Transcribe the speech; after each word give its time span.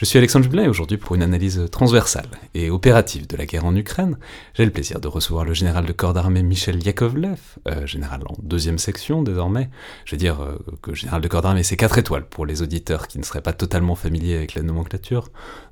Je 0.00 0.06
suis 0.06 0.16
Alexandre 0.16 0.44
Jublin 0.44 0.66
aujourd'hui 0.66 0.96
pour 0.96 1.14
une 1.14 1.22
analyse 1.22 1.68
transversale 1.70 2.30
et 2.54 2.70
opérative 2.70 3.26
de 3.26 3.36
la 3.36 3.44
guerre 3.44 3.66
en 3.66 3.76
Ukraine, 3.76 4.16
j'ai 4.54 4.64
le 4.64 4.70
plaisir 4.70 4.98
de 4.98 5.08
recevoir 5.08 5.44
le 5.44 5.52
général 5.52 5.84
de 5.84 5.92
corps 5.92 6.14
d'armée 6.14 6.42
Michel 6.42 6.82
Yakovlev, 6.82 7.38
euh, 7.68 7.86
général 7.86 8.22
en 8.26 8.34
deuxième 8.42 8.78
section 8.78 9.22
désormais. 9.22 9.68
Je 10.06 10.12
veux 10.12 10.18
dire 10.18 10.40
euh, 10.40 10.56
que 10.80 10.94
général 10.94 11.20
de 11.20 11.28
corps 11.28 11.42
d'armée 11.42 11.62
c'est 11.64 11.76
4 11.76 11.98
étoiles 11.98 12.24
pour 12.24 12.46
les 12.46 12.62
auditeurs 12.62 13.08
qui 13.08 13.18
ne 13.18 13.22
seraient 13.24 13.42
pas 13.42 13.52
totalement 13.52 13.94
familiers 13.94 14.36
avec 14.36 14.54
la 14.54 14.62
nomenclature. 14.62 15.24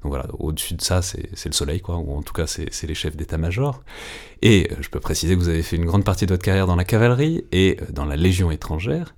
Donc 0.03 0.13
voilà, 0.13 0.27
au-dessus 0.39 0.75
de 0.75 0.83
ça 0.83 1.01
c'est 1.01 1.47
le 1.47 1.53
soleil 1.53 1.81
quoi, 1.81 1.97
ou 1.97 2.15
en 2.15 2.21
tout 2.21 2.35
cas 2.35 2.47
c'est 2.47 2.87
les 2.87 2.95
chefs 2.95 3.17
d'état-major. 3.17 3.83
Et 4.43 4.69
euh, 4.71 4.75
je 4.83 4.91
peux 4.91 5.01
préciser 5.01 5.37
que 5.37 5.41
vous 5.41 5.49
avez 5.49 5.63
fait 5.63 5.77
une 5.77 5.87
grande 5.87 6.05
partie 6.05 6.27
de 6.27 6.35
votre 6.35 6.45
carrière 6.45 6.67
dans 6.67 6.77
la 6.77 6.85
cavalerie 6.85 7.47
et 7.51 7.79
dans 7.95 8.05
la 8.05 8.17
Légion 8.17 8.51
étrangère, 8.51 9.15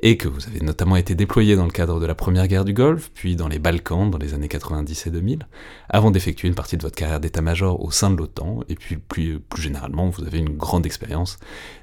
et 0.00 0.16
que 0.16 0.28
vous 0.28 0.46
avez 0.46 0.60
notamment 0.60 0.96
été 0.96 1.14
déployé 1.14 1.56
dans 1.56 1.64
le 1.64 1.70
cadre 1.70 2.00
de 2.00 2.06
la 2.06 2.14
première 2.14 2.46
guerre 2.46 2.64
du 2.64 2.72
Golfe, 2.72 3.10
puis 3.14 3.36
dans 3.36 3.48
les 3.48 3.58
Balkans 3.58 4.10
dans 4.10 4.18
les 4.18 4.34
années 4.34 4.48
90 4.48 5.06
et 5.06 5.10
2000, 5.10 5.46
avant 5.88 6.10
d'effectuer 6.10 6.48
une 6.48 6.54
partie 6.54 6.76
de 6.76 6.82
votre 6.82 6.96
carrière 6.96 7.20
d'état-major 7.20 7.82
au 7.82 7.90
sein 7.90 8.10
de 8.10 8.16
l'OTAN, 8.16 8.60
et 8.68 8.74
puis 8.74 8.96
plus, 8.96 9.40
généralement, 9.56 10.08
vous 10.08 10.24
avez 10.24 10.38
une 10.38 10.56
grande 10.56 10.86
expérience 10.86 11.38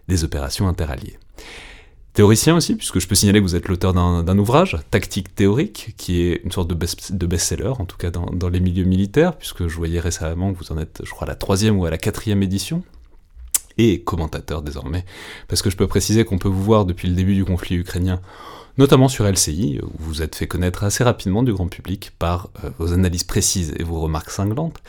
des 0.07 0.23
opérations 0.23 0.67
interalliées. 0.67 1.17
Théoricien 2.15 2.55
aussi, 2.55 2.75
puisque 2.75 2.99
je 2.99 3.07
peux 3.09 3.15
signaler 3.15 3.39
que 3.39 3.43
vous 3.43 3.57
êtes 3.57 3.67
l'auteur 3.67 3.93
d'un 3.93 4.37
ouvrage, 4.37 4.77
Tactique 4.89 5.35
théorique, 5.35 5.95
qui 5.97 6.21
est 6.21 6.41
une 6.45 6.51
sorte 6.51 6.69
de 6.69 7.25
best-seller, 7.25 7.73
en 7.77 7.83
tout 7.83 7.97
cas 7.97 8.09
dans, 8.09 8.49
les 8.49 8.61
milieux 8.61 8.85
militaires, 8.85 9.35
puisque 9.35 9.67
je 9.67 9.75
voyais 9.75 9.99
récemment 9.99 10.53
que 10.53 10.59
vous 10.59 10.71
en 10.71 10.77
êtes, 10.77 11.01
je 11.03 11.09
crois, 11.11 11.27
à 11.27 11.31
la 11.31 11.35
troisième 11.35 11.77
ou 11.77 11.85
à 11.85 11.89
la 11.89 11.97
quatrième 11.97 12.41
édition, 12.41 12.83
et 13.77 14.01
commentateur 14.01 14.61
désormais, 14.61 15.05
parce 15.47 15.61
que 15.61 15.69
je 15.69 15.77
peux 15.77 15.87
préciser 15.87 16.25
qu'on 16.25 16.37
peut 16.37 16.49
vous 16.49 16.63
voir 16.63 16.85
depuis 16.85 17.07
le 17.07 17.15
début 17.15 17.35
du 17.35 17.45
conflit 17.45 17.75
ukrainien, 17.75 18.21
notamment 18.77 19.07
sur 19.07 19.25
LCI, 19.25 19.79
où 19.81 19.91
vous 19.99 20.21
êtes 20.21 20.35
fait 20.35 20.47
connaître 20.47 20.83
assez 20.83 21.03
rapidement 21.03 21.43
du 21.43 21.53
grand 21.53 21.67
public 21.67 22.11
par 22.19 22.49
euh, 22.63 22.69
vos 22.77 22.93
analyses 22.93 23.23
précises 23.23 23.73
et 23.77 23.83
vos 23.83 23.99
remarques 23.99 24.31
cinglantes, 24.31 24.81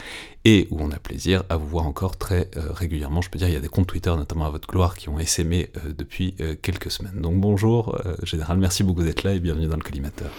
et 0.44 0.68
où 0.70 0.78
on 0.80 0.90
a 0.90 0.98
plaisir 0.98 1.44
à 1.48 1.56
vous 1.56 1.66
voir 1.66 1.86
encore 1.86 2.16
très 2.16 2.50
euh, 2.56 2.72
régulièrement. 2.72 3.22
Je 3.22 3.30
peux 3.30 3.38
dire, 3.38 3.48
il 3.48 3.54
y 3.54 3.58
a 3.58 3.60
des 3.60 3.68
comptes 3.68 3.86
Twitter, 3.86 4.14
notamment 4.16 4.46
à 4.46 4.50
votre 4.50 4.68
gloire, 4.68 4.96
qui 4.96 5.08
ont 5.08 5.18
essaimé 5.18 5.70
euh, 5.76 5.92
depuis 5.96 6.34
quelques 6.62 6.90
semaines. 6.90 7.20
Donc 7.20 7.40
bonjour, 7.40 7.98
Général, 8.22 8.58
merci 8.58 8.82
beaucoup 8.82 9.02
d'être 9.02 9.22
là 9.22 9.34
et 9.34 9.40
bienvenue 9.40 9.66
dans 9.66 9.76
le 9.76 9.82
collimateur. 9.82 10.30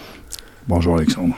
Bonjour 0.66 0.96
Alexandre. 0.96 1.36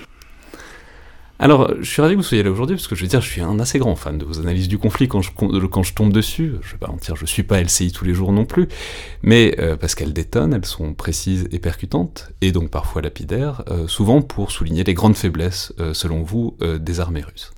Alors, 1.43 1.73
je 1.81 1.91
suis 1.91 2.03
ravi 2.03 2.17
que 2.17 2.19
vous 2.19 2.23
soyez 2.23 2.43
là 2.43 2.51
aujourd'hui, 2.51 2.77
parce 2.77 2.87
que 2.87 2.95
je 2.95 3.01
veux 3.01 3.09
dire, 3.09 3.23
je 3.23 3.31
suis 3.31 3.41
un 3.41 3.59
assez 3.61 3.79
grand 3.79 3.97
fan 3.97 4.19
de 4.19 4.27
vos 4.27 4.41
analyses 4.41 4.69
du 4.69 4.77
conflit 4.77 5.09
quand 5.09 5.23
je, 5.23 5.95
tombe 5.95 6.13
dessus. 6.13 6.57
Je 6.61 6.73
vais 6.73 6.79
pas 6.79 6.89
mentir, 6.89 7.17
je 7.17 7.25
suis 7.25 7.43
pas 7.43 7.63
LCI 7.63 7.93
tous 7.93 8.05
les 8.05 8.13
jours 8.13 8.31
non 8.31 8.45
plus, 8.45 8.69
mais 9.23 9.55
euh, 9.59 9.75
parce 9.75 9.95
qu'elles 9.95 10.13
détonnent, 10.13 10.53
elles 10.53 10.67
sont 10.67 10.93
précises 10.93 11.49
et 11.51 11.59
percutantes, 11.59 12.31
et 12.43 12.53
donc 12.53 12.69
parfois 12.69 13.01
lapidaires, 13.01 13.63
euh, 13.71 13.89
souvent 13.89 14.21
pour 14.21 14.51
souligner 14.51 14.85
les 14.85 14.93
grandes 14.93 15.17
faiblesses, 15.17 15.73
euh, 15.81 15.95
selon 15.95 16.23
vous, 16.23 16.59
des 16.79 17.01
armées 17.01 17.23
russes. 17.23 17.53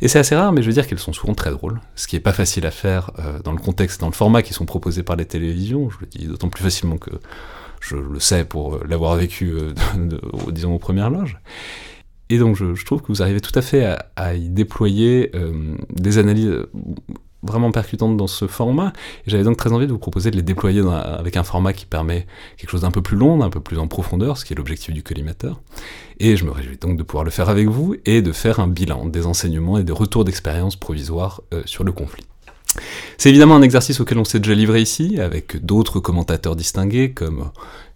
Et 0.00 0.06
c'est 0.06 0.20
assez 0.20 0.36
rare, 0.36 0.52
mais 0.52 0.62
je 0.62 0.68
veux 0.68 0.72
dire 0.72 0.86
qu'elles 0.86 1.00
sont 1.00 1.12
souvent 1.12 1.34
très 1.34 1.50
drôles, 1.50 1.80
ce 1.96 2.06
qui 2.06 2.14
est 2.14 2.20
pas 2.20 2.32
facile 2.32 2.64
à 2.66 2.70
faire 2.70 3.10
dans 3.42 3.52
le 3.52 3.58
contexte, 3.58 4.00
dans 4.00 4.06
le 4.06 4.12
format 4.12 4.42
qui 4.42 4.52
sont 4.52 4.64
proposés 4.64 5.02
par 5.02 5.16
les 5.16 5.24
télévisions, 5.24 5.90
je 5.90 5.96
le 6.00 6.06
dis 6.06 6.26
d'autant 6.26 6.50
plus 6.50 6.62
facilement 6.62 6.98
que 6.98 7.10
je 7.80 7.96
le 7.96 8.20
sais 8.20 8.44
pour 8.44 8.78
l'avoir 8.86 9.16
vécu, 9.16 9.54
disons, 10.52 10.74
aux 10.74 10.78
premières 10.78 11.10
loges. 11.10 11.36
Et 12.30 12.38
donc 12.38 12.56
je, 12.56 12.84
trouve 12.84 13.02
que 13.02 13.08
vous 13.08 13.22
arrivez 13.22 13.40
tout 13.40 13.56
à 13.56 13.62
fait 13.62 13.96
à, 14.16 14.34
y 14.34 14.48
déployer 14.48 15.30
euh, 15.34 15.76
des 15.90 16.18
analyses 16.18 16.66
vraiment 17.44 17.70
percutantes 17.70 18.16
dans 18.16 18.26
ce 18.26 18.46
format. 18.46 18.92
J'avais 19.26 19.44
donc 19.44 19.56
très 19.56 19.72
envie 19.72 19.86
de 19.86 19.92
vous 19.92 19.98
proposer 19.98 20.30
de 20.30 20.36
les 20.36 20.42
déployer 20.42 20.82
avec 20.82 21.36
un 21.36 21.42
format 21.42 21.72
qui 21.72 21.86
permet 21.86 22.26
quelque 22.56 22.70
chose 22.70 22.80
d'un 22.80 22.90
peu 22.90 23.02
plus 23.02 23.16
long, 23.16 23.38
d'un 23.38 23.50
peu 23.50 23.60
plus 23.60 23.78
en 23.78 23.86
profondeur, 23.86 24.38
ce 24.38 24.44
qui 24.44 24.54
est 24.54 24.56
l'objectif 24.56 24.92
du 24.92 25.02
collimateur. 25.02 25.60
Et 26.18 26.36
je 26.36 26.44
me 26.44 26.50
réjouis 26.50 26.78
donc 26.78 26.96
de 26.96 27.02
pouvoir 27.02 27.24
le 27.24 27.30
faire 27.30 27.48
avec 27.48 27.68
vous 27.68 27.96
et 28.06 28.22
de 28.22 28.32
faire 28.32 28.60
un 28.60 28.68
bilan 28.68 29.06
des 29.06 29.26
enseignements 29.26 29.78
et 29.78 29.84
des 29.84 29.92
retours 29.92 30.24
d'expérience 30.24 30.76
provisoires 30.76 31.42
euh, 31.52 31.62
sur 31.66 31.84
le 31.84 31.92
conflit. 31.92 32.24
C'est 33.18 33.30
évidemment 33.30 33.56
un 33.56 33.62
exercice 33.62 34.00
auquel 34.00 34.18
on 34.18 34.24
s'est 34.24 34.40
déjà 34.40 34.54
livré 34.54 34.80
ici, 34.82 35.20
avec 35.20 35.64
d'autres 35.64 36.00
commentateurs 36.00 36.56
distingués 36.56 37.12
comme 37.12 37.50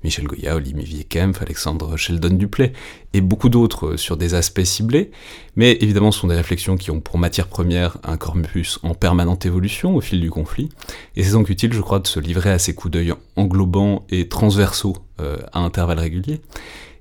Michel 0.04 0.26
Goya, 0.26 0.56
Olivier 0.56 1.04
Kempf, 1.04 1.42
Alexandre 1.42 1.96
Sheldon 1.96 2.30
Duplay, 2.30 2.72
et 3.14 3.20
beaucoup 3.20 3.48
d'autres 3.48 3.96
sur 3.96 4.16
des 4.16 4.34
aspects 4.34 4.62
ciblés, 4.62 5.10
mais 5.56 5.72
évidemment 5.80 6.12
ce 6.12 6.20
sont 6.20 6.28
des 6.28 6.36
réflexions 6.36 6.76
qui 6.76 6.90
ont 6.90 7.00
pour 7.00 7.18
matière 7.18 7.48
première 7.48 7.98
un 8.04 8.16
corpus 8.16 8.78
en 8.82 8.94
permanente 8.94 9.44
évolution 9.46 9.96
au 9.96 10.00
fil 10.00 10.20
du 10.20 10.30
conflit, 10.30 10.68
et 11.16 11.24
c'est 11.24 11.32
donc 11.32 11.50
utile 11.50 11.72
je 11.72 11.80
crois 11.80 11.98
de 11.98 12.06
se 12.06 12.20
livrer 12.20 12.50
à 12.50 12.58
ces 12.58 12.74
coups 12.74 12.92
d'œil 12.92 13.12
englobants 13.36 14.06
et 14.10 14.28
transversaux 14.28 14.96
euh, 15.20 15.38
à 15.52 15.60
intervalles 15.60 15.98
réguliers, 15.98 16.40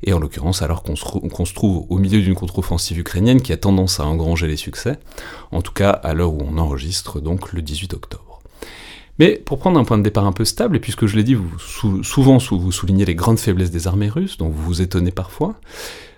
et 0.03 0.13
en 0.13 0.19
l'occurrence 0.19 0.62
alors 0.62 0.84
qu'on 0.84 0.96
se, 0.96 1.53
trouve 1.53 1.85
au 1.90 1.97
milieu 1.97 2.22
d'une 2.22 2.35
contre-offensive 2.35 3.00
ukrainienne 3.00 3.41
qui 3.41 3.53
a 3.53 3.58
tendance 3.58 4.00
à 4.00 4.06
engranger 4.06 4.47
les 4.47 4.58
succès, 4.58 5.00
en 5.52 5.62
tout 5.62 5.74
cas 5.74 5.90
à 5.91 6.13
l'heure 6.13 6.34
où 6.34 6.41
on 6.41 6.58
enregistre 6.58 7.19
donc 7.19 7.53
le 7.53 7.62
18 7.62 7.94
octobre. 7.94 8.40
Mais 9.19 9.41
pour 9.44 9.58
prendre 9.58 9.80
un 9.80 9.84
point 9.84 9.97
de 9.97 10.03
départ 10.03 10.25
un 10.25 10.31
peu 10.31 10.46
stable, 10.46 10.75
et 10.75 10.80
puisque 10.80 11.08
je 11.08 11.16
l'ai 11.16 11.24
dit, 11.24 11.34
vous, 11.34 12.03
souvent 12.03 12.38
vous 12.38 12.72
soulignez 12.72 13.06
les 13.06 13.16
grandes 13.16 13.40
faiblesses 13.40 13.72
des 13.72 13.88
armées 13.88 14.09
russes, 14.09 14.38
dont 14.38 14.50
vous 14.50 14.63
vous 14.63 14.81
étonnez 14.81 15.12
parfois, 15.12 15.56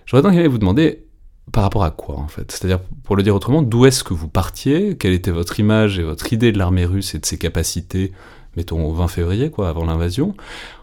j'aurais 0.05 0.21
donc 0.21 0.33
vous 0.35 0.57
demander 0.57 1.05
par 1.51 1.63
rapport 1.63 1.83
à 1.83 1.91
quoi 1.91 2.17
en 2.17 2.27
fait? 2.27 2.51
C'est-à-dire, 2.51 2.79
pour 3.03 3.15
le 3.15 3.23
dire 3.23 3.35
autrement, 3.35 3.61
d'où 3.61 3.85
est-ce 3.85 4.03
que 4.03 4.13
vous 4.13 4.27
partiez? 4.27 4.97
Quelle 4.97 5.13
était 5.13 5.31
votre 5.31 5.59
image 5.59 5.99
et 5.99 6.03
votre 6.03 6.31
idée 6.33 6.51
de 6.51 6.57
l'armée 6.57 6.85
russe 6.85 7.15
et 7.15 7.19
de 7.19 7.25
ses 7.25 7.37
capacités, 7.37 8.11
mettons 8.55 8.85
au 8.85 8.93
20 8.93 9.07
février, 9.07 9.49
quoi, 9.49 9.69
avant 9.69 9.85
l'invasion? 9.85 10.35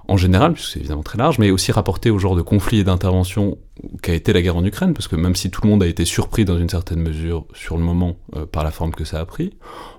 En 0.08 0.16
général, 0.16 0.52
puisque 0.52 0.72
c'est 0.72 0.78
évidemment 0.78 1.02
très 1.02 1.18
large, 1.18 1.38
mais 1.38 1.50
aussi 1.50 1.72
rapporté 1.72 2.10
au 2.10 2.18
genre 2.18 2.36
de 2.36 2.42
conflit 2.42 2.78
et 2.78 2.84
d'intervention 2.84 3.58
qu'a 4.02 4.14
été 4.14 4.32
la 4.32 4.40
guerre 4.40 4.56
en 4.56 4.64
Ukraine, 4.64 4.94
parce 4.94 5.08
que 5.08 5.16
même 5.16 5.34
si 5.34 5.50
tout 5.50 5.62
le 5.64 5.68
monde 5.68 5.82
a 5.82 5.86
été 5.86 6.04
surpris 6.04 6.44
dans 6.44 6.58
une 6.58 6.68
certaine 6.68 7.00
mesure 7.00 7.44
sur 7.54 7.76
le 7.76 7.82
moment 7.82 8.16
euh, 8.36 8.46
par 8.46 8.62
la 8.62 8.70
forme 8.70 8.92
que 8.92 9.04
ça 9.04 9.18
a 9.18 9.26
pris, 9.26 9.54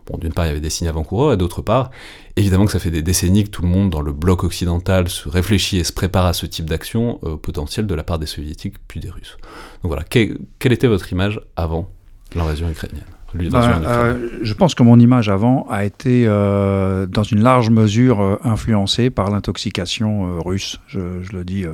bon, 0.05 0.17
d'une 0.17 0.31
part 0.31 0.45
il 0.45 0.49
y 0.49 0.51
avait 0.51 0.61
des 0.61 0.69
signes 0.69 0.87
avant-coureurs, 0.87 1.33
et 1.33 1.37
d'autre 1.37 1.61
part, 1.61 1.91
évidemment 2.37 2.65
que 2.65 2.71
ça 2.71 2.79
fait 2.79 2.91
des 2.91 3.01
décennies 3.01 3.43
que 3.43 3.49
tout 3.49 3.61
le 3.61 3.67
monde 3.67 3.89
dans 3.89 4.01
le 4.01 4.13
bloc 4.13 4.43
occidental 4.43 5.09
se 5.09 5.27
réfléchit 5.27 5.77
et 5.77 5.83
se 5.83 5.93
prépare 5.93 6.25
à 6.25 6.33
ce 6.33 6.45
type 6.45 6.69
d'action 6.69 7.19
euh, 7.23 7.35
potentielle 7.35 7.85
de 7.85 7.95
la 7.95 8.03
part 8.03 8.19
des 8.19 8.27
soviétiques 8.27 8.75
puis 8.87 8.99
des 8.99 9.09
russes. 9.09 9.37
Donc 9.83 9.91
voilà, 9.91 10.03
quelle 10.03 10.37
était 10.63 10.87
votre 10.87 11.11
image 11.11 11.41
avant 11.55 11.89
l'invasion 12.33 12.69
ukrainienne? 12.69 13.16
Ben, 13.33 13.53
euh, 13.53 14.29
je 14.41 14.53
pense 14.53 14.73
que 14.75 14.83
mon 14.83 14.99
image 14.99 15.29
avant 15.29 15.67
a 15.69 15.85
été 15.85 16.25
euh, 16.27 17.05
dans 17.05 17.23
une 17.23 17.41
large 17.41 17.69
mesure 17.69 18.21
euh, 18.21 18.39
influencée 18.43 19.09
par 19.09 19.29
l'intoxication 19.29 20.41
russe, 20.41 20.79
je, 20.87 20.99
le 21.31 21.43
dis 21.43 21.65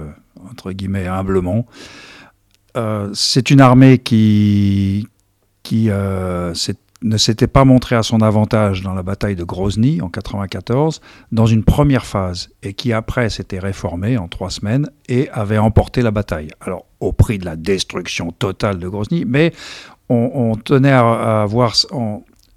entre 0.49 0.71
guillemets 0.71 1.07
humblement. 1.07 1.65
c'est 3.13 3.51
une 3.51 3.61
armée 3.61 3.99
qui, 3.99 5.07
qui 5.61 5.89
ne 5.89 7.17
s'était 7.17 7.47
pas 7.47 7.65
montrée 7.65 7.95
à 7.95 8.03
son 8.03 8.21
avantage 8.21 8.81
dans 8.81 8.93
la 8.93 9.03
bataille 9.03 9.35
de 9.35 9.43
Grozny 9.43 10.01
en 10.01 10.09
94, 10.09 11.01
dans 11.31 11.45
une 11.45 11.63
première 11.63 12.05
phase, 12.05 12.49
et 12.63 12.73
qui 12.73 12.93
après 12.93 13.29
s'était 13.29 13.59
réformée 13.59 14.17
en 14.17 14.27
trois 14.27 14.49
semaines 14.49 14.89
et 15.07 15.29
avait 15.29 15.57
emporté 15.57 16.01
la 16.01 16.11
bataille. 16.11 16.49
Alors 16.61 16.85
au 16.99 17.11
prix 17.11 17.37
de 17.37 17.45
la 17.45 17.55
destruction 17.57 18.31
totale 18.31 18.79
de 18.79 18.87
Grozny, 18.87 19.25
mais 19.27 19.53
on, 20.09 20.55
tenait 20.55 20.91
à, 20.91 21.45
voir. 21.47 21.73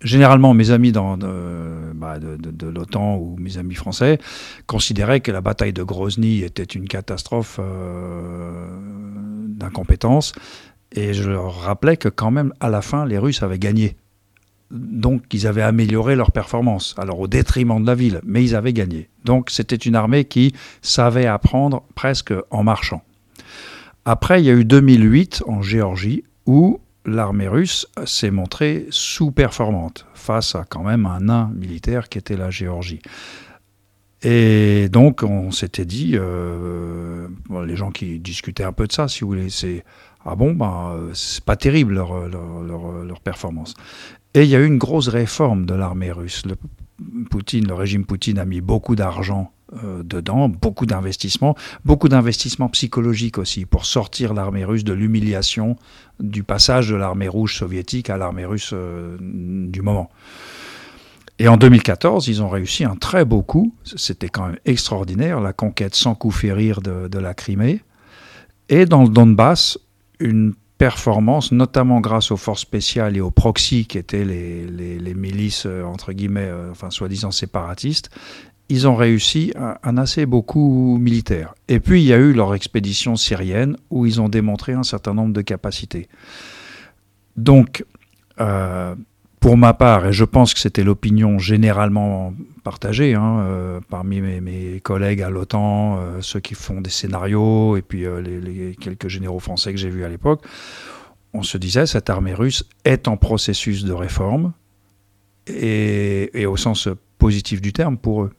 généralement, 0.03 0.55
mes 0.55 0.71
amis 0.71 0.93
dans, 0.93 1.17
bah, 1.17 2.19
de, 2.19 2.67
l'OTAN 2.67 3.17
ou 3.17 3.37
mes 3.39 3.59
amis 3.59 3.75
français 3.75 4.19
considéraient 4.67 5.21
que 5.21 5.33
la 5.33 5.41
bataille 5.41 5.73
de 5.73 5.83
Grozny 5.83 6.43
était 6.43 6.63
une 6.63 6.87
catastrophe 6.87 7.59
euh, 7.59 8.69
d'incompétence. 9.49 10.33
Et 10.93 11.15
je 11.15 11.29
leur 11.29 11.55
rappelais 11.63 11.97
que 11.97 12.09
quand 12.09 12.31
même, 12.31 12.53
à 12.61 12.69
la 12.69 12.83
fin, 12.83 13.07
les 13.07 13.19
Russes 13.19 13.43
avaient 13.43 13.59
gagné. 13.59 13.97
Donc, 14.71 15.23
ils 15.33 15.47
avaient 15.47 15.63
amélioré 15.63 16.17
leur 16.17 16.33
performance, 16.33 16.95
alors 16.99 17.21
au 17.21 17.29
détriment 17.29 17.81
de 17.81 17.87
la 17.87 17.95
ville, 17.95 18.21
mais 18.25 18.43
ils 18.43 18.57
avaient 18.57 18.73
gagné. 18.73 19.09
Donc, 19.25 19.51
c'était 19.51 19.77
une 19.77 19.95
armée 19.95 20.25
qui 20.25 20.55
savait 20.83 21.27
apprendre 21.27 21.85
presque 21.95 22.35
en 22.51 22.65
marchant. 22.65 23.03
Après, 24.05 24.41
il 24.41 24.47
y 24.47 24.51
a 24.51 24.55
eu 24.55 24.65
2008 24.65 25.45
en 25.47 25.63
Géorgie, 25.63 26.25
où 26.47 26.81
l'armée 27.07 27.49
russe 27.49 27.87
s'est 28.05 28.31
montrée 28.31 28.87
sous-performante 28.91 30.07
face 30.15 30.55
à 30.55 30.65
quand 30.69 30.83
même 30.83 31.07
un 31.07 31.21
nain 31.21 31.51
militaire 31.55 32.09
qui 32.09 32.19
était 32.19 32.37
la 32.37 32.51
Géorgie. 32.51 33.01
Et 34.23 34.89
donc 34.91 35.23
on 35.23 35.51
s'était 35.51 35.85
dit, 35.85 36.13
euh, 36.15 37.29
les 37.65 37.77
gens 37.77 37.91
qui 37.91 38.19
discutaient 38.19 38.65
un 38.65 38.73
peu 38.73 38.87
de 38.87 38.93
ça, 38.93 39.09
si 39.09 39.21
vous 39.21 39.29
voulez, 39.29 39.51
c'est 39.51 39.85
ah 40.25 40.35
bon, 40.35 40.55
ben, 40.55 41.11
c'est 41.15 41.45
pas 41.45 41.55
terrible 41.55 41.95
leur, 41.95 42.29
leur, 42.29 43.21
performance. 43.21 43.75
Et 44.35 44.43
il 44.43 44.49
y 44.49 44.57
a 44.57 44.59
eu 44.59 44.67
une 44.67 44.79
grosse 44.79 45.07
réforme 45.07 45.67
de 45.67 45.75
l'armée 45.75 46.11
russe. 46.11 46.43
Le, 46.47 46.57
Poutine, 47.31 47.69
le 47.69 47.75
régime 47.75 48.05
Poutine 48.05 48.39
a 48.39 48.45
mis 48.45 48.61
beaucoup 48.61 48.97
d'argent 48.97 49.53
euh, 49.73 50.05
dedans, 50.05 50.49
beaucoup 50.49 50.87
d'investissements, 50.87 51.57
beaucoup 51.85 52.09
d'investissements 52.09 52.69
psychologiques 52.69 53.37
aussi 53.37 53.67
pour 53.67 53.85
sortir 53.85 54.33
l'armée 54.33 54.65
russe 54.65 54.85
de 54.85 54.93
l'humiliation 54.93 55.75
du 56.21 56.45
passage 56.45 56.89
de 56.89 56.95
l'armée 56.95 57.27
rouge 57.27 57.57
soviétique 57.57 58.09
à 58.09 58.17
l'armée 58.17 58.45
russe 58.45 58.71
euh, 58.73 59.17
du 59.21 59.83
moment. 59.83 60.09
Et 61.41 61.49
en 61.49 61.57
2014, 61.57 62.29
ils 62.29 62.45
ont 62.45 62.49
réussi 62.49 62.85
un 62.85 62.95
très 62.95 63.25
beau 63.25 63.43
coup. 63.43 63.75
C'était 63.97 64.29
quand 64.29 64.47
même 64.47 64.59
extraordinaire, 64.67 65.41
la 65.41 65.53
conquête 65.53 65.97
sans 65.97 66.15
coup 66.15 66.31
férir 66.31 66.81
de, 66.81 67.19
la 67.19 67.35
Crimée. 67.35 67.83
Et 68.69 68.87
dans 68.87 69.03
le 69.03 69.09
Donbass, 69.09 69.81
une 70.21 70.55
performance, 70.79 71.51
notamment 71.51 72.01
grâce 72.01 72.31
aux 72.31 72.37
forces 72.37 72.63
spéciales 72.63 73.17
et 73.17 73.21
aux 73.21 73.33
proxys, 73.33 73.87
qui 73.87 73.99
étaient 73.99 74.25
les, 74.25 74.65
les, 74.65 75.15
milices, 75.15 75.67
euh, 75.67 75.83
entre 75.83 76.13
guillemets, 76.13 76.53
enfin 76.71 76.91
soi-disant 76.91 77.33
séparatistes, 77.33 78.11
ils 78.69 78.89
ont 78.89 78.97
réussi 78.97 79.53
un, 79.57 79.97
assez 79.97 80.27
beau 80.27 80.43
coup 80.43 80.99
militaire. 81.01 81.55
Et 81.69 81.81
puis 81.81 82.03
il 82.03 82.07
y 82.07 82.13
a 82.13 82.17
eu 82.17 82.33
leur 82.33 82.55
expédition 82.55 83.17
syrienne, 83.17 83.77
où 83.91 84.07
ils 84.07 84.21
ont 84.21 84.29
démontré 84.29 84.73
un 84.73 84.83
certain 84.83 85.15
nombre 85.15 85.33
de 85.33 85.43
capacités. 85.43 86.09
Donc, 87.37 87.85
euh, 88.41 88.95
pour 89.41 89.57
ma 89.57 89.75
part, 89.75 90.07
et 90.07 90.13
je 90.13 90.25
pense 90.25 90.53
que 90.53 90.61
c'était 90.61 90.83
l'opinion 90.83 91.39
généralement 91.39 92.35
partagée 92.65 93.15
hein, 93.15 93.41
euh, 93.41 93.81
parmi 93.89 94.21
mes, 94.21 94.81
collègues 94.81 95.23
à 95.23 95.31
l'OTAN, 95.31 95.99
euh, 95.99 96.21
ceux 96.21 96.41
qui 96.41 96.55
font 96.55 96.81
des 96.81 96.91
scénarios, 96.91 97.77
et 97.77 97.83
puis 97.83 98.05
les, 98.23 98.75
quelques 98.81 99.09
généraux 99.09 99.39
français 99.39 99.73
que 99.73 99.79
j'ai 99.79 99.91
vus 99.91 100.05
à 100.05 100.09
l'époque, 100.09 100.43
on 101.33 101.43
se 101.43 101.59
disait 101.59 101.87
cette 101.87 102.11
armée 102.11 102.35
russe 102.35 102.65
est 102.85 103.07
en 103.07 103.17
processus 103.17 103.85
de 103.85 103.93
réforme, 103.93 104.53
et 105.47 106.45
au 106.47 106.57
sens 106.57 106.89
positif 107.19 107.61
du 107.61 107.73
terme 107.73 107.99
pour 107.99 108.25
eux. 108.25 108.33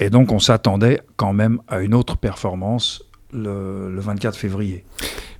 Et 0.00 0.10
donc 0.10 0.32
on 0.32 0.38
s'attendait 0.38 1.00
quand 1.16 1.32
même 1.32 1.60
à 1.68 1.80
une 1.80 1.94
autre 1.94 2.16
performance 2.16 3.02
le, 3.32 3.90
le 3.92 4.00
24 4.00 4.36
février. 4.36 4.84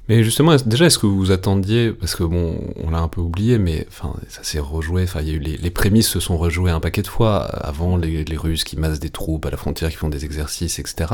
Mais 0.08 0.25
justement, 0.25 0.56
déjà, 0.64 0.87
est-ce 0.87 0.99
que 0.99 1.06
vous 1.06 1.19
vous 1.19 1.32
attendiez, 1.32 1.93
parce 1.93 2.14
que 2.14 2.25
bon, 2.25 2.58
on 2.82 2.90
l'a 2.90 2.99
un 2.99 3.08
peu 3.08 3.20
oublié, 3.20 3.58
mais 3.58 3.87
enfin, 3.88 4.14
ça 4.28 4.43
s'est 4.43 4.58
rejoué, 4.58 5.02
enfin, 5.02 5.20
il 5.20 5.28
y 5.28 5.31
a 5.32 5.34
eu 5.34 5.38
les, 5.38 5.58
les, 5.58 5.70
prémices 5.70 6.08
se 6.08 6.19
sont 6.19 6.38
rejouées 6.38 6.70
un 6.70 6.81
paquet 6.81 7.02
de 7.02 7.08
fois, 7.08 7.43
avant 7.43 7.99
les, 7.99 8.25
les, 8.25 8.37
Russes 8.38 8.64
qui 8.64 8.78
massent 8.78 9.00
des 9.00 9.10
troupes 9.10 9.44
à 9.44 9.50
la 9.50 9.58
frontière, 9.58 9.90
qui 9.90 9.96
font 9.96 10.08
des 10.08 10.25
exercices, 10.25 10.78
etc. 10.78 11.12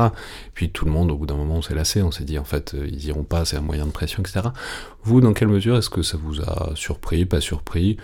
Puis 0.53 0.69
tout 0.69 0.85
le 0.85 0.91
monde, 0.91 1.11
au 1.11 1.17
bout 1.17 1.25
d'un 1.25 1.35
moment, 1.35 1.55
on 1.55 1.61
s'est 1.61 1.75
lassé, 1.75 2.01
on 2.03 2.11
s'est 2.11 2.23
dit, 2.23 2.39
en 2.39 2.45
fait, 2.45 2.73
ils 2.87 3.05
iront 3.07 3.23
pas, 3.23 3.43
c'est 3.43 3.57
un 3.57 3.61
moyen 3.61 3.85
de 3.85 3.91
pression, 3.91 4.23
etc. 4.23 4.47
Vous, 5.03 5.19
dans 5.19 5.33
quelle 5.33 5.49
mesure 5.49 5.75
est-ce 5.75 5.89
que 5.89 6.01
ça 6.01 6.17
vous 6.17 6.39
a 6.39 6.71
surpris, 6.75 7.25
pas 7.25 7.41
surpris, 7.41 7.97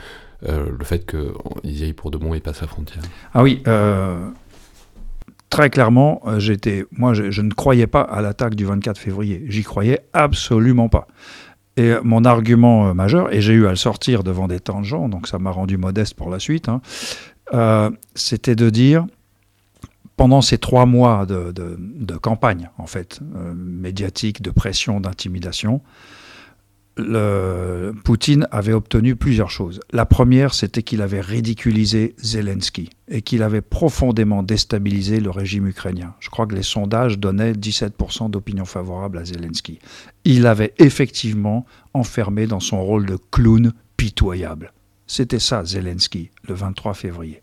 euh, 0.50 0.72
le 0.78 0.84
fait 0.84 1.10
qu'ils 1.10 1.80
y 1.80 1.84
aillent 1.84 1.94
pour 1.94 2.12
de 2.12 2.18
bon 2.18 2.34
et 2.34 2.42
passent 2.42 2.62
la 2.62 2.68
frontière? 2.68 3.04
Ah 3.34 3.44
oui, 3.44 3.64
euh, 3.66 4.28
très 5.52 5.70
clairement, 5.70 6.22
euh, 6.26 6.40
j'étais, 6.40 6.86
moi, 6.92 7.14
je, 7.14 7.42
ne 7.42 7.52
croyais 7.52 7.86
pas 7.86 8.02
à 8.02 8.22
l'attaque 8.22 8.56
du 8.56 8.66
24 8.66 8.98
février. 8.98 9.44
J'y 9.48 9.62
croyais 9.62 10.00
absolument 10.14 10.90
pas. 10.90 11.08
Et 11.78 11.94
mon 12.04 12.26
argument 12.26 12.88
euh, 12.88 12.94
majeur, 12.94 13.32
et 13.34 13.42
j'ai 13.42 13.54
eu 13.54 13.68
à 13.68 13.70
le 13.70 13.76
sortir 13.76 14.24
devant 14.24 14.48
des 14.48 14.60
tas 14.60 14.74
de 14.74 14.84
gens, 14.84 15.08
donc 15.08 15.28
ça 15.28 15.38
m'a 15.38 15.52
rendu 15.52 15.78
modeste 15.78 16.16
pour 16.16 16.30
la 16.30 16.40
suite, 16.40 16.68
hein, 16.68 16.82
euh, 17.54 17.90
c'était 18.16 18.56
de 18.56 18.70
dire, 18.70 19.06
pendant 20.18 20.42
ces 20.42 20.58
trois 20.58 20.86
mois 20.86 21.26
de, 21.26 22.18
campagne, 22.18 22.70
en 22.78 22.88
fait, 22.88 23.20
euh, 23.36 23.54
médiatique, 23.56 24.42
de 24.42 24.52
pression, 24.52 25.00
d'intimidation, 25.00 25.82
Poutine 26.96 28.48
avait 28.52 28.74
obtenu 28.74 29.16
plusieurs 29.16 29.50
choses. 29.50 29.80
La 29.92 30.06
première, 30.06 30.54
c'était 30.54 30.84
qu'il 30.84 31.02
avait 31.02 31.22
ridiculisé 31.22 32.16
Zelensky 32.22 32.90
et 33.08 33.22
qu'il 33.22 33.44
avait 33.44 33.62
profondément 33.62 34.44
déstabilisé 34.44 35.20
le 35.22 35.30
régime 35.30 35.68
ukrainien. 35.68 36.14
Je 36.20 36.30
crois 36.30 36.48
que 36.48 36.56
les 36.56 36.64
sondages 36.64 37.18
donnaient 37.18 37.54
17% 37.54 38.30
d'opinion 38.30 38.66
favorable 38.66 39.18
à 39.18 39.26
Zelensky. 39.26 39.80
Il 40.26 40.46
avait 40.46 40.74
effectivement 40.80 41.66
enfermé 41.94 42.46
dans 42.46 42.60
son 42.60 42.84
rôle 42.84 43.06
de 43.06 43.18
clown 43.32 43.72
pitoyable. 43.96 44.74
C'était 45.08 45.40
ça, 45.40 45.64
Zelensky, 45.64 46.30
le 46.48 46.56
23 46.56 46.94
février. 46.94 47.42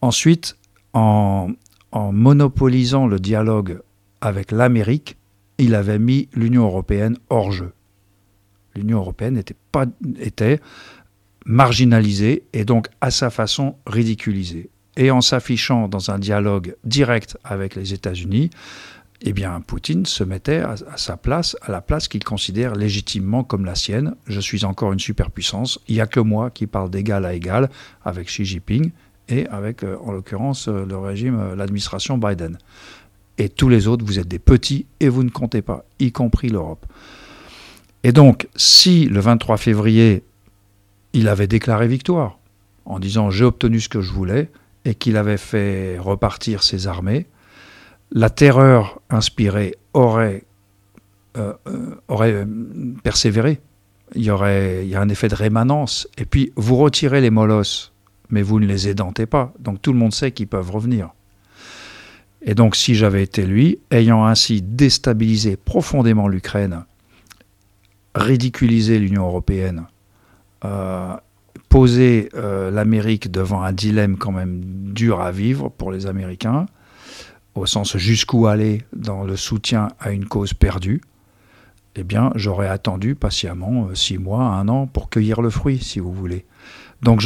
Ensuite, 0.00 0.56
en, 0.94 1.50
en 1.90 2.12
monopolisant 2.12 3.06
le 3.06 3.18
dialogue 3.18 3.80
avec 4.20 4.50
l'Amérique, 4.50 5.16
il 5.58 5.74
avait 5.74 5.98
mis 5.98 6.28
l'Union 6.34 6.64
européenne 6.64 7.18
hors 7.28 7.52
jeu 7.52 7.72
l'Union 8.74 8.98
européenne 8.98 9.42
était, 10.20 10.60
marginalisée 11.44 12.44
et 12.52 12.64
donc 12.64 12.88
à 13.00 13.10
sa 13.10 13.30
façon 13.30 13.74
ridiculisée. 13.86 14.70
Et 14.96 15.10
en 15.10 15.20
s'affichant 15.20 15.88
dans 15.88 16.10
un 16.10 16.18
dialogue 16.18 16.76
direct 16.84 17.36
avec 17.42 17.74
les 17.74 17.94
États-Unis, 17.94 18.50
eh 19.22 19.32
bien, 19.32 19.60
Poutine 19.60 20.04
se 20.04 20.24
mettait 20.24 20.58
à, 20.58 20.74
à, 20.92 20.96
sa 20.96 21.16
place, 21.16 21.56
à 21.62 21.72
la 21.72 21.80
place 21.80 22.08
qu'il 22.08 22.22
considère 22.24 22.74
légitimement 22.74 23.44
comme 23.44 23.64
la 23.64 23.74
sienne. 23.74 24.14
Je 24.26 24.40
suis 24.40 24.64
encore 24.64 24.92
une 24.92 24.98
superpuissance. 24.98 25.80
Il 25.88 25.94
n'y 25.94 26.00
a 26.00 26.06
que 26.06 26.20
moi 26.20 26.50
qui 26.50 26.66
parle 26.66 26.90
d'égal 26.90 27.24
à 27.24 27.32
égal 27.32 27.70
avec 28.04 28.26
Xi 28.26 28.44
Jinping 28.44 28.90
et 29.28 29.46
avec, 29.48 29.82
euh, 29.82 29.96
en 30.04 30.12
l'occurrence, 30.12 30.68
euh, 30.68 30.84
le 30.84 30.96
régime, 30.96 31.38
euh, 31.38 31.56
l'administration 31.56 32.18
Biden. 32.18 32.58
Et 33.38 33.48
tous 33.48 33.68
les 33.68 33.86
autres, 33.86 34.04
vous 34.04 34.18
êtes 34.18 34.28
des 34.28 34.38
petits 34.38 34.86
et 35.00 35.08
vous 35.08 35.22
ne 35.22 35.30
comptez 35.30 35.62
pas, 35.62 35.84
y 35.98 36.12
compris 36.12 36.48
l'Europe. 36.48 36.86
Et 38.04 38.12
donc, 38.12 38.48
si 38.56 39.06
le 39.06 39.20
23 39.20 39.56
février, 39.56 40.24
il 41.12 41.28
avait 41.28 41.46
déclaré 41.46 41.86
victoire, 41.86 42.38
en 42.84 42.98
disant 42.98 43.30
j'ai 43.30 43.44
obtenu 43.44 43.80
ce 43.80 43.88
que 43.88 44.00
je 44.00 44.12
voulais, 44.12 44.50
et 44.84 44.94
qu'il 44.94 45.16
avait 45.16 45.36
fait 45.36 45.98
repartir 45.98 46.62
ses 46.62 46.86
armées, 46.86 47.26
la 48.10 48.30
terreur 48.30 49.00
inspirée 49.10 49.76
aurait, 49.94 50.44
euh, 51.36 51.54
aurait 52.08 52.46
persévéré. 53.02 53.60
Il 54.14 54.22
y 54.22 54.30
aurait 54.30 54.84
il 54.84 54.90
y 54.90 54.96
a 54.96 55.00
un 55.00 55.08
effet 55.08 55.28
de 55.28 55.34
rémanence. 55.34 56.08
Et 56.18 56.24
puis, 56.24 56.52
vous 56.56 56.76
retirez 56.76 57.20
les 57.20 57.30
molosses, 57.30 57.92
mais 58.28 58.42
vous 58.42 58.60
ne 58.60 58.66
les 58.66 58.88
édentez 58.88 59.26
pas. 59.26 59.54
Donc, 59.60 59.80
tout 59.80 59.92
le 59.92 59.98
monde 59.98 60.12
sait 60.12 60.32
qu'ils 60.32 60.48
peuvent 60.48 60.70
revenir. 60.70 61.10
Et 62.42 62.54
donc, 62.54 62.74
si 62.74 62.94
j'avais 62.94 63.22
été 63.22 63.46
lui, 63.46 63.78
ayant 63.90 64.26
ainsi 64.26 64.62
déstabilisé 64.62 65.56
profondément 65.56 66.26
l'Ukraine, 66.26 66.84
ridiculiser 68.14 68.98
l'Union 68.98 69.26
européenne, 69.26 69.86
euh, 70.64 71.14
poser 71.68 72.28
euh, 72.34 72.70
l'Amérique 72.70 73.30
devant 73.30 73.62
un 73.62 73.72
dilemme 73.72 74.16
quand 74.16 74.32
même 74.32 74.60
dur 74.92 75.20
à 75.20 75.32
vivre 75.32 75.70
pour 75.70 75.90
les 75.90 76.06
Américains, 76.06 76.66
au 77.54 77.66
sens 77.66 77.96
jusqu'où 77.96 78.46
aller 78.46 78.82
dans 78.94 79.24
le 79.24 79.36
soutien 79.36 79.88
à 80.00 80.10
une 80.10 80.26
cause 80.26 80.54
perdue, 80.54 81.00
eh 81.94 82.04
bien, 82.04 82.32
j'aurais 82.34 82.68
attendu 82.68 83.14
patiemment 83.14 83.88
euh, 83.88 83.94
six 83.94 84.18
mois, 84.18 84.44
un 84.44 84.68
an 84.68 84.86
pour 84.86 85.10
cueillir 85.10 85.42
le 85.42 85.50
fruit, 85.50 85.78
si 85.78 86.00
vous 86.00 86.12
voulez. 86.12 86.46
Donc, 87.02 87.22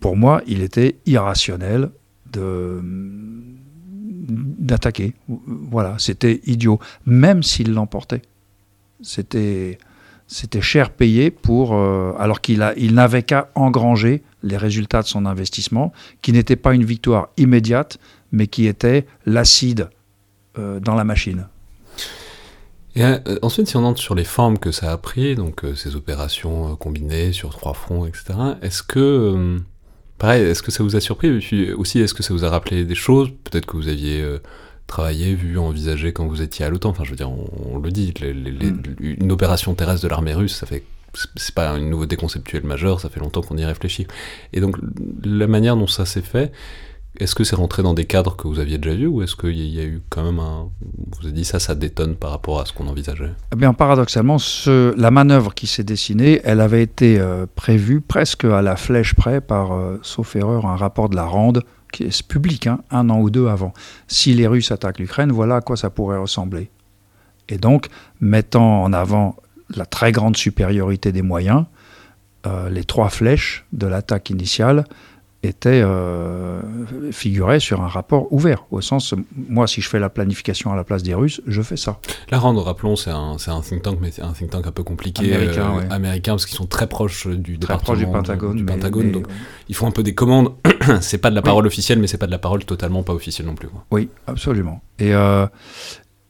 pour 0.00 0.16
moi, 0.16 0.42
il 0.46 0.62
était 0.62 0.98
irrationnel 1.06 1.90
d'attaquer. 4.58 5.14
Voilà, 5.26 5.96
c'était 5.98 6.40
idiot, 6.44 6.78
même 7.06 7.42
s'il 7.42 7.72
l'emportait 7.72 8.22
c'était 9.02 9.78
cher 10.60 10.90
payé 10.90 11.30
pour 11.30 11.74
euh, 11.74 12.12
alors 12.18 12.40
qu'il 12.40 12.60
n'avait 12.92 13.22
qu'à 13.22 13.50
engranger 13.54 14.22
les 14.42 14.56
résultats 14.56 15.02
de 15.02 15.06
son 15.06 15.26
investissement 15.26 15.92
qui 16.22 16.32
n'était 16.32 16.56
pas 16.56 16.74
une 16.74 16.84
victoire 16.84 17.28
immédiate 17.36 17.98
mais 18.32 18.46
qui 18.46 18.66
était 18.66 19.06
l'acide 19.26 19.90
euh, 20.58 20.80
dans 20.80 20.94
la 20.94 21.04
machine. 21.04 21.46
Euh, 22.96 23.18
ensuite, 23.42 23.68
si 23.68 23.76
on 23.76 23.84
entre 23.84 24.00
sur 24.00 24.14
les 24.14 24.24
formes 24.24 24.58
que 24.58 24.72
ça 24.72 24.92
a 24.92 24.96
pris, 24.98 25.36
donc 25.36 25.64
ces 25.76 25.94
opérations 25.94 26.74
combinées 26.76 27.32
sur 27.32 27.50
trois 27.50 27.72
fronts, 27.72 28.04
etc., 28.04 28.34
est-ce 28.62 28.82
que, 28.82 29.58
pareil, 30.18 30.42
est-ce 30.42 30.62
que 30.62 30.72
ça 30.72 30.82
vous 30.82 30.96
a 30.96 31.00
surpris? 31.00 31.72
Aussi, 31.76 32.00
est-ce 32.00 32.14
que 32.14 32.24
ça 32.24 32.34
vous 32.34 32.44
a 32.44 32.50
rappelé 32.50 32.84
des 32.84 32.96
choses? 32.96 33.30
Peut-être 33.44 33.64
que 33.64 33.76
vous 33.76 33.88
aviez 33.88 34.24
travaillé, 34.90 35.34
vu, 35.34 35.58
envisagé 35.58 36.12
quand 36.12 36.26
vous 36.26 36.42
étiez 36.42 36.64
à 36.64 36.70
l'OTAN. 36.70 36.90
Enfin, 36.90 37.04
je 37.04 37.10
veux 37.10 37.16
dire, 37.16 37.30
on, 37.30 37.46
on 37.74 37.78
le 37.78 37.90
dit, 37.90 38.12
les, 38.20 38.34
les, 38.34 38.70
mm. 38.70 38.82
une 39.00 39.32
opération 39.32 39.74
terrestre 39.74 40.02
de 40.02 40.08
l'armée 40.08 40.34
russe, 40.34 40.54
ça 40.54 40.66
fait 40.66 40.84
c'est 41.34 41.54
pas 41.54 41.76
une 41.76 41.90
nouveauté 41.90 42.16
conceptuelle 42.16 42.64
majeure, 42.64 43.00
ça 43.00 43.08
fait 43.08 43.18
longtemps 43.20 43.42
qu'on 43.42 43.56
y 43.56 43.64
réfléchit. 43.64 44.06
Et 44.52 44.60
donc, 44.60 44.76
la 45.24 45.46
manière 45.46 45.76
dont 45.76 45.88
ça 45.88 46.06
s'est 46.06 46.22
fait, 46.22 46.52
est-ce 47.18 47.34
que 47.34 47.42
c'est 47.42 47.56
rentré 47.56 47.82
dans 47.82 47.94
des 47.94 48.04
cadres 48.04 48.36
que 48.36 48.46
vous 48.46 48.60
aviez 48.60 48.78
déjà 48.78 48.94
vus 48.94 49.08
ou 49.08 49.22
est-ce 49.22 49.34
qu'il 49.34 49.56
y 49.56 49.80
a 49.80 49.84
eu 49.84 50.00
quand 50.08 50.22
même 50.22 50.38
un. 50.38 50.68
Vous 50.80 51.26
avez 51.26 51.32
dit 51.32 51.44
ça, 51.44 51.58
ça 51.58 51.74
détonne 51.74 52.14
par 52.14 52.30
rapport 52.30 52.60
à 52.60 52.66
ce 52.66 52.72
qu'on 52.72 52.86
envisageait? 52.86 53.32
Eh 53.52 53.56
bien, 53.56 53.74
paradoxalement, 53.74 54.38
ce, 54.38 54.94
la 54.96 55.10
manœuvre 55.10 55.54
qui 55.54 55.66
s'est 55.66 55.82
dessinée, 55.82 56.40
elle 56.44 56.60
avait 56.60 56.82
été 56.82 57.18
euh, 57.18 57.46
prévue 57.52 58.00
presque 58.00 58.44
à 58.44 58.62
la 58.62 58.76
flèche 58.76 59.14
près 59.14 59.40
par, 59.40 59.72
euh, 59.72 59.98
sauf 60.02 60.36
erreur, 60.36 60.66
un 60.66 60.76
rapport 60.76 61.08
de 61.08 61.16
la 61.16 61.24
Rande 61.24 61.64
public, 62.28 62.66
hein, 62.66 62.80
un 62.90 63.10
an 63.10 63.20
ou 63.20 63.30
deux 63.30 63.48
avant. 63.48 63.72
Si 64.08 64.34
les 64.34 64.46
Russes 64.46 64.70
attaquent 64.72 64.98
l'Ukraine, 64.98 65.32
voilà 65.32 65.56
à 65.56 65.60
quoi 65.60 65.76
ça 65.76 65.90
pourrait 65.90 66.18
ressembler. 66.18 66.70
Et 67.48 67.58
donc, 67.58 67.88
mettant 68.20 68.82
en 68.82 68.92
avant 68.92 69.36
la 69.74 69.86
très 69.86 70.12
grande 70.12 70.36
supériorité 70.36 71.12
des 71.12 71.22
moyens, 71.22 71.64
euh, 72.46 72.70
les 72.70 72.84
trois 72.84 73.10
flèches 73.10 73.64
de 73.72 73.86
l'attaque 73.86 74.30
initiale 74.30 74.84
était 75.42 75.80
euh, 75.82 76.60
figurait 77.12 77.60
sur 77.60 77.80
un 77.80 77.88
rapport 77.88 78.30
ouvert, 78.30 78.66
au 78.70 78.82
sens, 78.82 79.14
moi, 79.48 79.66
si 79.66 79.80
je 79.80 79.88
fais 79.88 79.98
la 79.98 80.10
planification 80.10 80.70
à 80.70 80.76
la 80.76 80.84
place 80.84 81.02
des 81.02 81.14
Russes, 81.14 81.40
je 81.46 81.62
fais 81.62 81.78
ça. 81.78 81.98
La 82.30 82.38
RAND, 82.38 82.58
rappelons, 82.58 82.94
c'est 82.94 83.10
un, 83.10 83.36
un, 83.46 83.60
think 83.62 83.82
tank, 83.82 83.98
mais 84.02 84.10
c'est 84.10 84.22
un 84.22 84.32
think 84.32 84.50
tank 84.50 84.66
un 84.66 84.72
peu 84.72 84.82
compliqué, 84.82 85.34
américain, 85.34 85.78
euh, 85.78 85.90
américain 85.90 86.32
parce 86.32 86.44
qu'ils 86.44 86.56
sont 86.56 86.66
très 86.66 86.88
proches 86.88 87.26
du 87.26 87.58
très 87.58 87.74
département 87.74 87.96
du 87.96 88.06
Pentagone. 88.06 88.56
Du, 88.56 88.64
Pentagone 88.64 89.12
donc 89.12 89.26
ils 89.68 89.74
font 89.74 89.86
un 89.86 89.92
peu 89.92 90.02
des 90.02 90.14
commandes. 90.14 90.52
c'est 91.00 91.18
pas 91.18 91.30
de 91.30 91.34
la 91.34 91.42
parole 91.42 91.66
officielle, 91.66 91.98
mais 91.98 92.06
c'est 92.06 92.18
pas 92.18 92.26
de 92.26 92.32
la 92.32 92.38
parole 92.38 92.64
totalement 92.64 93.02
pas 93.02 93.14
officielle 93.14 93.46
non 93.46 93.54
plus. 93.54 93.68
Quoi. 93.68 93.84
Oui, 93.90 94.10
absolument. 94.26 94.82
Et, 94.98 95.14
euh, 95.14 95.46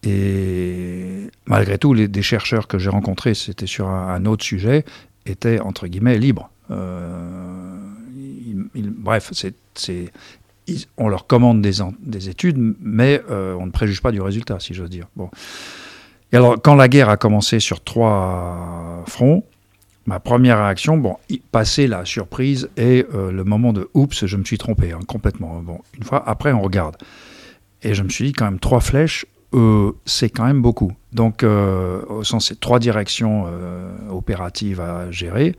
et 0.05 1.29
malgré 1.47 1.79
tout, 1.79 1.95
les, 1.95 2.07
des 2.07 2.23
chercheurs 2.23 2.69
que 2.69 2.79
j'ai 2.79 2.90
rencontrés, 2.90 3.35
c'était 3.35 3.67
sur 3.67 3.88
un, 3.88 4.14
un, 4.14 4.25
autre 4.26 4.45
sujet, 4.45 4.85
étaient 5.26 5.59
entre 5.59 5.88
guillemets 5.88 6.19
libres. 6.19 6.50
Euh, 6.71 7.80
bref, 8.75 9.33
on 10.97 11.09
leur 11.09 11.27
commande 11.27 11.62
des, 11.62 11.83
des 12.00 12.29
études, 12.29 12.75
mais 12.81 13.23
euh, 13.31 13.55
on 13.59 13.67
ne 13.67 13.71
préjuge 13.71 14.00
pas 14.00 14.12
du 14.12 14.21
résultat, 14.21 14.61
si 14.61 14.75
j'ose 14.75 14.91
dire. 14.91 15.07
Bon. 15.17 15.31
Et 16.33 16.37
alors, 16.37 16.61
quand 16.62 16.75
la 16.75 16.89
guerre 16.89 17.09
a 17.09 17.17
commencé 17.17 17.61
sur 17.61 17.83
trois 17.83 19.03
fronts, 19.07 19.45
ma 20.07 20.21
première 20.21 20.59
réaction, 20.59 20.97
bon, 20.97 21.17
passer 21.50 21.87
la 21.87 22.05
surprise 22.05 22.69
et 22.77 23.07
euh, 23.15 23.33
le 23.33 23.45
moment 23.45 23.73
de 23.73 23.89
oups, 23.95 24.27
je 24.27 24.37
me 24.37 24.45
suis 24.45 24.59
trompé 24.59 24.93
hein, 24.93 25.00
complètement. 25.07 25.61
Bon, 25.61 25.81
une 25.97 26.05
fois 26.05 26.23
après, 26.29 26.53
on 26.53 26.61
regarde. 26.61 26.97
Et 27.83 27.95
je 27.95 28.03
me 28.03 28.09
suis 28.09 28.27
dit, 28.27 28.33
quand 28.33 28.45
même, 28.45 28.61
trois 28.61 28.81
flèches, 28.81 29.27
euh, 29.55 29.93
c'est 30.05 30.29
quand 30.29 30.45
même 30.45 30.62
beaucoup. 30.62 30.93
Donc, 31.12 31.43
au 31.43 32.23
sens, 32.23 32.47
c'est 32.47 32.61
trois 32.61 32.79
directions 32.79 33.47
opératives 34.11 34.81
à 34.81 35.11
gérer 35.11 35.57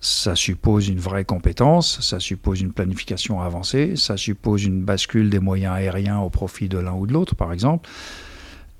ça 0.00 0.34
suppose 0.34 0.88
une 0.88 0.98
vraie 0.98 1.24
compétence, 1.24 2.00
ça 2.00 2.20
suppose 2.20 2.60
une 2.60 2.72
planification 2.72 3.42
avancée, 3.42 3.96
ça 3.96 4.16
suppose 4.16 4.64
une 4.64 4.82
bascule 4.82 5.28
des 5.28 5.40
moyens 5.40 5.74
aériens 5.74 6.20
au 6.20 6.30
profit 6.30 6.68
de 6.68 6.78
l'un 6.78 6.92
ou 6.92 7.06
de 7.06 7.12
l'autre, 7.12 7.34
par 7.34 7.52
exemple. 7.52 7.88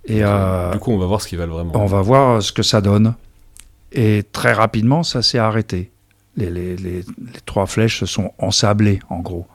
Et 0.07 0.25
euh, 0.25 0.73
du 0.73 0.79
coup, 0.79 0.93
on 0.93 0.99
va 0.99 1.05
voir 1.05 1.21
ce 1.21 1.29
qu'ils 1.29 1.39
valent 1.39 1.53
vraiment. 1.53 1.73
On 1.75 1.87
va 1.87 2.01
voir 2.01 2.43
ce 2.43 2.53
que 2.53 2.63
ça 2.63 2.81
donne. 2.81 3.15
Et 3.93 4.25
très 4.33 4.55
rapidement, 4.55 5.03
ça 5.03 5.21
s'est 5.21 5.39
arrêté. 5.39 5.91
Les, 6.37 6.49
les, 6.49 6.77
les, 6.77 7.01
les, 7.01 7.41
trois 7.45 7.67
flèches 7.67 8.01
se 8.01 8.07
sont 8.07 8.33
ensablées, 8.39 9.01
en 9.11 9.19
gros. 9.19 9.47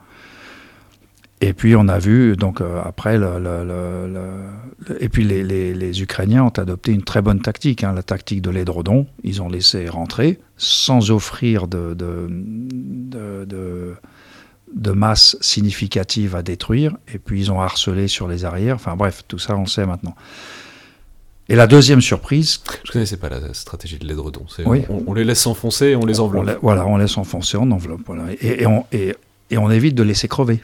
Et 1.40 1.52
puis 1.52 1.76
on 1.76 1.88
a 1.88 1.98
vu, 1.98 2.34
donc 2.34 2.60
euh, 2.60 2.80
après, 2.82 3.18
le, 3.18 3.38
le, 3.38 3.62
le, 3.64 4.96
et 5.00 5.08
puis 5.10 5.22
les, 5.22 5.44
les, 5.44 6.02
Ukrainiens 6.02 6.44
ont 6.44 6.48
adopté 6.48 6.92
une 6.92 7.02
très 7.02 7.20
bonne 7.20 7.40
tactique, 7.40 7.84
hein, 7.84 7.92
la 7.92 8.02
tactique 8.02 8.40
de 8.40 8.50
l'édredon. 8.50 9.06
Ils 9.22 9.42
ont 9.42 9.48
laissé 9.48 9.88
rentrer 9.88 10.38
sans 10.56 11.10
offrir 11.10 11.68
de, 11.68 11.92
de, 11.92 12.26
de, 12.30 13.94
de, 14.74 14.90
masse 14.92 15.36
significative 15.42 16.34
à 16.34 16.42
détruire. 16.42 16.96
Et 17.12 17.18
puis 17.18 17.40
ils 17.40 17.52
ont 17.52 17.60
harcelé 17.60 18.08
sur 18.08 18.28
les 18.28 18.46
arrières. 18.46 18.76
Enfin 18.76 18.96
bref, 18.96 19.22
tout 19.28 19.38
ça 19.38 19.56
on 19.56 19.62
le 19.62 19.66
sait 19.66 19.84
maintenant. 19.84 20.14
Et 21.50 21.54
la 21.54 21.66
deuxième 21.66 22.00
surprise. 22.00 22.60
Je 22.84 22.90
ne 22.90 22.92
connaissais 22.94 23.18
pas 23.18 23.28
la 23.28 23.52
stratégie 23.52 23.98
de 23.98 24.06
l'édredon. 24.06 24.46
Oui. 24.64 24.84
On, 24.88 25.04
on, 25.06 25.12
les 25.12 25.24
laisse 25.24 25.46
enfoncer 25.46 25.88
et 25.88 25.96
on 25.96 26.06
les 26.06 26.18
enveloppe. 26.18 26.58
voilà, 26.62 26.86
on 26.86 26.96
laisse 26.96 27.18
enfoncer, 27.18 27.58
on 27.58 27.70
enveloppe. 27.70 28.00
Voilà. 28.06 28.24
Et, 28.40 28.62
et, 28.62 28.66
on, 28.66 28.86
et, 28.90 29.14
et 29.50 29.58
on 29.58 29.70
évite 29.70 29.94
de 29.94 30.02
laisser 30.02 30.28
crever. 30.28 30.62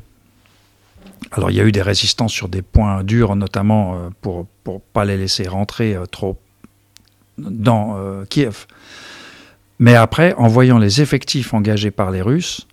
Alors 1.31 1.51
il 1.51 1.57
y 1.57 1.61
a 1.61 1.65
eu 1.65 1.73
des 1.73 1.83
résistances 1.83 2.33
sur 2.33 2.49
des 2.49 2.63
points 2.63 3.05
durs, 3.05 3.37
notamment 3.37 3.95
euh, 3.95 4.09
pour 4.21 4.47
ne 4.67 4.79
pas 4.93 5.05
les 5.05 5.17
laisser 5.17 5.47
rentrer 5.47 5.95
euh, 5.95 6.07
trop 6.07 6.39
dans 7.39 7.97
euh, 7.97 8.25
Kiev. 8.25 8.67
Mais 9.79 9.95
après, 9.95 10.35
en 10.35 10.49
voyant 10.49 10.79
les 10.79 11.01
effectifs 11.01 11.55
engagés 11.55 11.91
par 11.91 12.11
les 12.11 12.23
Russes, 12.23 12.67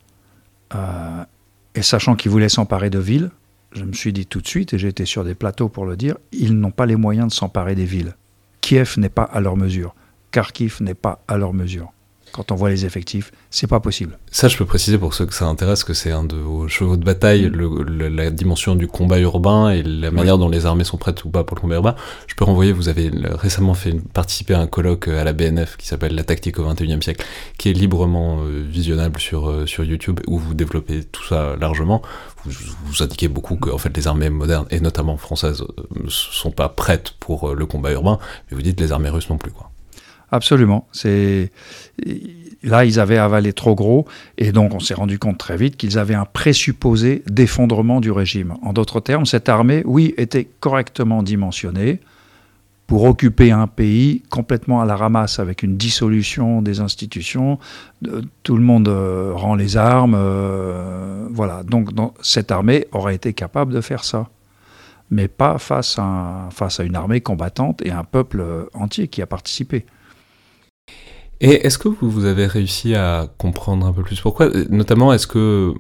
et 1.74 1.82
sachant 1.82 2.15
qu'ils 2.15 2.29
voulaient 2.29 2.50
s'emparer 2.50 2.91
de 2.91 3.00
villes, 3.00 3.32
je 3.72 3.84
me 3.84 3.94
suis 3.94 4.13
dit 4.13 4.27
tout 4.27 4.41
de 4.41 4.48
suite, 4.48 4.75
et 4.75 4.86
été 4.86 5.06
sur 5.06 5.24
des 5.24 5.34
plateaux 5.34 5.70
pour 5.70 5.88
le 5.88 5.98
dire, 5.98 6.18
ils 6.32 6.53
n'ont 6.53 6.70
pas 6.70 6.86
les 6.86 6.96
moyens 6.96 7.29
de 7.29 7.34
s'emparer 7.34 7.74
des 7.74 7.86
villes. 7.86 8.15
Kiev 8.62 9.00
n'est 9.00 9.10
pas 9.10 9.24
à 9.24 9.39
leur 9.39 9.58
mesure. 9.58 9.96
Kharkiv 10.29 10.77
n'est 10.82 10.94
pas 10.94 11.24
à 11.27 11.38
leur 11.38 11.53
mesure 11.53 11.91
quand 12.31 12.51
on 12.51 12.55
voit 12.55 12.69
les 12.69 12.86
effectifs, 12.86 13.31
c'est 13.50 13.67
pas 13.67 13.79
possible. 13.79 14.17
Ça, 14.31 14.48
je 14.48 14.57
peux 14.57 14.65
préciser 14.65 14.98
pour 14.98 15.13
ceux 15.13 15.25
que 15.25 15.33
ça 15.33 15.45
intéresse 15.45 15.83
que 15.83 15.93
c'est 15.93 16.12
un 16.12 16.24
de 16.24 16.36
vos 16.36 16.67
chevaux 16.67 16.98
de 16.98 17.03
bataille, 17.03 17.51
la 17.51 18.29
dimension 18.29 18.75
du 18.75 18.88
combat 18.88 19.19
urbain 19.19 19.71
et 19.71 19.83
la 19.83 20.12
manière 20.12 20.38
dont 20.38 20.50
les 20.50 20.65
armées 20.65 20.83
sont 20.83 20.98
prêtes 20.98 21.24
ou 21.25 21.29
pas 21.29 21.43
pour 21.43 21.55
le 21.55 21.62
combat 21.62 21.75
urbain. 21.75 21.95
Je 22.27 22.36
peux 22.36 22.45
renvoyer, 22.45 22.71
vous 22.71 22.89
avez 22.89 23.12
récemment 23.13 23.74
fait 23.74 23.95
participer 24.13 24.53
à 24.53 24.59
un 24.59 24.67
colloque 24.67 25.07
à 25.07 25.24
la 25.24 25.33
BNF 25.33 25.77
qui 25.77 25.88
s'appelle 25.88 26.15
La 26.15 26.24
tactique 26.24 26.59
au 26.59 26.67
XXIe 26.67 27.01
siècle, 27.01 27.25
qui 27.57 27.69
est 27.69 27.74
librement 27.74 28.41
euh, 28.41 28.63
visionnable 28.67 29.19
sur, 29.19 29.50
euh, 29.50 29.65
sur 29.65 29.83
YouTube, 29.83 30.19
où 30.27 30.38
vous 30.38 30.53
développez 30.53 31.03
tout 31.03 31.24
ça 31.24 31.55
largement. 31.59 32.01
Vous, 32.45 32.51
vous 32.86 33.03
indiquez 33.03 33.27
beaucoup 33.27 33.55
que 33.55 33.69
en 33.69 33.77
fait, 33.77 33.95
les 33.95 34.07
armées 34.07 34.29
modernes, 34.29 34.67
et 34.69 34.79
notamment 34.79 35.17
françaises, 35.17 35.62
ne 35.95 36.03
euh, 36.03 36.09
sont 36.09 36.51
pas 36.51 36.69
prêtes 36.69 37.12
pour 37.19 37.55
le 37.55 37.65
combat 37.65 37.91
urbain, 37.91 38.19
mais 38.50 38.55
vous 38.55 38.62
dites 38.62 38.79
les 38.79 38.91
armées 38.91 39.09
russes 39.09 39.29
non 39.29 39.38
plus. 39.38 39.51
quoi. 39.51 39.71
Absolument. 40.31 40.88
Là 42.62 42.86
ils 42.86 43.00
avaient 43.00 43.17
avalé 43.17 43.53
trop 43.53 43.74
gros 43.74 44.05
et 44.38 44.51
donc 44.51 44.74
on 44.74 44.79
s'est 44.79 44.93
rendu 44.93 45.17
compte 45.17 45.38
très 45.38 45.55
vite 45.55 45.77
qu'ils 45.77 45.98
avaient 45.98 46.15
un 46.15 46.25
présupposé 46.25 47.24
d'effondrement 47.27 48.01
du 48.01 48.12
régime. 48.12 48.55
En 48.62 48.74
d'autres 48.74 49.00
termes, 49.00 49.25
cette 49.25 49.50
armée, 49.50 49.81
oui, 49.86 50.13
était 50.17 50.48
correctement 50.59 51.24
dimensionnée 51.24 52.00
pour 52.86 53.03
occuper 53.03 53.51
un 53.51 53.67
pays 53.67 54.24
complètement 54.29 54.81
à 54.81 54.86
la 54.86 54.95
ramasse 54.95 55.38
avec 55.38 55.62
une 55.62 55.77
dissolution 55.77 56.63
des 56.63 56.79
institutions, 56.79 57.59
tout 58.41 58.57
le 58.57 58.63
monde 58.63 58.88
euh, 58.88 59.31
rend 59.36 59.53
les 59.53 59.77
armes, 59.77 60.15
euh, 60.17 61.27
voilà. 61.29 61.62
Donc 61.62 61.91
cette 62.21 62.51
armée 62.51 62.88
aurait 62.91 63.13
été 63.13 63.33
capable 63.33 63.74
de 63.74 63.81
faire 63.81 64.03
ça 64.03 64.29
mais 65.12 65.27
pas 65.27 65.57
face 65.57 65.98
à, 65.98 66.50
face 66.51 66.79
à 66.79 66.83
une 66.83 66.95
armée 66.95 67.21
combattante 67.21 67.81
et 67.83 67.91
un 67.91 68.03
peuple 68.03 68.43
entier 68.74 69.07
qui 69.07 69.21
a 69.21 69.27
participé. 69.27 69.86
Et 71.41 71.65
est-ce 71.65 71.77
que 71.77 71.88
vous 71.88 72.25
avez 72.25 72.48
réussi 72.48 72.96
à 72.96 73.27
comprendre 73.38 73.86
un 73.86 73.93
peu 73.93 74.03
plus 74.03 74.19
pourquoi? 74.19 74.50
Notamment, 74.69 75.13
est-ce 75.13 75.27
que, 75.27 75.74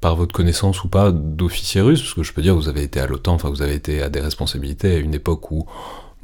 par 0.00 0.16
votre 0.16 0.34
connaissance 0.34 0.82
ou 0.82 0.88
pas 0.88 1.12
d'officiers 1.12 1.80
russes, 1.80 2.02
parce 2.02 2.14
que 2.14 2.22
je 2.22 2.32
peux 2.32 2.42
dire, 2.42 2.54
vous 2.54 2.68
avez 2.68 2.82
été 2.82 3.00
à 3.00 3.06
l'OTAN, 3.06 3.34
enfin 3.34 3.48
vous 3.48 3.62
avez 3.62 3.74
été 3.74 4.02
à 4.02 4.08
des 4.08 4.20
responsabilités 4.20 4.96
à 4.96 4.98
une 4.98 5.14
époque 5.14 5.50
où, 5.52 5.66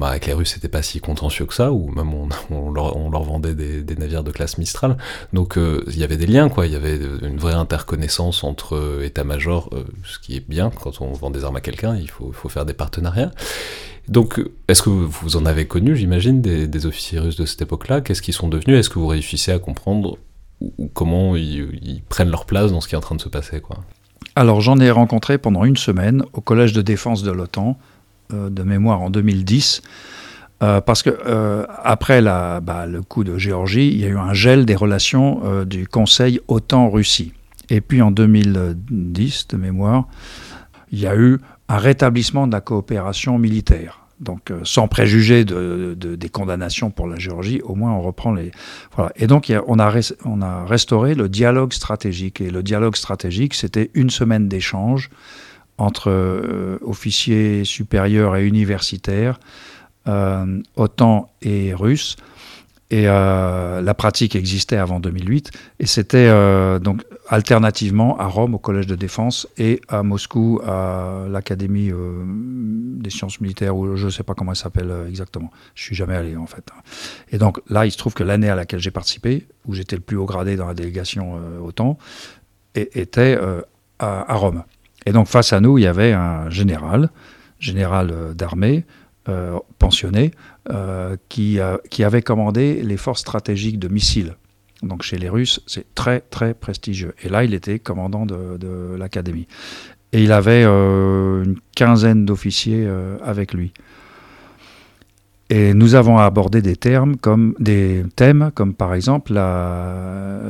bah, 0.00 0.08
avec 0.08 0.24
les 0.26 0.32
Russes, 0.32 0.52
c'était 0.54 0.68
pas 0.68 0.82
si 0.82 0.98
contentieux 1.00 1.44
que 1.44 1.52
ça, 1.52 1.72
ou 1.72 1.90
même 1.90 2.14
on, 2.14 2.70
leur, 2.72 3.22
vendait 3.22 3.54
des, 3.54 3.96
navires 3.96 4.24
de 4.24 4.30
classe 4.30 4.56
Mistral. 4.56 4.96
Donc 5.34 5.58
euh, 5.58 5.84
il 5.88 5.98
y 5.98 6.04
avait 6.04 6.16
des 6.16 6.26
liens, 6.26 6.48
quoi. 6.48 6.66
Il 6.66 6.72
y 6.72 6.76
avait 6.76 6.98
une 7.22 7.36
vraie 7.36 7.54
interconnaissance 7.54 8.42
entre 8.42 8.76
euh, 8.76 9.04
états-majors, 9.04 9.68
euh, 9.72 9.84
ce 10.04 10.18
qui 10.18 10.36
est 10.36 10.48
bien 10.48 10.70
quand 10.70 11.02
on 11.02 11.12
vend 11.12 11.30
des 11.30 11.44
armes 11.44 11.56
à 11.56 11.60
quelqu'un. 11.60 11.96
Il 11.96 12.10
faut 12.10 12.48
faire 12.48 12.64
des 12.64 12.72
partenariats. 12.72 13.30
Donc, 14.10 14.42
est-ce 14.66 14.82
que 14.82 14.90
vous 14.90 15.36
en 15.36 15.46
avez 15.46 15.66
connu, 15.66 15.94
j'imagine, 15.94 16.42
des, 16.42 16.86
officiers 16.86 17.20
russes 17.20 17.36
de 17.36 17.46
cette 17.46 17.62
époque-là? 17.62 18.00
Qu'est-ce 18.00 18.22
qu'ils 18.22 18.34
sont 18.34 18.48
devenus? 18.48 18.76
Est-ce 18.76 18.90
que 18.90 18.98
vous 18.98 19.06
réussissez 19.06 19.52
à 19.52 19.60
comprendre 19.60 20.18
comment 20.94 21.36
ils, 21.36 22.02
prennent 22.08 22.28
leur 22.28 22.44
place 22.44 22.72
dans 22.72 22.80
ce 22.80 22.88
qui 22.88 22.96
est 22.96 22.98
en 22.98 23.02
train 23.02 23.14
de 23.14 23.20
se 23.20 23.28
passer 23.28 23.62
Alors, 24.34 24.60
j'en 24.60 24.78
ai 24.78 24.90
rencontré 24.90 25.38
pendant 25.38 25.64
une 25.64 25.76
semaine 25.76 26.24
au 26.32 26.40
Collège 26.40 26.72
de 26.72 26.82
défense 26.82 27.22
de 27.22 27.30
l'OTAN, 27.30 27.78
euh, 28.32 28.50
de 28.50 28.64
mémoire 28.64 29.00
en 29.00 29.10
2010. 29.10 29.80
Euh, 30.62 30.80
parce 30.80 31.04
que 31.04 31.16
euh, 31.26 31.64
après 31.82 32.20
bah, 32.20 32.86
le 32.86 33.02
coup 33.02 33.22
de 33.22 33.38
Géorgie, 33.38 33.92
il 33.92 34.00
y 34.00 34.04
a 34.04 34.08
eu 34.08 34.18
un 34.18 34.34
gel 34.34 34.66
des 34.66 34.74
relations 34.74 35.64
du 35.64 35.86
Conseil 35.86 36.40
OTAN-Russie. 36.48 37.32
Et 37.70 37.80
puis 37.80 38.02
en 38.02 38.10
2010, 38.10 39.46
de 39.46 39.56
mémoire, 39.56 40.08
il 40.90 40.98
y 40.98 41.06
a 41.06 41.14
eu 41.14 41.38
un 41.68 41.76
rétablissement 41.76 42.48
de 42.48 42.52
la 42.52 42.60
coopération 42.60 43.38
militaire. 43.38 43.99
Donc, 44.20 44.50
euh, 44.50 44.60
sans 44.64 44.86
préjuger 44.86 45.44
de, 45.44 45.94
des 45.94 46.28
condamnations 46.28 46.90
pour 46.90 47.08
la 47.08 47.18
Géorgie, 47.18 47.62
au 47.62 47.74
moins 47.74 47.92
on 47.92 48.02
reprend 48.02 48.32
les. 48.32 48.52
Et 49.16 49.26
donc, 49.26 49.52
on, 49.66 49.78
a 49.78 50.64
restauré 50.64 51.14
le 51.14 51.28
dialogue 51.28 51.72
stratégique. 51.72 52.40
Et 52.40 52.50
le 52.50 52.62
dialogue 52.62 52.96
stratégique, 52.96 53.54
c'était 53.54 53.90
une 53.94 54.10
semaine 54.10 54.46
d'échange 54.46 55.08
entre 55.78 56.10
euh, 56.10 56.78
officiers 56.82 57.64
supérieurs 57.64 58.36
et 58.36 58.46
universitaires, 58.46 59.40
euh, 60.06 60.60
OTAN 60.76 61.30
et 61.40 61.72
Russes, 61.72 62.16
et 62.90 63.04
euh, 63.06 63.80
la 63.82 63.94
pratique 63.94 64.34
existait 64.34 64.76
avant 64.76 64.98
2008. 64.98 65.52
Et 65.78 65.86
c'était 65.86 66.26
euh, 66.28 66.80
donc 66.80 67.02
alternativement 67.28 68.18
à 68.18 68.26
Rome 68.26 68.54
au 68.54 68.58
Collège 68.58 68.88
de 68.88 68.96
défense 68.96 69.46
et 69.58 69.80
à 69.88 70.02
Moscou 70.02 70.60
à 70.66 71.26
l'Académie 71.28 71.92
euh, 71.92 72.24
des 72.26 73.10
sciences 73.10 73.40
militaires, 73.40 73.76
ou 73.76 73.96
je 73.96 74.06
ne 74.06 74.10
sais 74.10 74.24
pas 74.24 74.34
comment 74.34 74.52
elle 74.52 74.56
s'appelle 74.56 74.92
exactement. 75.08 75.52
Je 75.76 75.84
suis 75.84 75.94
jamais 75.94 76.16
allé 76.16 76.36
en 76.36 76.46
fait. 76.46 76.68
Et 77.30 77.38
donc 77.38 77.60
là, 77.68 77.86
il 77.86 77.92
se 77.92 77.98
trouve 77.98 78.14
que 78.14 78.24
l'année 78.24 78.48
à 78.48 78.56
laquelle 78.56 78.80
j'ai 78.80 78.90
participé, 78.90 79.46
où 79.66 79.74
j'étais 79.74 79.94
le 79.94 80.02
plus 80.02 80.16
haut 80.16 80.26
gradé 80.26 80.56
dans 80.56 80.66
la 80.66 80.74
délégation 80.74 81.40
OTAN, 81.62 81.96
était 82.74 83.38
à, 84.00 84.34
Rome. 84.34 84.64
Et 85.06 85.12
donc 85.12 85.28
face 85.28 85.52
à 85.52 85.60
nous, 85.60 85.78
il 85.78 85.84
y 85.84 85.86
avait 85.86 86.12
un 86.12 86.50
général, 86.50 87.10
général 87.60 88.34
d'armée, 88.34 88.84
pensionné, 89.78 90.30
euh, 90.70 91.16
qui, 91.28 91.58
qui, 91.90 92.04
avait 92.04 92.22
commandé 92.22 92.82
les 92.82 92.96
forces 92.96 93.20
stratégiques 93.20 93.78
de 93.78 93.88
missiles 93.88 94.36
Donc 94.82 95.02
chez 95.02 95.18
les 95.18 95.28
Russes, 95.28 95.60
c'est 95.66 95.94
très 95.94 96.20
très 96.20 96.54
prestigieux. 96.54 97.14
Et 97.22 97.28
là, 97.28 97.44
il 97.44 97.54
était 97.54 97.78
commandant 97.78 98.26
de, 98.26 98.96
l'académie. 98.96 99.46
Et 100.12 100.24
il 100.24 100.32
avait 100.32 100.64
euh, 100.64 101.44
une 101.44 101.56
quinzaine 101.76 102.24
d'officiers 102.24 102.84
euh, 102.86 103.16
avec 103.22 103.54
lui. 103.54 103.72
Et 105.50 105.74
nous 105.74 105.96
avons 105.96 106.18
abordé 106.18 106.62
des 106.62 106.76
termes 106.76 107.16
des 107.58 108.04
thèmes 108.14 108.52
comme 108.54 108.72
par 108.72 108.94
exemple 108.94 109.32
la, 109.32 110.40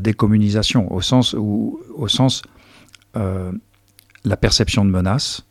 décommunisation 0.00 0.90
au 0.92 1.02
sens 1.02 1.34
où 1.38 1.80
au 1.94 2.08
sens 2.08 2.42
euh, 3.16 3.52
la 4.24 4.36
perception 4.36 4.84
de 4.86 4.90
menace. 4.90 5.46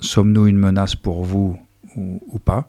Sommes-nous 0.00 0.46
une 0.46 0.58
menace 0.58 0.96
pour 0.96 1.24
vous 1.24 1.58
ou 1.96 2.38
pas 2.38 2.68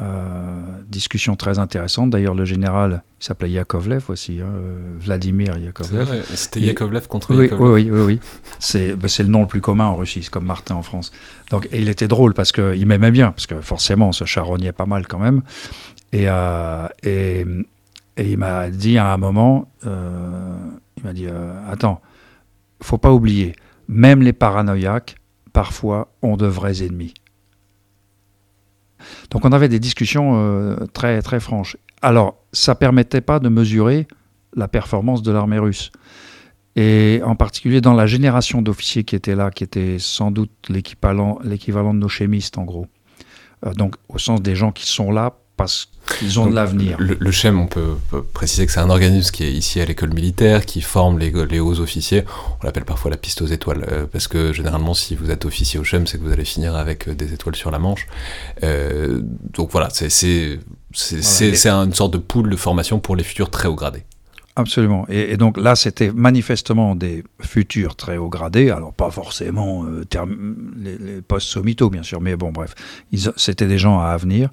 euh, 0.00 0.60
discussion 0.86 1.34
très 1.34 1.58
intéressante. 1.58 2.10
D'ailleurs, 2.10 2.36
le 2.36 2.44
général, 2.44 3.02
il 3.20 3.24
s'appelait 3.24 3.50
Yakovlev 3.50 4.04
aussi, 4.08 4.40
hein, 4.40 4.52
Vladimir 5.00 5.58
Yakovlev. 5.58 6.24
C'était 6.32 6.60
Yakovlev 6.60 7.08
contre 7.08 7.34
oui, 7.34 7.44
Yakovlev. 7.44 7.72
Oui, 7.72 7.90
oui, 7.90 8.00
oui. 8.00 8.20
C'est 8.60 8.94
bah, 8.94 9.08
le 9.18 9.24
nom 9.24 9.40
le 9.40 9.46
plus 9.48 9.60
commun 9.60 9.86
en 9.86 9.96
Russie, 9.96 10.28
comme 10.30 10.44
Martin 10.44 10.76
en 10.76 10.82
France. 10.82 11.10
Donc, 11.50 11.66
et 11.72 11.80
il 11.80 11.88
était 11.88 12.06
drôle 12.06 12.34
parce 12.34 12.52
qu'il 12.52 12.86
m'aimait 12.86 13.10
bien, 13.10 13.32
parce 13.32 13.48
que 13.48 13.60
forcément, 13.60 14.08
on 14.08 14.12
se 14.12 14.24
charognait 14.24 14.72
pas 14.72 14.86
mal 14.86 15.08
quand 15.08 15.18
même. 15.18 15.42
Et, 16.12 16.26
euh, 16.28 16.86
et, 17.02 17.44
et, 18.16 18.30
il 18.30 18.38
m'a 18.38 18.70
dit 18.70 18.96
à 18.96 19.12
un 19.12 19.16
moment, 19.16 19.72
euh, 19.86 20.54
il 20.98 21.02
m'a 21.02 21.12
dit, 21.12 21.26
attends, 21.68 22.00
faut 22.80 22.98
pas 22.98 23.12
oublier, 23.12 23.56
même 23.88 24.22
les 24.22 24.32
paranoïaques, 24.32 25.16
parfois, 25.52 26.12
ont 26.22 26.36
de 26.36 26.46
vrais 26.46 26.82
ennemis. 26.82 27.14
Donc 29.30 29.44
on 29.44 29.52
avait 29.52 29.68
des 29.68 29.78
discussions 29.78 30.32
euh, 30.36 30.76
très, 30.92 31.22
très 31.22 31.40
franches. 31.40 31.76
Alors, 32.02 32.36
ça 32.52 32.74
permettait 32.74 33.20
pas 33.20 33.38
de 33.38 33.48
mesurer 33.48 34.06
la 34.54 34.68
performance 34.68 35.22
de 35.22 35.32
l'armée 35.32 35.58
russe. 35.58 35.90
Et 36.76 37.20
en 37.24 37.34
particulier 37.34 37.80
dans 37.80 37.94
la 37.94 38.06
génération 38.06 38.62
d'officiers 38.62 39.04
qui 39.04 39.16
étaient 39.16 39.34
là, 39.34 39.50
qui 39.50 39.64
était 39.64 39.98
sans 39.98 40.30
doute 40.30 40.50
l'équivalent 40.68 41.40
de 41.42 41.98
nos 41.98 42.08
chimistes 42.08 42.58
en 42.58 42.64
gros. 42.64 42.86
Euh, 43.66 43.72
donc 43.74 43.96
au 44.08 44.18
sens 44.18 44.40
des 44.40 44.54
gens 44.54 44.72
qui 44.72 44.86
sont 44.86 45.10
là 45.10 45.34
parce 45.60 45.90
qu'ils 46.18 46.40
ont 46.40 46.46
de 46.46 46.54
l'avenir. 46.54 46.96
Le, 46.98 47.16
le, 47.20 47.30
CHEM, 47.30 47.60
on 47.60 47.66
peut, 47.66 47.96
préciser 48.32 48.64
que 48.64 48.72
c'est 48.72 48.80
un 48.80 48.88
organisme 48.88 49.30
qui 49.30 49.44
est 49.44 49.52
ici 49.52 49.78
à 49.80 49.84
l'école 49.84 50.14
militaire, 50.14 50.64
qui 50.64 50.80
forme 50.80 51.18
les, 51.18 51.30
les 51.50 51.60
hauts 51.60 51.80
officiers. 51.80 52.24
On 52.62 52.66
l'appelle 52.66 52.86
parfois 52.86 53.10
la 53.10 53.18
piste 53.18 53.42
aux 53.42 53.46
étoiles, 53.46 53.86
euh, 53.92 54.06
parce 54.10 54.26
que 54.26 54.54
généralement, 54.54 54.94
si 54.94 55.14
vous 55.14 55.30
êtes 55.30 55.44
officier 55.44 55.78
au 55.78 55.84
CHEM, 55.84 56.06
c'est 56.06 56.18
que 56.18 56.24
vous 56.24 56.32
allez 56.32 56.46
finir 56.46 56.74
avec 56.76 57.08
euh, 57.08 57.14
des 57.14 57.34
étoiles 57.34 57.56
sur 57.56 57.70
la 57.70 57.78
manche. 57.78 58.06
Euh, 58.62 59.20
donc 59.52 59.70
voilà, 59.70 59.88
c'est 59.90 60.58
voilà, 61.12 61.84
une 61.84 61.94
sorte 61.94 62.12
de 62.14 62.18
pool 62.18 62.48
de 62.48 62.56
formation 62.56 62.98
pour 62.98 63.16
les 63.16 63.24
futurs 63.24 63.50
très 63.50 63.68
hauts 63.68 63.76
gradés. 63.76 64.04
Absolument. 64.56 65.06
Et, 65.08 65.36
donc 65.36 65.58
là, 65.58 65.76
c'était 65.76 66.10
manifestement 66.10 66.96
des 66.96 67.22
futurs 67.40 67.96
très 67.96 68.16
hauts 68.16 68.28
gradés, 68.28 68.70
alors 68.70 68.92
pas 68.92 69.10
forcément 69.10 69.86
les, 70.76 70.98
les 70.98 71.22
postes 71.22 71.46
sommito, 71.46 71.88
bien 71.88 72.02
sûr, 72.02 72.20
mais 72.20 72.36
bon, 72.36 72.50
bref, 72.50 72.74
c'était 73.36 73.68
des 73.68 73.78
gens 73.78 74.00
à 74.00 74.08
avenir. 74.08 74.50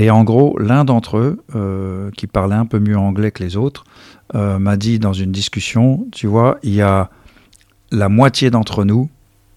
Et 0.00 0.10
en 0.10 0.22
gros, 0.22 0.56
l'un 0.60 0.84
d'entre 0.84 1.18
eux, 1.18 1.42
euh, 1.56 2.12
qui 2.16 2.28
parlait 2.28 2.54
un 2.54 2.66
peu 2.66 2.78
mieux 2.78 2.96
anglais 2.96 3.32
que 3.32 3.42
les 3.42 3.56
autres, 3.56 3.82
euh, 4.36 4.60
m'a 4.60 4.76
dit 4.76 5.00
dans 5.00 5.12
une 5.12 5.32
discussion, 5.32 6.06
tu 6.12 6.28
vois, 6.28 6.58
il 6.62 6.72
y 6.72 6.82
a 6.82 7.10
la 7.90 8.08
moitié 8.08 8.50
d'entre 8.50 8.84
nous, 8.84 9.10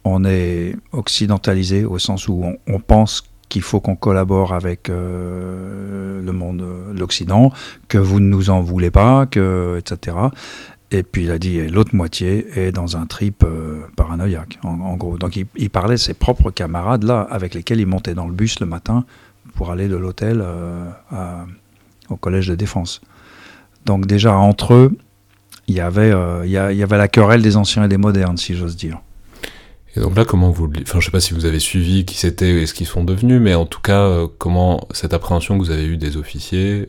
on 0.04 0.26
est 0.26 0.76
occidentalisé 0.94 1.86
au 1.86 2.00
sens 2.00 2.28
où 2.28 2.44
on, 2.66 2.80
pense 2.80 3.22
qu'il 3.50 3.62
faut 3.62 3.80
qu'on 3.82 3.96
collabore 3.96 4.56
avec 4.56 4.90
euh, 4.90 6.20
le 6.24 6.32
monde, 6.32 6.66
l'Occident, 6.98 7.52
que 7.88 8.00
vous 8.00 8.20
ne 8.20 8.26
nous 8.26 8.50
en 8.50 8.62
voulez 8.62 8.90
pas, 8.90 9.28
que, 9.28 9.78
etc. 9.78 10.18
Et 10.90 11.04
puis 11.04 11.26
il 11.26 11.32
a 11.32 11.38
dit 11.38 11.68
l'autre 11.68 11.96
moitié 11.96 12.48
est 12.56 12.72
dans 12.72 12.98
un 12.98 13.06
trip 13.06 13.46
paranoïaque, 13.96 14.58
en, 14.64 14.96
gros. 14.96 15.20
Donc 15.20 15.36
il, 15.36 15.70
parlait 15.70 15.98
ses 15.98 16.16
propres 16.16 16.50
camarades 16.50 17.04
là, 17.04 17.28
avec 17.30 17.54
lesquels 17.54 17.80
il 17.80 17.86
montait 17.86 18.16
dans 18.16 18.26
le 18.26 18.34
bus 18.34 18.60
le 18.60 18.66
matin 18.66 19.06
pour 19.56 19.72
aller 19.72 19.88
de 19.88 19.96
l'hôtel 19.96 20.42
euh, 20.44 20.90
au 22.10 22.16
collège 22.16 22.48
de 22.48 22.56
défense. 22.56 23.02
Donc 23.86 24.06
déjà 24.06 24.36
entre 24.36 24.74
eux, 24.74 24.98
il 25.68 25.76
y 25.76 25.80
avait, 25.80 26.12
euh, 26.12 26.46
il 26.46 26.52
y, 26.52 26.58
avait 26.58 26.98
la 26.98 27.08
querelle 27.08 27.42
des 27.42 27.58
anciens 27.58 27.86
et 27.86 27.88
des 27.88 27.98
modernes, 27.98 28.38
si 28.38 28.56
j'ose 28.56 28.76
dire. 28.76 29.00
Et 29.96 30.00
donc 30.00 30.16
là, 30.16 30.26
comment 30.26 30.52
vous, 30.52 30.72
enfin, 30.82 31.00
je 31.00 31.06
sais 31.06 31.12
pas 31.12 31.20
si 31.20 31.34
vous 31.34 31.46
avez 31.46 31.60
suivi 31.60 32.06
qui 32.06 32.18
c'était 32.18 32.62
et 32.62 32.66
ce 32.66 32.74
qu'ils 32.74 32.88
sont 32.88 33.04
devenus, 33.04 33.42
mais 33.42 33.56
en 33.56 33.66
tout 33.66 33.82
cas, 33.82 34.02
euh, 34.02 34.28
comment 34.38 34.88
cette 34.92 35.14
appréhension 35.14 35.58
que 35.58 35.64
vous 35.64 35.72
avez 35.72 35.86
eue 35.86 35.98
des 35.98 36.18
officiers, 36.18 36.88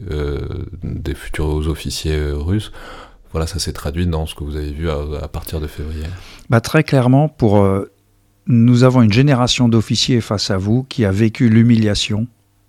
des 0.83 1.14
futurs 1.14 1.68
officiers 1.68 2.31
russes, 2.33 2.72
voilà, 3.33 3.46
ça 3.46 3.59
s'est 3.59 3.72
traduit 3.72 4.07
dans 4.07 4.27
ce 4.27 4.35
que 4.35 4.44
vous 4.44 4.57
avez 4.57 4.70
vu 4.70 4.90
à, 4.90 5.27
partir 5.29 5.61
de 5.61 5.66
février. 5.66 6.05
Bah, 6.51 6.61
très 6.61 6.85
clairement, 6.85 7.29
pour 7.29 7.64
nous 8.46 8.85
avons 8.85 9.03
une 9.03 9.12
génération 9.12 9.68
d'officiers 9.68 10.20
face 10.20 10.51
à 10.51 10.57
vous 10.57 10.85
qui 10.85 11.05
a 11.05 11.12
vécu 11.12 11.48
l'humiliation 11.48 12.27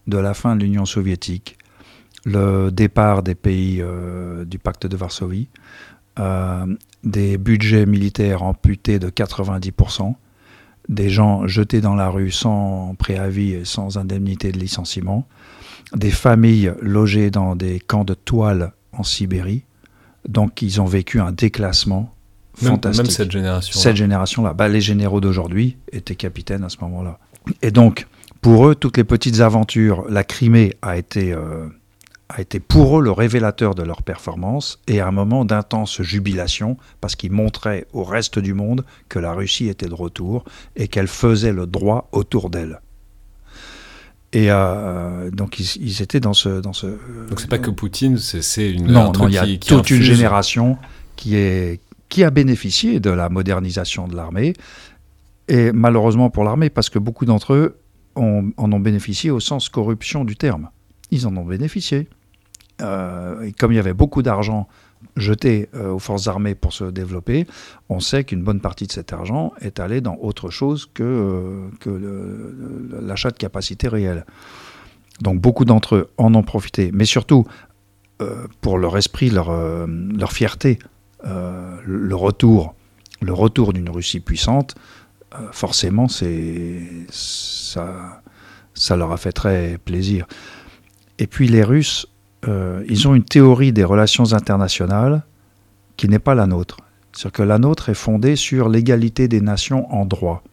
de 0.07 0.17
la 0.17 0.33
fin 0.33 0.55
de 0.55 0.63
l'Union 0.63 0.85
soviétique, 0.85 1.57
le 2.25 2.71
départ 2.71 3.23
des 3.23 3.35
pays 3.35 3.81
euh, 3.81 4.45
du 4.45 4.59
pacte 4.59 4.87
de 4.87 4.95
Varsovie, 4.95 5.49
euh, 6.19 6.65
des 7.03 7.37
budgets 7.37 7.85
militaires 7.85 8.43
amputés 8.43 8.99
de 8.99 9.09
90%, 9.09 10.15
des 10.89 11.09
gens 11.09 11.47
jetés 11.47 11.81
dans 11.81 11.95
la 11.95 12.09
rue 12.09 12.31
sans 12.31 12.95
préavis 12.95 13.53
et 13.53 13.65
sans 13.65 13.97
indemnité 13.97 14.51
de 14.51 14.59
licenciement, 14.59 15.27
des 15.95 16.11
familles 16.11 16.73
logées 16.81 17.31
dans 17.31 17.55
des 17.55 17.79
camps 17.79 18.03
de 18.03 18.13
toile 18.13 18.73
en 18.91 19.03
Sibérie. 19.03 19.63
Donc 20.27 20.61
ils 20.61 20.81
ont 20.81 20.85
vécu 20.85 21.19
un 21.19 21.31
déclassement 21.31 22.13
fantastique. 22.55 23.03
Même 23.03 23.11
cette 23.11 23.31
génération. 23.31 23.79
Cette 23.79 23.95
génération-là. 23.95 24.53
Bah, 24.53 24.67
les 24.67 24.81
généraux 24.81 25.21
d'aujourd'hui 25.21 25.77
étaient 25.91 26.15
capitaines 26.15 26.63
à 26.63 26.69
ce 26.69 26.77
moment-là. 26.81 27.19
Et 27.61 27.71
donc, 27.71 28.07
pour 28.43 28.67
eux, 28.67 28.75
toutes 28.75 28.97
les 28.97 29.05
petites 29.05 29.39
aventures, 29.39 30.05
la 30.09 30.25
Crimée 30.25 30.75
a 30.81 30.97
été, 30.97 31.31
euh, 31.31 31.65
a 32.27 32.41
été 32.41 32.59
pour 32.59 32.99
eux 32.99 33.01
le 33.01 33.11
révélateur 33.11 33.73
de 33.73 33.83
leur 33.83 34.03
performance 34.03 34.79
et 34.87 34.99
un 34.99 35.11
moment 35.11 35.45
d'intense 35.45 36.01
jubilation 36.01 36.77
parce 36.99 37.15
qu'ils 37.15 37.31
montraient 37.31 37.87
au 37.93 38.03
reste 38.03 38.39
du 38.39 38.53
monde 38.53 38.83
que 39.07 39.17
la 39.17 39.31
Russie 39.31 39.69
était 39.69 39.87
de 39.87 39.93
retour 39.93 40.43
et 40.75 40.89
qu'elle 40.89 41.07
faisait 41.07 41.53
le 41.53 41.65
droit 41.65 42.09
autour 42.11 42.49
d'elle. 42.49 42.81
Et 44.33 44.47
euh, 44.49 45.31
donc 45.31 45.59
ils, 45.59 46.01
étaient 46.01 46.19
dans 46.19 46.33
ce, 46.33 46.59
dans 46.59 46.73
ce. 46.73 46.87
Donc 47.29 47.39
c'est 47.39 47.49
pas 47.49 47.59
que 47.59 47.69
Poutine, 47.69 48.17
c'est 48.17 48.69
une. 48.69 48.87
Non, 48.87 49.13
non, 49.13 49.27
il 49.29 49.35
y 49.35 49.37
a 49.37 49.45
toute 49.57 49.89
une 49.89 50.01
génération 50.01 50.77
qui 51.15 51.35
est 51.35 51.79
qui 52.09 52.23
a 52.23 52.29
bénéficié 52.29 52.99
de 52.99 53.09
la 53.09 53.29
modernisation 53.29 54.07
de 54.07 54.15
l'armée 54.15 54.53
et 55.47 55.71
malheureusement 55.71 56.29
pour 56.29 56.43
l'armée 56.43 56.69
parce 56.69 56.89
que 56.89 56.99
beaucoup 56.99 57.25
d'entre 57.25 57.53
eux 57.53 57.77
en 58.15 58.71
ont 58.71 58.79
bénéficié 58.79 59.31
au 59.31 59.39
sens 59.39 59.69
corruption 59.69 60.23
du 60.23 60.35
terme. 60.35 60.69
Ils 61.11 61.27
en 61.27 61.35
ont 61.37 61.45
bénéficié. 61.45 62.07
Euh, 62.81 63.43
et 63.43 63.51
comme 63.51 63.71
il 63.71 63.75
y 63.75 63.79
avait 63.79 63.93
beaucoup 63.93 64.23
d'argent 64.23 64.67
jeté 65.15 65.69
euh, 65.75 65.91
aux 65.91 65.99
forces 65.99 66.27
armées 66.27 66.55
pour 66.55 66.73
se 66.73 66.85
développer, 66.85 67.45
on 67.89 67.99
sait 67.99 68.23
qu'une 68.23 68.43
bonne 68.43 68.61
partie 68.61 68.87
de 68.87 68.91
cet 68.91 69.13
argent 69.13 69.53
est 69.61 69.79
allé 69.79 70.01
dans 70.01 70.17
autre 70.21 70.49
chose 70.49 70.89
que, 70.93 71.69
euh, 71.85 72.99
l'achat 73.01 73.29
de 73.29 73.37
capacité 73.37 73.87
réelle. 73.87 74.25
Donc 75.21 75.39
beaucoup 75.39 75.65
d'entre 75.65 75.95
eux 75.95 76.09
en 76.17 76.33
ont 76.33 76.43
profité, 76.43 76.89
mais 76.93 77.05
surtout 77.05 77.45
pour 78.61 78.77
leur 78.77 78.95
esprit, 78.97 79.29
leur, 79.29 79.51
leur 79.85 80.31
fierté, 80.31 80.79
le 81.25 82.13
retour, 82.13 82.73
le 83.21 83.33
retour 83.33 83.73
d'une 83.73 83.89
Russie 83.89 84.21
puissante, 84.21 84.75
forcément, 85.51 86.07
ça 86.07 86.25
leur 88.95 89.11
a 89.11 89.17
fait 89.17 89.31
très 89.31 89.77
plaisir. 89.83 90.25
Et 91.19 91.27
puis 91.27 91.47
les 91.47 91.63
Russes, 91.63 92.07
euh, 92.47 92.83
ils 92.89 93.07
ont 93.07 93.15
une 93.15 93.23
théorie 93.23 93.71
des 93.71 93.83
relations 93.83 94.33
internationales 94.33 95.23
qui 95.97 96.09
n'est 96.09 96.19
pas 96.19 96.35
la 96.35 96.47
nôtre. 96.47 96.77
C'est-à-dire 97.11 97.31
que 97.31 97.43
la 97.43 97.59
nôtre 97.59 97.89
est 97.89 97.93
fondée 97.93 98.35
sur 98.35 98.69
l'égalité 98.69 99.27
des 99.27 99.41
nations 99.41 99.91
en 99.93 100.05
droit. 100.05 100.43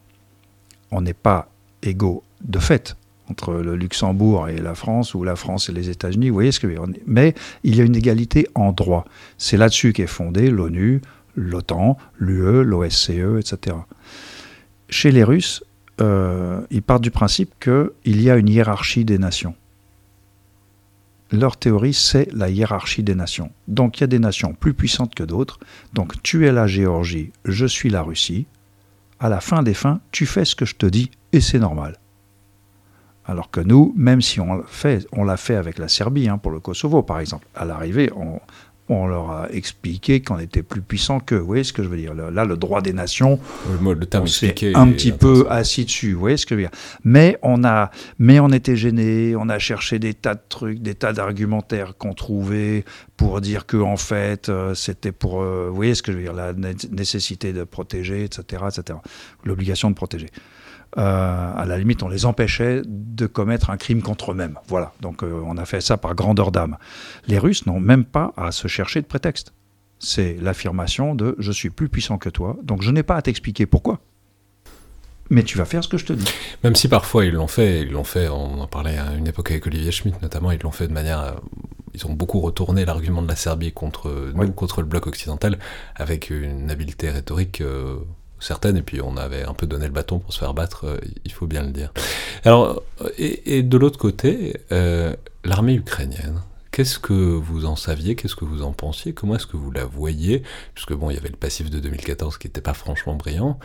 On 0.91 1.01
n'est 1.01 1.13
pas 1.13 1.49
égaux 1.81 2.23
de 2.43 2.59
fait 2.59 2.95
entre 3.29 3.53
le 3.53 3.75
Luxembourg 3.75 4.49
et 4.49 4.57
la 4.57 4.75
France 4.75 5.15
ou 5.15 5.23
la 5.23 5.35
France 5.35 5.69
et 5.69 5.71
les 5.71 5.89
États-Unis. 5.89 6.29
Vous 6.29 6.35
voyez 6.35 6.51
ce 6.51 6.59
que 6.59 6.67
je 6.69 6.73
veux 6.73 6.85
dire 6.87 7.01
Mais 7.07 7.33
il 7.63 7.75
y 7.75 7.81
a 7.81 7.83
une 7.83 7.95
égalité 7.95 8.47
en 8.55 8.71
droit. 8.71 9.05
C'est 9.37 9.57
là-dessus 9.57 9.93
qu'est 9.93 10.05
fondée 10.05 10.49
l'ONU, 10.51 11.01
l'OTAN, 11.35 11.97
l'UE, 12.19 12.63
l'OSCE, 12.63 13.39
etc 13.39 13.77
chez 14.91 15.11
les 15.11 15.23
Russes, 15.23 15.63
euh, 16.01 16.61
ils 16.69 16.83
partent 16.83 17.01
du 17.01 17.11
principe 17.11 17.53
qu'il 17.59 18.21
y 18.21 18.29
a 18.29 18.35
une 18.35 18.49
hiérarchie 18.49 19.05
des 19.05 19.17
nations. 19.17 19.55
Leur 21.31 21.55
théorie, 21.55 21.93
c'est 21.93 22.27
la 22.33 22.49
hiérarchie 22.49 23.03
des 23.03 23.15
nations. 23.15 23.51
Donc 23.69 23.97
il 23.97 24.01
y 24.01 24.03
a 24.03 24.07
des 24.07 24.19
nations 24.19 24.53
plus 24.53 24.73
puissantes 24.73 25.15
que 25.15 25.23
d'autres. 25.23 25.59
Donc 25.93 26.21
tu 26.21 26.45
es 26.45 26.51
la 26.51 26.67
Géorgie, 26.67 27.31
je 27.45 27.65
suis 27.65 27.89
la 27.89 28.01
Russie. 28.01 28.47
À 29.19 29.29
la 29.29 29.39
fin 29.39 29.63
des 29.63 29.73
fins, 29.73 30.01
tu 30.11 30.25
fais 30.25 30.43
ce 30.43 30.55
que 30.55 30.65
je 30.65 30.75
te 30.75 30.85
dis 30.85 31.09
et 31.31 31.39
c'est 31.39 31.59
normal. 31.59 31.97
Alors 33.25 33.49
que 33.49 33.61
nous, 33.61 33.93
même 33.95 34.21
si 34.21 34.41
on 34.41 34.55
l'a 35.23 35.37
fait, 35.37 35.55
avec 35.55 35.77
la 35.77 35.87
Serbie, 35.87 36.27
hein, 36.27 36.37
pour 36.37 36.51
le 36.51 36.59
Kosovo 36.59 37.01
par 37.01 37.19
exemple, 37.19 37.47
à 37.55 37.63
l'arrivée, 37.63 38.11
on, 38.13 38.41
on 38.91 39.07
leur 39.07 39.31
a 39.31 39.51
expliqué 39.51 40.21
qu'on 40.21 40.39
était 40.39 40.63
plus 40.63 40.81
puissant 40.81 41.19
qu'eux. 41.19 41.37
Vous 41.37 41.45
voyez 41.45 41.63
ce 41.63 41.73
que 41.73 41.83
je 41.83 41.87
veux 41.87 41.97
dire? 41.97 42.13
Là, 42.13 42.45
le 42.45 42.57
droit 42.57 42.81
des 42.81 42.93
nations, 42.93 43.39
le, 43.81 43.93
le 43.93 44.05
terme 44.05 44.23
on 44.23 44.27
s'est 44.27 44.53
un 44.75 44.87
petit 44.91 45.11
peu 45.11 45.45
assis 45.49 45.85
dessus. 45.85 46.13
Vous 46.13 46.19
voyez 46.19 46.37
ce 46.37 46.45
que 46.45 46.55
je 46.55 46.61
veux 46.61 46.67
dire? 46.67 46.77
Mais 47.03 47.37
on 47.41 47.63
a, 47.63 47.91
mais 48.19 48.39
on 48.39 48.49
était 48.49 48.75
gêné. 48.75 49.35
On 49.35 49.49
a 49.49 49.59
cherché 49.59 49.99
des 49.99 50.13
tas 50.13 50.35
de 50.35 50.41
trucs, 50.49 50.79
des 50.79 50.95
tas 50.95 51.13
d'argumentaires 51.13 51.95
qu'on 51.97 52.13
trouvait 52.13 52.85
pour 53.17 53.41
dire 53.41 53.65
que 53.65 53.77
en 53.77 53.97
fait, 53.97 54.49
euh, 54.49 54.73
c'était 54.73 55.11
pour, 55.11 55.41
euh, 55.41 55.67
vous 55.69 55.75
voyez 55.75 55.95
ce 55.95 56.01
que 56.01 56.11
je 56.11 56.17
veux 56.17 56.23
dire? 56.23 56.33
La 56.33 56.53
nécessité 56.53 57.53
de 57.53 57.63
protéger, 57.63 58.23
etc., 58.23 58.63
etc. 58.67 58.99
L'obligation 59.43 59.89
de 59.89 59.95
protéger. 59.95 60.27
Euh, 60.97 61.53
à 61.55 61.65
la 61.65 61.77
limite, 61.77 62.03
on 62.03 62.09
les 62.09 62.25
empêchait 62.25 62.81
de 62.85 63.25
commettre 63.25 63.69
un 63.69 63.77
crime 63.77 64.01
contre 64.01 64.31
eux-mêmes. 64.31 64.57
Voilà, 64.67 64.93
donc 65.01 65.23
euh, 65.23 65.41
on 65.45 65.57
a 65.57 65.65
fait 65.65 65.81
ça 65.81 65.97
par 65.97 66.15
grandeur 66.15 66.51
d'âme. 66.51 66.77
Les 67.27 67.39
Russes 67.39 67.65
n'ont 67.65 67.79
même 67.79 68.03
pas 68.03 68.33
à 68.35 68.51
se 68.51 68.67
chercher 68.67 69.01
de 69.01 69.05
prétexte. 69.05 69.53
C'est 69.99 70.37
l'affirmation 70.41 71.15
de 71.15 71.35
je 71.39 71.51
suis 71.51 71.69
plus 71.69 71.87
puissant 71.87 72.17
que 72.17 72.29
toi, 72.29 72.57
donc 72.63 72.81
je 72.81 72.91
n'ai 72.91 73.03
pas 73.03 73.15
à 73.15 73.21
t'expliquer 73.21 73.65
pourquoi. 73.65 73.99
Mais 75.29 75.43
tu 75.43 75.57
vas 75.57 75.63
faire 75.63 75.81
ce 75.81 75.87
que 75.87 75.97
je 75.97 76.05
te 76.05 76.11
dis. 76.11 76.29
Même 76.63 76.75
si 76.75 76.89
parfois 76.89 77.23
ils 77.23 77.33
l'ont 77.33 77.47
fait, 77.47 77.83
ils 77.83 77.91
l'ont 77.91 78.03
fait, 78.03 78.27
on 78.27 78.59
en 78.59 78.67
parlait 78.67 78.97
à 78.97 79.13
une 79.13 79.27
époque 79.27 79.51
avec 79.51 79.65
Olivier 79.65 79.91
Schmitt 79.91 80.21
notamment, 80.21 80.51
ils 80.51 80.59
l'ont 80.59 80.71
fait 80.71 80.89
de 80.89 80.93
manière 80.93 81.35
ils 81.93 82.05
ont 82.05 82.13
beaucoup 82.13 82.39
retourné 82.39 82.85
l'argument 82.85 83.21
de 83.21 83.27
la 83.27 83.35
Serbie 83.35 83.71
contre 83.71 84.31
nous, 84.33 84.51
contre 84.51 84.81
le 84.81 84.87
bloc 84.87 85.07
occidental, 85.07 85.59
avec 85.95 86.29
une 86.29 86.69
habileté 86.69 87.09
rhétorique 87.09 87.61
euh, 87.61 87.97
certaines, 88.41 88.77
et 88.77 88.81
puis 88.81 89.01
on 89.01 89.17
avait 89.17 89.43
un 89.43 89.53
peu 89.53 89.67
donné 89.67 89.85
le 89.85 89.91
bâton 89.91 90.19
pour 90.19 90.33
se 90.33 90.39
faire 90.39 90.53
battre, 90.53 90.85
euh, 90.85 90.97
il 91.25 91.31
faut 91.31 91.47
bien 91.47 91.63
le 91.63 91.71
dire. 91.71 91.93
Alors, 92.43 92.81
et, 93.17 93.63
de 93.63 93.77
l'autre 93.77 93.99
côté, 93.99 94.57
euh, 94.71 95.15
l'armée 95.43 95.75
ukrainienne, 95.75 96.41
qu'est-ce 96.71 96.99
que 96.99 97.13
vous 97.13 97.65
en 97.65 97.75
saviez, 97.75 98.15
qu'est-ce 98.15 98.35
que 98.35 98.45
vous 98.45 98.63
en 98.63 98.73
pensiez, 98.73 99.13
comment 99.13 99.35
est-ce 99.35 99.47
que 99.47 99.57
vous 99.57 99.71
la 99.71 99.85
voyez? 99.85 100.43
Puisque 100.73 100.93
bon, 100.93 101.09
il 101.09 101.15
y 101.15 101.17
avait 101.17 101.29
le 101.29 101.35
passif 101.35 101.69
de 101.69 101.79
2014 101.79 102.37
qui 102.37 102.47
n'était 102.47 102.61
pas 102.61 102.73
franchement 102.73 103.15
brillant, 103.15 103.59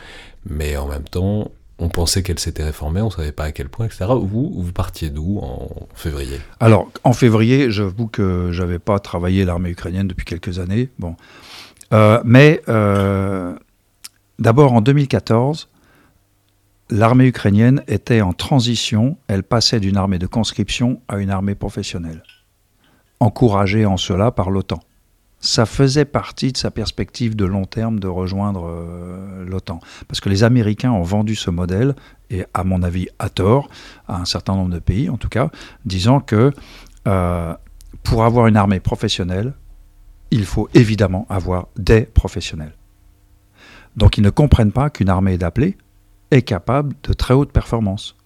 mais 0.44 0.76
en 0.76 0.86
même 0.86 1.04
temps, 1.04 1.50
on 1.78 1.88
pensait 1.88 2.22
qu'elle 2.22 2.38
s'était 2.38 2.64
réformée, 2.64 3.00
on 3.00 3.06
ne 3.06 3.10
savait 3.10 3.32
pas 3.32 3.44
à 3.44 3.52
quel 3.52 3.68
point, 3.68 3.86
etc. 3.86 4.06
Vous, 4.08 4.52
vous 4.56 4.72
partiez 4.72 5.10
d'où 5.10 5.38
en 5.38 5.68
février? 5.94 6.40
Alors, 6.58 6.90
en 7.04 7.12
février, 7.12 7.70
j'avoue 7.70 8.06
que 8.06 8.50
je 8.50 8.62
n'avais 8.62 8.78
pas 8.78 8.98
travaillé 8.98 9.44
l'armée 9.44 9.70
ukrainienne 9.70 10.08
depuis 10.08 10.24
quelques 10.24 10.58
années. 10.58 10.88
Bon. 10.98 11.16
Euh, 11.92 12.20
mais 12.24 12.62
D'abord, 14.38 14.74
en 14.74 14.82
2014, 14.82 15.70
l'armée 16.90 17.26
ukrainienne 17.26 17.82
était 17.88 18.20
en 18.20 18.34
transition, 18.34 19.16
elle 19.28 19.42
passait 19.42 19.80
d'une 19.80 19.96
armée 19.96 20.18
de 20.18 20.26
conscription 20.26 21.00
à 21.08 21.18
une 21.18 21.30
armée 21.30 21.54
professionnelle, 21.54 22.22
encouragée 23.18 23.86
en 23.86 23.96
cela 23.96 24.30
par 24.30 24.50
l'OTAN. 24.50 24.80
Ça 25.40 25.64
faisait 25.64 26.04
partie 26.04 26.52
de 26.52 26.56
sa 26.56 26.70
perspective 26.70 27.36
de 27.36 27.44
long 27.44 27.64
terme 27.64 27.98
de 27.98 28.08
rejoindre 28.08 28.68
euh, 28.68 29.44
l'OTAN. 29.44 29.80
Parce 30.08 30.20
que 30.20 30.28
les 30.28 30.44
Américains 30.44 30.92
ont 30.92 31.02
vendu 31.02 31.34
ce 31.34 31.50
modèle, 31.50 31.94
et 32.30 32.44
à 32.52 32.64
mon 32.64 32.82
avis 32.82 33.08
à 33.18 33.28
tort, 33.28 33.68
à 34.08 34.20
un 34.20 34.24
certain 34.24 34.54
nombre 34.54 34.72
de 34.72 34.78
pays 34.78 35.08
en 35.08 35.16
tout 35.16 35.28
cas, 35.28 35.50
disant 35.84 36.20
que 36.20 36.52
euh, 37.06 37.54
pour 38.02 38.24
avoir 38.24 38.48
une 38.48 38.56
armée 38.56 38.80
professionnelle, 38.80 39.54
il 40.30 40.44
faut 40.44 40.68
évidemment 40.74 41.26
avoir 41.30 41.68
des 41.76 42.02
professionnels. 42.02 42.72
Donc 43.96 44.18
ils 44.18 44.22
ne 44.22 44.30
comprennent 44.30 44.72
pas 44.72 44.90
qu'une 44.90 45.08
armée 45.08 45.38
d'appelés 45.38 45.76
est 46.30 46.42
capable 46.42 46.94
de 47.02 47.12
très 47.12 47.34
haute 47.34 47.52
performance, 47.52 48.16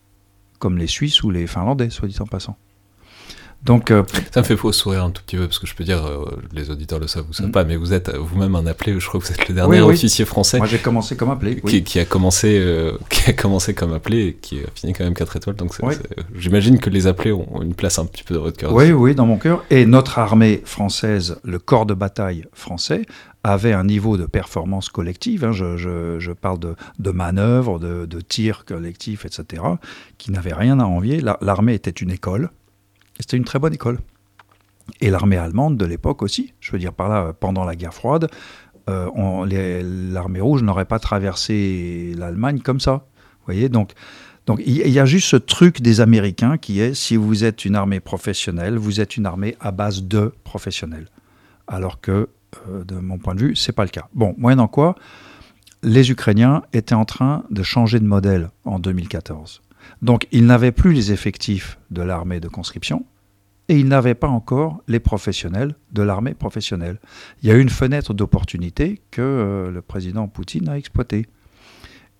comme 0.58 0.78
les 0.78 0.86
Suisses 0.86 1.22
ou 1.22 1.30
les 1.30 1.46
Finlandais, 1.46 1.90
soit 1.90 2.08
dit 2.08 2.20
en 2.20 2.26
passant. 2.26 2.56
Donc, 3.62 3.90
euh, 3.90 4.04
ça 4.32 4.40
me 4.40 4.44
fait 4.44 4.56
faux 4.56 4.72
sourire 4.72 5.04
un 5.04 5.10
tout 5.10 5.22
petit 5.22 5.36
peu 5.36 5.44
parce 5.46 5.58
que 5.58 5.66
je 5.66 5.74
peux 5.74 5.84
dire, 5.84 6.04
euh, 6.04 6.24
les 6.52 6.70
auditeurs 6.70 6.98
le 6.98 7.06
savent 7.06 7.26
ou 7.28 7.32
savent 7.32 7.48
mm. 7.48 7.52
pas, 7.52 7.64
mais 7.64 7.76
vous 7.76 7.92
êtes 7.92 8.14
vous-même 8.16 8.54
un 8.54 8.64
appelé. 8.66 8.98
Je 8.98 9.06
crois 9.06 9.20
que 9.20 9.26
vous 9.26 9.32
êtes 9.32 9.48
le 9.48 9.54
dernier 9.54 9.80
officier 9.80 10.24
français. 10.24 10.58
Moi, 10.58 10.66
j'ai 10.66 10.78
commencé 10.78 11.14
comme 11.16 11.30
appelé. 11.30 11.60
Qui, 11.60 11.98
a 11.98 12.04
commencé, 12.04 12.58
euh, 12.58 12.96
qui 13.10 13.28
a 13.28 13.32
commencé 13.34 13.74
comme 13.74 13.92
appelé 13.92 14.26
et 14.28 14.34
qui 14.34 14.60
a 14.60 14.68
fini 14.74 14.92
quand 14.94 15.04
même 15.04 15.14
4 15.14 15.36
étoiles. 15.36 15.56
Donc, 15.56 15.74
j'imagine 16.34 16.78
que 16.78 16.88
les 16.88 17.06
appelés 17.06 17.32
ont 17.32 17.62
une 17.62 17.74
place 17.74 17.98
un 17.98 18.06
petit 18.06 18.24
peu 18.24 18.34
dans 18.34 18.42
votre 18.42 18.56
cœur. 18.56 18.72
Oui, 18.72 18.92
oui, 18.92 19.14
dans 19.14 19.26
mon 19.26 19.36
cœur. 19.36 19.62
Et 19.70 19.84
notre 19.84 20.18
armée 20.18 20.62
française, 20.64 21.36
le 21.44 21.58
corps 21.58 21.86
de 21.86 21.94
bataille 21.94 22.46
français, 22.54 23.02
avait 23.42 23.72
un 23.72 23.84
niveau 23.84 24.16
de 24.16 24.26
performance 24.26 24.90
collective, 24.90 25.44
hein, 25.44 25.52
je, 25.52 26.32
parle 26.32 26.58
de, 26.58 26.74
de 26.98 27.10
manœuvres, 27.10 27.78
de, 27.78 28.04
de 28.04 28.20
tirs 28.20 28.64
collectifs, 28.66 29.24
etc., 29.24 29.62
qui 30.18 30.30
n'avait 30.30 30.52
rien 30.52 30.78
à 30.78 30.84
envier. 30.84 31.22
L'armée 31.40 31.74
était 31.74 31.90
une 31.90 32.10
école, 32.10 32.50
c'était 33.20 33.36
une 33.36 33.44
très 33.44 33.58
bonne 33.58 33.74
école. 33.74 33.98
Et 35.00 35.10
l'armée 35.10 35.36
allemande 35.36 35.76
de 35.76 35.84
l'époque 35.84 36.22
aussi, 36.22 36.52
je 36.60 36.72
veux 36.72 36.78
dire 36.78 36.92
par 36.92 37.08
là, 37.08 37.32
pendant 37.32 37.64
la 37.64 37.76
guerre 37.76 37.94
froide, 37.94 38.28
euh, 38.88 39.82
l'armée 40.12 40.40
rouge 40.40 40.62
n'aurait 40.62 40.84
pas 40.84 40.98
traversé 40.98 42.14
l'Allemagne 42.16 42.60
comme 42.60 42.80
ça. 42.80 43.06
Vous 43.40 43.46
voyez, 43.46 43.68
donc 43.68 43.92
donc 44.46 44.62
il 44.66 44.88
y 44.88 44.98
a 44.98 45.04
juste 45.04 45.28
ce 45.28 45.36
truc 45.36 45.80
des 45.80 46.00
Américains 46.00 46.58
qui 46.58 46.80
est 46.80 46.94
si 46.94 47.16
vous 47.16 47.44
êtes 47.44 47.64
une 47.64 47.76
armée 47.76 48.00
professionnelle, 48.00 48.78
vous 48.78 49.00
êtes 49.00 49.16
une 49.16 49.26
armée 49.26 49.56
à 49.60 49.70
base 49.70 50.02
de 50.02 50.32
professionnels. 50.44 51.06
Alors 51.68 52.00
que 52.00 52.28
euh, 52.68 52.84
de 52.84 52.96
mon 52.96 53.18
point 53.18 53.34
de 53.34 53.40
vue, 53.40 53.56
c'est 53.56 53.72
pas 53.72 53.84
le 53.84 53.90
cas. 53.90 54.08
Bon, 54.14 54.34
moyennant 54.38 54.66
quoi, 54.66 54.96
les 55.82 56.10
Ukrainiens 56.10 56.62
étaient 56.72 56.94
en 56.94 57.04
train 57.04 57.44
de 57.50 57.62
changer 57.62 58.00
de 58.00 58.06
modèle 58.06 58.50
en 58.64 58.78
2014. 58.78 59.62
Donc 60.02 60.26
ils 60.32 60.46
n'avaient 60.46 60.72
plus 60.72 60.92
les 60.92 61.12
effectifs 61.12 61.78
de 61.90 62.02
l'armée 62.02 62.40
de 62.40 62.48
conscription 62.48 63.04
et 63.70 63.78
ils 63.78 63.86
n'avaient 63.86 64.16
pas 64.16 64.26
encore 64.26 64.82
les 64.88 64.98
professionnels 64.98 65.76
de 65.92 66.02
l'armée 66.02 66.34
professionnelle. 66.34 66.98
Il 67.40 67.48
y 67.48 67.52
a 67.52 67.54
eu 67.54 67.60
une 67.60 67.70
fenêtre 67.70 68.14
d'opportunité 68.14 69.00
que 69.12 69.22
euh, 69.22 69.70
le 69.70 69.80
président 69.80 70.26
Poutine 70.26 70.68
a 70.68 70.76
exploitée. 70.76 71.26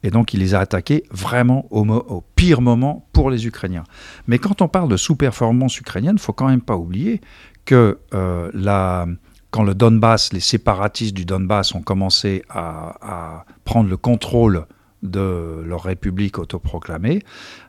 Et 0.04 0.10
donc 0.10 0.32
il 0.32 0.38
les 0.38 0.54
a 0.54 0.60
attaqués 0.60 1.02
vraiment 1.10 1.66
au, 1.72 2.22
pire 2.36 2.60
moment 2.60 3.08
pour 3.12 3.30
les 3.30 3.48
Ukrainiens. 3.48 3.82
Mais 4.28 4.38
quand 4.38 4.62
on 4.62 4.68
parle 4.68 4.88
de 4.88 4.96
sous-performance 4.96 5.76
ukrainienne, 5.80 6.14
il 6.18 6.20
faut 6.20 6.32
quand 6.32 6.46
même 6.46 6.60
pas 6.60 6.76
oublier 6.76 7.20
que 7.64 7.98
euh, 8.14 9.06
quand 9.50 9.64
le 9.64 9.74
Donbass, 9.74 10.32
les 10.32 10.38
séparatistes 10.38 11.16
du 11.16 11.24
Donbass 11.24 11.74
ont 11.74 11.82
commencé 11.82 12.44
à, 12.48 13.44
prendre 13.64 13.90
le 13.90 13.96
contrôle 13.96 14.66
de 15.02 15.64
leur 15.66 15.82
république 15.82 16.38
autoproclamée, 16.38 17.22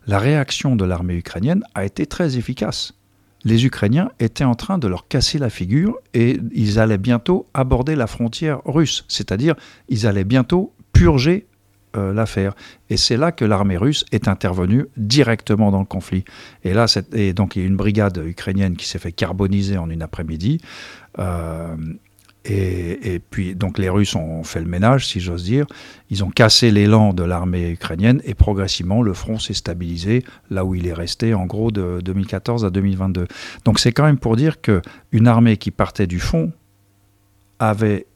la 0.06 0.20
réaction 0.20 0.76
de 0.76 0.86
l'armée 0.86 1.15
ukrainienne 1.15 1.63
a 1.74 1.84
été 1.84 2.06
très 2.06 2.38
efficace. 2.38 2.94
Les 3.43 3.65
Ukrainiens 3.65 4.12
étaient 4.19 4.43
en 4.43 4.56
train 4.56 4.77
de 4.77 4.88
leur 4.88 5.08
casser 5.08 5.39
la 5.39 5.49
figure 5.49 5.97
et 6.13 6.39
ils 6.51 6.80
allaient 6.80 6.97
bientôt 6.97 7.47
aborder 7.54 7.95
la 7.95 8.08
frontière 8.08 8.62
russe, 8.65 9.06
c'est-à-dire 9.08 9.56
ils 9.89 10.06
allaient 10.06 10.23
bientôt 10.23 10.73
purger 10.93 11.47
euh, 11.97 12.13
l'affaire. 12.13 12.54
Et 12.89 12.97
c'est 12.97 13.17
là 13.17 13.32
que 13.32 13.43
l'armée 13.43 13.77
russe 13.77 14.06
est 14.12 14.27
intervenue 14.27 14.86
directement 14.95 15.71
dans 15.71 15.80
le 15.80 15.86
conflit. 15.86 16.23
Et 16.63 16.73
là, 16.73 16.86
donc 17.36 17.56
il 17.56 17.62
y 17.62 17.65
a 17.65 17.67
une 17.67 17.75
brigade 17.75 18.21
ukrainienne 18.25 18.77
qui 18.77 18.88
s'est 18.88 18.99
fait 18.99 19.12
carboniser 19.12 19.77
en 19.77 19.89
une 19.89 20.01
après-midi. 20.01 20.62
Euh, 21.19 21.75
et, 22.43 23.21
puis, 23.30 23.54
donc, 23.54 23.77
les 23.77 23.89
Russes 23.89 24.15
ont 24.15 24.43
fait 24.43 24.60
le 24.60 24.65
ménage, 24.65 25.08
si 25.08 25.19
j'ose 25.19 25.43
dire. 25.43 25.67
Ils 26.10 26.23
ont 26.23 26.32
cassé 26.32 26.71
l'élan 26.71 27.13
de 27.13 27.23
l'armée 27.23 27.69
ukrainienne 27.69 28.19
et 28.25 28.34
progressivement, 28.34 29.04
le 29.04 29.13
front 29.13 29.38
s'est 29.38 29.54
stabilisé 29.54 30.23
là 30.49 30.65
où 30.65 30.73
il 30.73 30.88
est 30.88 30.93
resté, 30.93 31.36
en 31.36 31.45
gros, 31.45 31.69
de 31.69 32.01
2014 32.04 32.65
à 32.65 32.71
2022. 32.71 33.27
Donc, 33.63 33.80
c'est 33.80 33.91
quand 33.91 34.06
même 34.06 34.17
pour 34.17 34.36
dire 34.36 34.60
qu'une 34.62 35.27
armée 35.27 35.58
qui 35.58 35.69
partait 35.69 36.08
du 36.08 36.19
fond 36.19 36.51
avait 37.60 38.08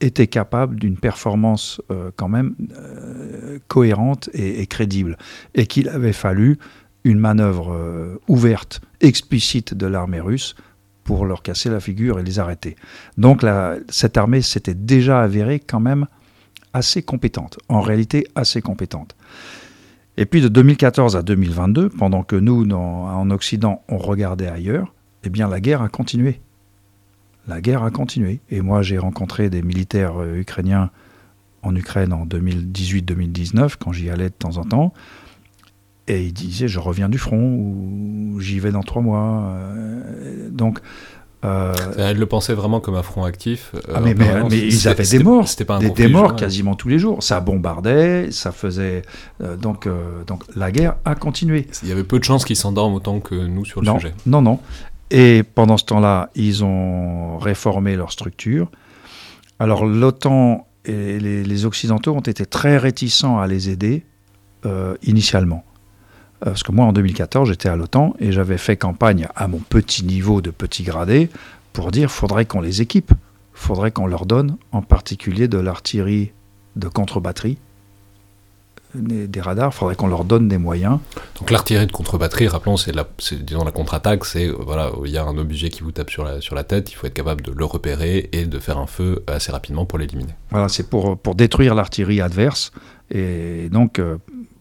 été 0.00 0.26
capable 0.26 0.76
d'une 0.76 0.96
performance 0.96 1.80
euh, 1.92 2.10
quand 2.16 2.28
même 2.28 2.56
euh, 2.76 3.58
cohérente 3.68 4.28
et, 4.32 4.66
crédible. 4.66 5.16
Et 5.54 5.66
qu'il 5.66 5.88
avait 5.88 6.12
fallu 6.12 6.58
une 7.04 7.18
manœuvre 7.20 8.18
ouverte, 8.26 8.80
explicite 9.00 9.72
de 9.72 9.86
l'armée 9.86 10.20
russe 10.20 10.56
pour 11.08 11.24
leur 11.24 11.40
casser 11.40 11.70
la 11.70 11.80
figure 11.80 12.18
et 12.18 12.22
les 12.22 12.38
arrêter. 12.38 12.76
Donc 13.16 13.42
cette 13.88 14.18
armée 14.18 14.42
s'était 14.42 14.74
déjà 14.74 15.22
avérée 15.22 15.58
quand 15.58 15.80
même 15.80 16.06
assez 16.74 17.00
compétente, 17.00 17.58
en 17.70 17.80
réalité 17.80 18.26
assez 18.34 18.60
compétente. 18.60 19.16
Et 20.18 20.26
puis 20.26 20.42
de 20.42 20.48
2014 20.48 21.16
à 21.16 21.22
2022, 21.22 21.88
pendant 21.88 22.24
que 22.24 22.36
nous, 22.36 22.70
en 22.72 23.30
Occident, 23.30 23.80
on 23.88 23.96
regardait 23.96 24.48
ailleurs, 24.48 24.92
eh 25.24 25.30
bien 25.30 25.48
la 25.48 25.60
guerre 25.60 25.80
a 25.80 25.88
continué. 25.88 26.42
La 27.46 27.62
guerre 27.62 27.84
a 27.84 27.90
continué. 27.90 28.40
Et 28.50 28.60
moi, 28.60 28.82
j'ai 28.82 28.98
rencontré 28.98 29.48
des 29.48 29.62
militaires 29.62 30.20
euh, 30.20 30.36
ukrainiens 30.36 30.90
en 31.62 31.74
Ukraine 31.74 32.12
en 32.12 32.26
2018-2019, 32.26 33.76
quand 33.80 33.92
j'y 33.92 34.10
allais 34.10 34.28
de 34.28 34.34
temps 34.34 34.58
en 34.58 34.64
temps. 34.64 34.92
Et 36.08 36.22
il 36.22 36.32
disait, 36.32 36.68
je 36.68 36.80
reviens 36.80 37.08
du 37.08 37.18
front, 37.18 37.54
ou 37.54 38.40
j'y 38.40 38.58
vais 38.58 38.72
dans 38.72 38.82
trois 38.82 39.02
mois. 39.02 39.52
Euh, 39.52 40.48
donc, 40.50 40.80
Euh, 41.44 41.72
elle 41.96 42.18
le 42.18 42.26
pensait 42.26 42.54
vraiment 42.54 42.80
comme 42.80 42.96
un 42.96 43.02
front 43.04 43.22
actif. 43.22 43.70
Euh, 43.74 43.80
ah 43.94 44.00
mais, 44.00 44.14
mais, 44.14 44.58
ils 44.58 44.88
avaient 44.88 45.04
des 45.04 45.20
morts, 45.20 45.46
c'était 45.46 45.64
pas 45.64 45.78
des, 45.78 46.08
morts 46.08 46.34
quasiment 46.34 46.74
tous 46.74 46.88
les 46.88 46.98
jours. 46.98 47.22
Ça 47.22 47.38
bombardait, 47.40 48.32
ça 48.32 48.50
faisait 48.50 49.02
euh, 49.40 49.56
donc 49.56 49.88
donc 50.26 50.42
la 50.56 50.72
guerre 50.72 50.96
a 51.04 51.14
continué. 51.14 51.68
Il 51.84 51.88
y 51.88 51.92
avait 51.92 52.02
peu 52.02 52.18
de 52.18 52.24
chances 52.24 52.44
qu'ils 52.44 52.56
s'endorment 52.56 52.94
autant 52.94 53.20
que 53.20 53.36
nous 53.36 53.64
sur 53.64 53.80
le 53.80 53.92
sujet. 53.92 54.14
Non 54.26 54.42
non. 54.42 54.58
Et 55.10 55.42
pendant 55.42 55.76
ce 55.78 55.84
temps-là, 55.84 56.30
ils 56.34 56.64
ont 56.64 57.38
réformé 57.38 57.94
leur 57.96 58.10
structure. 58.10 58.68
Alors 59.60 59.86
l'OTAN 59.86 60.66
et 60.84 61.20
les, 61.20 61.44
les, 61.44 61.64
Occidentaux 61.64 62.14
ont 62.14 62.20
été 62.20 62.46
très 62.46 62.78
réticents 62.78 63.38
à 63.38 63.46
les 63.46 63.70
aider 63.70 64.04
initialement. 65.02 65.64
Euh, 66.42 66.50
parce 66.50 66.62
que 66.62 66.72
moi, 66.72 66.86
en 66.86 66.92
2014, 66.92 67.48
j'étais 67.48 67.68
à 67.68 67.76
l'OTAN 67.76 68.14
et 68.18 68.32
j'avais 68.32 68.58
fait 68.58 68.76
campagne 68.76 69.28
à 69.34 69.48
mon 69.48 69.58
petit 69.58 70.04
niveau 70.04 70.40
de 70.40 70.50
petit 70.50 70.82
gradé 70.82 71.30
pour 71.72 71.90
dire 71.90 72.10
faudrait 72.10 72.46
qu'on 72.46 72.60
les 72.60 72.82
équipe, 72.82 73.12
faudrait 73.52 73.90
qu'on 73.90 74.06
leur 74.06 74.26
donne 74.26 74.56
en 74.72 74.82
particulier 74.82 75.48
de 75.48 75.58
l'artillerie 75.58 76.32
de 76.76 76.88
contre-batterie, 76.88 77.58
des, 78.94 79.40
radars, 79.40 79.74
faudrait 79.74 79.96
qu'on 79.96 80.06
leur 80.06 80.24
donne 80.24 80.48
des 80.48 80.56
moyens. 80.56 80.98
Donc 81.38 81.50
l'artillerie 81.50 81.86
de 81.86 81.92
contre-batterie, 81.92 82.48
rappelons, 82.48 82.76
c'est 82.76 82.94
la, 82.94 83.06
disons 83.32 83.64
la 83.64 83.70
contre-attaque, 83.70 84.24
c'est 84.24 84.48
voilà, 84.48 84.90
il 85.04 85.10
y 85.10 85.18
a 85.18 85.24
un 85.24 85.36
objet 85.36 85.68
qui 85.68 85.82
vous 85.82 85.92
tape 85.92 86.10
sur 86.10 86.24
la, 86.24 86.40
sur 86.40 86.54
la 86.54 86.64
tête, 86.64 86.90
il 86.90 86.94
faut 86.94 87.06
être 87.06 87.14
capable 87.14 87.42
de 87.42 87.52
le 87.52 87.64
repérer 87.64 88.30
et 88.32 88.46
de 88.46 88.58
faire 88.58 88.78
un 88.78 88.86
feu 88.86 89.22
assez 89.26 89.52
rapidement 89.52 89.84
pour 89.84 89.98
l'éliminer. 89.98 90.32
Voilà, 90.50 90.68
c'est 90.68 90.88
pour, 90.88 91.18
pour 91.18 91.34
détruire 91.34 91.74
l'artillerie 91.74 92.20
adverse 92.20 92.72
et 93.10 93.68
donc 93.70 93.98
euh, 93.98 94.16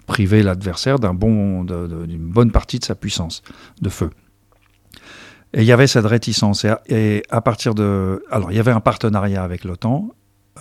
priver 0.07 0.41
l'adversaire 0.41 0.97
d'un 0.97 1.13
bon, 1.13 1.63
d'une 1.63 2.31
bonne 2.31 2.51
partie 2.51 2.79
de 2.79 2.85
sa 2.85 2.95
puissance 2.95 3.43
de 3.81 3.89
feu. 3.89 4.09
Et 5.53 5.61
il 5.61 5.65
y 5.65 5.71
avait 5.71 5.87
cette 5.87 6.05
réticence. 6.05 6.65
Et 6.87 7.23
à, 7.29 7.41
partir 7.41 7.75
de. 7.75 8.23
Alors, 8.31 8.51
il 8.51 8.57
y 8.57 8.59
avait 8.59 8.71
un 8.71 8.79
partenariat 8.79 9.43
avec 9.43 9.63
l'OTAN, 9.63 10.09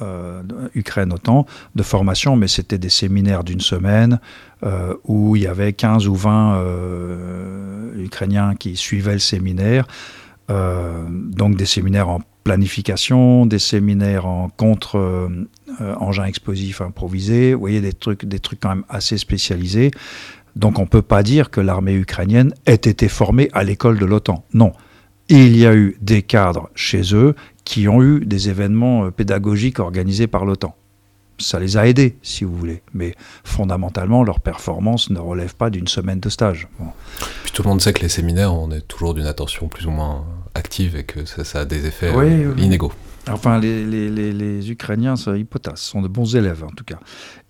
euh, 0.02 0.42
Ukraine-OTAN, 0.74 1.46
de 1.74 1.82
formation, 1.82 2.36
mais 2.36 2.48
c'était 2.48 2.78
des 2.78 2.88
séminaires 2.88 3.44
d'une 3.44 3.60
semaine 3.60 4.20
euh, 4.62 4.94
où 5.04 5.36
il 5.36 5.42
y 5.42 5.46
avait 5.46 5.72
15 5.72 6.06
ou 6.06 6.14
20 6.14 6.56
euh, 6.56 8.04
Ukrainiens 8.04 8.54
qui 8.54 8.76
suivaient 8.76 9.14
le 9.14 9.18
séminaire. 9.18 9.86
donc, 10.48 11.56
des 11.56 11.66
séminaires 11.66 12.08
en 12.08 12.20
planification, 12.46 13.44
des 13.44 13.58
séminaires 13.58 14.26
en 14.26 14.48
contre 14.48 14.98
euh, 14.98 15.48
engins 15.98 16.26
explosifs 16.26 16.80
improvisés, 16.80 17.54
vous 17.54 17.60
voyez 17.60 17.80
des 17.80 17.92
trucs, 17.92 18.24
des 18.24 18.38
trucs 18.38 18.60
quand 18.60 18.68
même 18.68 18.84
assez 18.88 19.18
spécialisés. 19.18 19.90
Donc 20.54 20.78
on 20.78 20.82
ne 20.82 20.86
peut 20.86 21.02
pas 21.02 21.24
dire 21.24 21.50
que 21.50 21.60
l'armée 21.60 21.94
ukrainienne 21.94 22.54
ait 22.64 22.74
été 22.74 23.08
formée 23.08 23.48
à 23.52 23.64
l'école 23.64 23.98
de 23.98 24.06
l'OTAN. 24.06 24.44
Non. 24.54 24.72
Il 25.28 25.56
y 25.56 25.66
a 25.66 25.74
eu 25.74 25.96
des 26.00 26.22
cadres 26.22 26.70
chez 26.76 27.16
eux 27.16 27.34
qui 27.64 27.88
ont 27.88 28.00
eu 28.00 28.24
des 28.24 28.48
événements 28.48 29.06
euh, 29.06 29.10
pédagogiques 29.10 29.80
organisés 29.80 30.28
par 30.28 30.44
l'OTAN. 30.44 30.76
Ça 31.38 31.58
les 31.58 31.76
a 31.76 31.88
aidés, 31.88 32.16
si 32.22 32.44
vous 32.44 32.54
voulez. 32.54 32.80
Mais 32.94 33.16
fondamentalement, 33.42 34.22
leur 34.22 34.38
performance 34.38 35.10
ne 35.10 35.18
relève 35.18 35.56
pas 35.56 35.68
d'une 35.68 35.88
semaine 35.88 36.20
de 36.20 36.28
stage. 36.28 36.68
Puis 37.42 37.52
tout 37.52 37.64
le 37.64 37.68
monde 37.70 37.80
sait 37.80 37.92
que 37.92 38.02
les 38.02 38.08
séminaires, 38.08 38.54
on 38.54 38.70
est 38.70 38.86
toujours 38.86 39.14
d'une 39.14 39.26
attention 39.26 39.66
plus 39.66 39.86
ou 39.86 39.90
moins 39.90 40.24
et 40.84 41.04
que 41.04 41.24
ça, 41.24 41.60
a 41.60 41.64
des 41.64 41.86
effets 41.86 42.12
euh, 42.14 42.54
inégaux. 42.58 42.92
Enfin, 43.28 43.58
les, 43.58 43.84
les, 43.84 44.32
les, 44.32 44.70
Ukrainiens, 44.70 45.16
ça, 45.16 45.36
hypothèse, 45.36 45.76
sont 45.76 46.00
de 46.00 46.08
bons 46.08 46.36
élèves 46.36 46.62
en 46.62 46.70
tout 46.70 46.84
cas. 46.84 46.98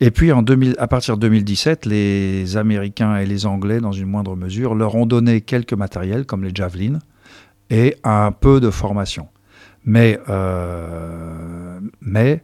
Et 0.01 0.11
puis, 0.11 0.33
en 0.33 0.43
2000, 0.43 0.77
à 0.79 0.87
partir 0.87 1.17
de 1.17 1.23
2017, 1.23 1.85
les 1.85 2.57
Américains 2.57 3.17
et 3.17 3.27
les 3.27 3.45
Anglais, 3.45 3.81
dans 3.81 3.93
une 3.93 4.07
moindre 4.07 4.37
mesure, 4.37 4.75
leur 4.75 4.95
ont 4.95 5.07
donné 5.07 5.43
quelques 5.43 5.75
matériels, 5.75 6.25
comme 6.25 6.45
les 6.45 6.53
Javelins, 6.55 7.01
et 7.69 7.97
un 8.05 8.33
peu 8.33 8.61
de 8.61 8.71
formation. 8.71 9.29
Mais, 9.85 10.19
euh, 10.29 11.79
mais 12.01 12.43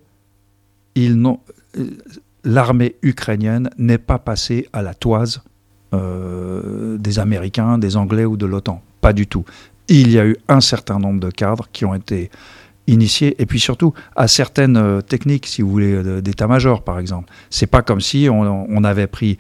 l'armée 2.45 2.97
ukrainienne 3.03 3.71
n'est 3.79 3.99
pas 3.99 4.18
passée 4.18 4.68
à 4.73 4.83
la 4.83 4.95
toise 4.95 5.42
euh, 5.95 6.99
des 6.99 7.18
Américains, 7.18 7.79
des 7.79 7.97
Anglais 7.97 8.25
ou 8.25 8.37
de 8.37 8.47
l'OTAN. 8.47 8.83
Pas 9.01 9.12
du 9.12 9.27
tout 9.27 9.45
il 10.01 10.11
y 10.11 10.19
a 10.19 10.27
eu 10.27 10.37
un 10.49 10.61
certain 10.61 10.99
nombre 10.99 11.21
de 11.21 11.31
cadres 11.31 11.69
qui 11.73 11.85
ont 11.85 11.95
été 11.95 12.31
initiés, 12.87 13.37
et 13.41 13.47
puis 13.47 13.61
surtout 13.61 13.95
à 14.17 14.27
certaines 14.27 14.77
euh, 14.77 15.01
techniques, 15.01 15.47
si 15.47 15.63
vous 15.63 15.71
voulez, 15.71 16.23
d'état-major, 16.23 16.83
par 16.83 16.99
exemple. 16.99 17.31
C'est 17.51 17.67
pas 17.67 17.83
comme 17.83 18.01
si 18.01 18.29
on, 18.31 18.85
avait 18.85 19.07
pris 19.07 19.39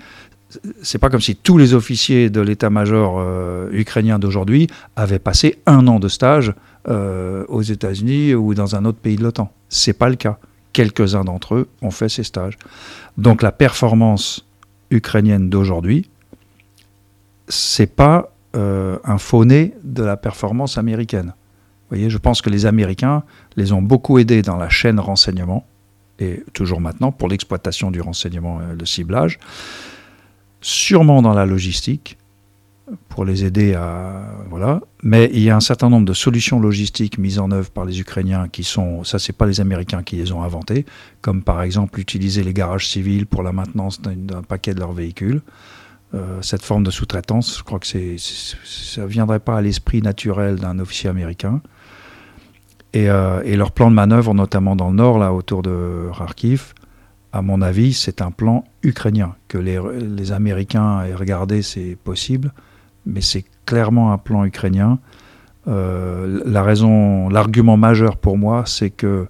c'est 0.82 0.98
pas 0.98 1.08
comme 1.08 1.22
si 1.22 1.34
tous 1.34 1.56
les 1.56 1.72
officiers 1.72 2.28
de 2.28 2.42
l'état-major 2.42 3.16
euh, 3.18 3.70
ukrainien 3.72 4.18
d'aujourd'hui 4.18 4.66
avaient 4.96 5.18
passé 5.18 5.58
un 5.64 5.86
an 5.88 5.98
de 5.98 6.08
stage 6.08 6.52
euh, 6.88 7.44
aux 7.48 7.62
États-Unis 7.62 8.34
ou 8.34 8.52
dans 8.52 8.76
un 8.76 8.84
autre 8.84 8.98
pays 8.98 9.16
de 9.16 9.22
l'OTAN. 9.22 9.50
C'est 9.70 9.94
pas 9.94 10.10
le 10.10 10.16
cas. 10.16 10.38
Quelques-uns 10.74 11.24
d'entre 11.24 11.54
eux 11.54 11.68
ont 11.80 11.90
fait 11.90 12.10
ces 12.10 12.22
stages. 12.22 12.58
Donc 13.16 13.40
la 13.40 13.50
performance 13.50 14.46
ukrainienne 14.90 15.48
d'aujourd'hui, 15.48 16.10
c'est 17.48 17.86
pas 17.86 18.31
euh, 18.56 18.98
un 19.04 19.18
faux-né 19.18 19.74
de 19.82 20.02
la 20.02 20.16
performance 20.16 20.78
américaine. 20.78 21.26
Vous 21.26 21.96
voyez, 21.96 22.10
je 22.10 22.18
pense 22.18 22.42
que 22.42 22.50
les 22.50 22.66
Américains 22.66 23.22
les 23.56 23.72
ont 23.72 23.82
beaucoup 23.82 24.18
aidés 24.18 24.42
dans 24.42 24.56
la 24.56 24.68
chaîne 24.68 25.00
renseignement, 25.00 25.66
et 26.18 26.42
toujours 26.52 26.80
maintenant 26.80 27.12
pour 27.12 27.28
l'exploitation 27.28 27.90
du 27.90 28.00
renseignement 28.00 28.60
et 28.60 28.78
le 28.78 28.86
ciblage, 28.86 29.38
sûrement 30.60 31.22
dans 31.22 31.34
la 31.34 31.46
logistique, 31.46 32.16
pour 33.08 33.24
les 33.24 33.44
aider 33.44 33.74
à. 33.74 34.22
Voilà. 34.50 34.80
Mais 35.02 35.30
il 35.32 35.40
y 35.40 35.50
a 35.50 35.56
un 35.56 35.60
certain 35.60 35.88
nombre 35.88 36.06
de 36.06 36.12
solutions 36.12 36.60
logistiques 36.60 37.18
mises 37.18 37.38
en 37.38 37.50
œuvre 37.50 37.70
par 37.70 37.84
les 37.84 38.00
Ukrainiens 38.00 38.48
qui 38.48 38.64
sont. 38.64 39.04
Ça, 39.04 39.18
c'est 39.18 39.32
pas 39.32 39.46
les 39.46 39.60
Américains 39.60 40.02
qui 40.02 40.16
les 40.16 40.32
ont 40.32 40.42
inventées, 40.42 40.84
comme 41.20 41.42
par 41.42 41.62
exemple 41.62 42.00
utiliser 42.00 42.42
les 42.42 42.52
garages 42.52 42.88
civils 42.88 43.26
pour 43.26 43.42
la 43.42 43.52
maintenance 43.52 44.00
d'un 44.00 44.42
paquet 44.42 44.74
de 44.74 44.80
leurs 44.80 44.92
véhicules. 44.92 45.42
Euh, 46.14 46.42
cette 46.42 46.62
forme 46.62 46.82
de 46.82 46.90
sous-traitance. 46.90 47.56
Je 47.56 47.62
crois 47.62 47.78
que 47.78 47.86
ça 47.86 49.00
ne 49.00 49.06
viendrait 49.06 49.38
pas 49.40 49.56
à 49.56 49.62
l'esprit 49.62 50.02
naturel 50.02 50.56
d'un 50.56 50.78
officier 50.78 51.08
américain. 51.08 51.62
Euh, 52.94 53.40
et, 53.46 53.56
leur 53.56 53.72
plan 53.72 53.88
de 53.88 53.94
manœuvre, 53.94 54.34
notamment 54.34 54.76
dans 54.76 54.90
le 54.90 54.96
nord, 54.96 55.18
là, 55.18 55.32
autour 55.32 55.62
de 55.62 56.10
Kharkiv, 56.16 56.74
à 57.32 57.40
mon 57.40 57.62
avis, 57.62 57.94
c'est 57.94 58.20
un 58.20 58.30
plan 58.30 58.64
ukrainien. 58.82 59.34
Que 59.48 59.56
les, 59.56 60.32
Américains 60.32 61.02
aient 61.02 61.14
regardé, 61.14 61.62
c'est 61.62 61.96
possible, 62.04 62.52
mais 63.06 63.22
c'est 63.22 63.46
clairement 63.64 64.12
un 64.12 64.18
plan 64.18 64.44
ukrainien. 64.44 64.98
Euh, 65.66 66.42
la 66.44 66.62
raison, 66.62 67.30
l'argument 67.30 67.78
majeur 67.78 68.18
pour 68.18 68.36
moi, 68.36 68.64
c'est 68.66 68.90
que 68.90 69.28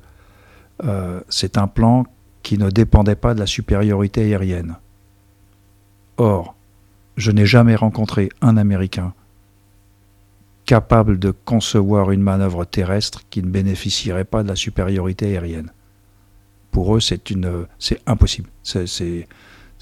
c'est 1.28 1.58
un 1.58 1.68
plan 1.68 2.06
qui 2.42 2.58
ne 2.58 2.68
dépendait 2.68 3.14
pas 3.14 3.34
de 3.34 3.38
la 3.38 3.46
supériorité 3.46 4.22
aérienne. 4.22 4.74
Or, 6.16 6.56
je 7.16 7.30
n'ai 7.30 7.46
jamais 7.46 7.76
rencontré 7.76 8.28
un 8.40 8.56
Américain 8.56 9.14
capable 10.64 11.18
de 11.18 11.32
concevoir 11.44 12.12
une 12.12 12.22
manœuvre 12.22 12.64
terrestre 12.64 13.22
qui 13.30 13.42
ne 13.42 13.50
bénéficierait 13.50 14.24
pas 14.24 14.42
de 14.42 14.48
la 14.48 14.56
supériorité 14.56 15.26
aérienne. 15.26 15.72
Pour 16.70 16.96
eux, 16.96 17.00
c'est 17.00 17.20
impossible. 18.06 18.48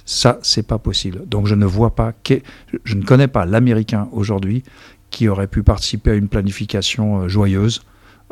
Ça, 0.04 0.38
c'est 0.42 0.66
pas 0.66 0.78
possible. 0.78 1.28
Donc, 1.28 1.46
je 1.46 1.54
ne 1.54 1.66
vois 1.66 1.94
pas, 1.94 2.12
je 2.84 2.94
ne 2.96 3.04
connais 3.04 3.28
pas 3.28 3.44
l'Américain 3.44 4.08
aujourd'hui 4.12 4.64
qui 5.10 5.28
aurait 5.28 5.46
pu 5.46 5.62
participer 5.62 6.12
à 6.12 6.14
une 6.14 6.28
planification 6.28 7.22
euh, 7.22 7.28
joyeuse 7.28 7.82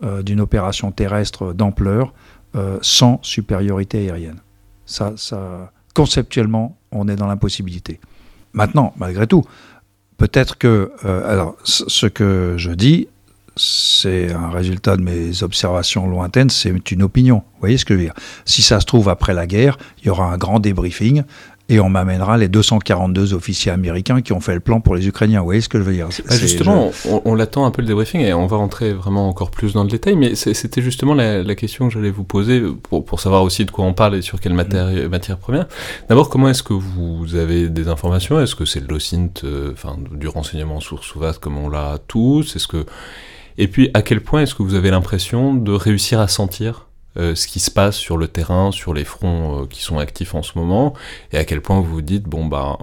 euh, 0.05 0.23
d'une 0.23 0.41
opération 0.41 0.91
terrestre 0.93 1.53
d'ampleur 1.53 2.15
euh, 2.55 2.79
sans 2.83 3.19
supériorité 3.23 3.99
aérienne. 4.11 4.41
Conceptuellement, 5.95 6.79
on 6.93 7.09
est 7.09 7.17
dans 7.17 7.27
l'impossibilité. 7.27 8.01
Maintenant, 8.53 8.95
malgré 8.97 9.27
tout, 9.27 9.45
peut-être 10.17 10.59
que, 10.59 10.93
euh, 11.05 11.31
alors, 11.31 11.57
ce 11.65 12.07
que 12.07 12.55
je 12.57 12.71
dis, 12.71 13.09
c'est 13.59 14.33
un 14.33 14.51
résultat 14.51 14.97
de 14.97 15.03
mes 15.03 15.43
observations 15.43 16.09
lointaines, 16.09 16.51
c'est 16.51 16.91
une 16.91 17.03
opinion. 17.03 17.39
Vous 17.55 17.61
voyez 17.61 17.77
ce 17.77 17.85
que 17.85 17.95
je 17.95 17.99
veux 17.99 18.05
dire? 18.05 18.15
Si 18.45 18.63
ça 18.63 18.81
se 18.81 18.87
trouve, 18.87 19.09
après 19.09 19.35
la 19.35 19.47
guerre, 19.47 19.79
il 20.01 20.07
y 20.07 20.11
aura 20.11 20.33
un 20.33 20.39
grand 20.39 20.61
débriefing 20.61 21.25
et 21.69 21.81
on 21.81 21.91
m'amènera 21.91 22.39
les 22.39 22.49
242 22.49 23.35
officiers 23.35 23.71
américains 23.71 24.23
qui 24.23 24.33
ont 24.33 24.41
fait 24.41 24.55
le 24.55 24.61
plan 24.61 24.81
pour 24.81 24.95
les 24.95 25.07
Ukrainiens. 25.07 25.41
Vous 25.41 25.47
voyez 25.47 25.61
ce 25.61 25.69
que 25.69 25.79
je 25.79 25.85
veux 25.85 25.93
dire? 25.93 26.09
Bah, 26.29 26.37
Justement, 26.37 26.91
on, 27.25 27.35
l'attend 27.35 27.67
un 27.67 27.71
peu 27.71 27.83
le 27.83 27.89
débriefing 27.89 28.23
et 28.23 28.33
on 28.33 28.47
va 28.47 28.57
rentrer 28.57 28.93
vraiment 28.93 29.29
encore 29.29 29.51
plus 29.51 29.75
dans 29.75 29.85
le 29.85 29.91
détail, 29.91 30.17
mais 30.17 30.35
c'était 30.35 30.81
justement 30.81 31.15
la, 31.15 31.55
question 31.55 31.89
que 31.89 31.95
j'allais 31.95 32.11
vous 32.11 32.25
poser 32.25 32.63
pour, 32.83 33.05
pour, 33.05 33.21
savoir 33.21 33.43
aussi 33.43 33.65
de 33.65 33.71
quoi 33.71 33.85
on 33.85 33.93
parle 33.93 34.15
et 34.15 34.23
sur 34.23 34.41
quelle 34.41 34.55
matière, 34.55 34.87
mm. 34.87 35.09
matière 35.09 35.39
première. 35.39 35.67
D'abord, 36.09 36.31
comment 36.31 36.49
est-ce 36.49 36.63
que 36.63 36.73
vous 36.73 37.35
avez 37.35 37.69
des 37.69 37.89
informations? 37.89 38.41
Est-ce 38.41 38.55
que 38.55 38.65
c'est 38.65 38.81
le 38.81 38.87
l'OSINT, 38.87 39.45
euh, 39.45 39.73
enfin 39.73 39.97
du 40.13 40.29
renseignement 40.29 40.81
source 40.81 41.15
ou 41.15 41.19
vaste 41.19 41.41
comme 41.41 41.59
on 41.59 41.69
l'a 41.69 41.99
tous? 42.07 42.57
Est-ce 42.57 42.69
que 42.69 42.87
et 43.59 43.67
puis 43.67 43.91
à 43.93 44.03
quel 44.03 44.21
point 44.21 44.43
est-ce 44.43 44.55
que 44.55 44.63
vous 44.63 44.75
avez 44.75 44.91
l'impression 44.91 45.53
de 45.53 45.73
réussir 45.73 46.21
à 46.21 46.29
sentir 46.29 46.88
euh, 47.17 47.35
ce 47.35 47.49
qui 47.49 47.59
se 47.59 47.71
passe 47.71 47.97
sur 47.97 48.17
le 48.17 48.29
terrain, 48.29 48.71
sur 48.71 48.95
les 48.95 49.05
fronts 49.05 49.63
euh, 49.63 49.67
qui 49.67 49.83
sont 49.83 49.99
actifs 49.99 50.35
en 50.35 50.43
ce 50.43 50.57
moment, 50.57 50.95
et 51.33 51.39
à 51.39 51.45
quel 51.45 51.61
point 51.61 51.81
vous 51.81 51.95
vous 51.95 52.03
dites, 52.03 52.25
bon, 52.25 52.47
bah, 52.47 52.79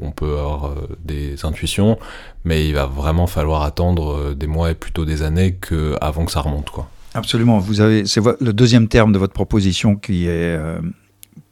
on 0.00 0.10
peut 0.10 0.38
avoir 0.38 0.66
euh, 0.66 0.88
des 1.04 1.44
intuitions, 1.44 1.98
mais 2.44 2.66
il 2.66 2.74
va 2.74 2.86
vraiment 2.86 3.26
falloir 3.26 3.62
attendre 3.62 4.34
des 4.34 4.46
mois 4.46 4.70
et 4.70 4.74
plutôt 4.74 5.04
des 5.04 5.22
années 5.22 5.58
avant 6.00 6.24
que 6.24 6.32
ça 6.32 6.40
remonte, 6.40 6.70
quoi. 6.70 6.88
Absolument. 7.14 7.58
Vous 7.58 7.80
avez, 7.80 8.06
c'est 8.06 8.20
le 8.40 8.52
deuxième 8.52 8.88
terme 8.88 9.12
de 9.12 9.18
votre 9.18 9.32
proposition 9.32 9.96
qui 9.96 10.26
est, 10.26 10.58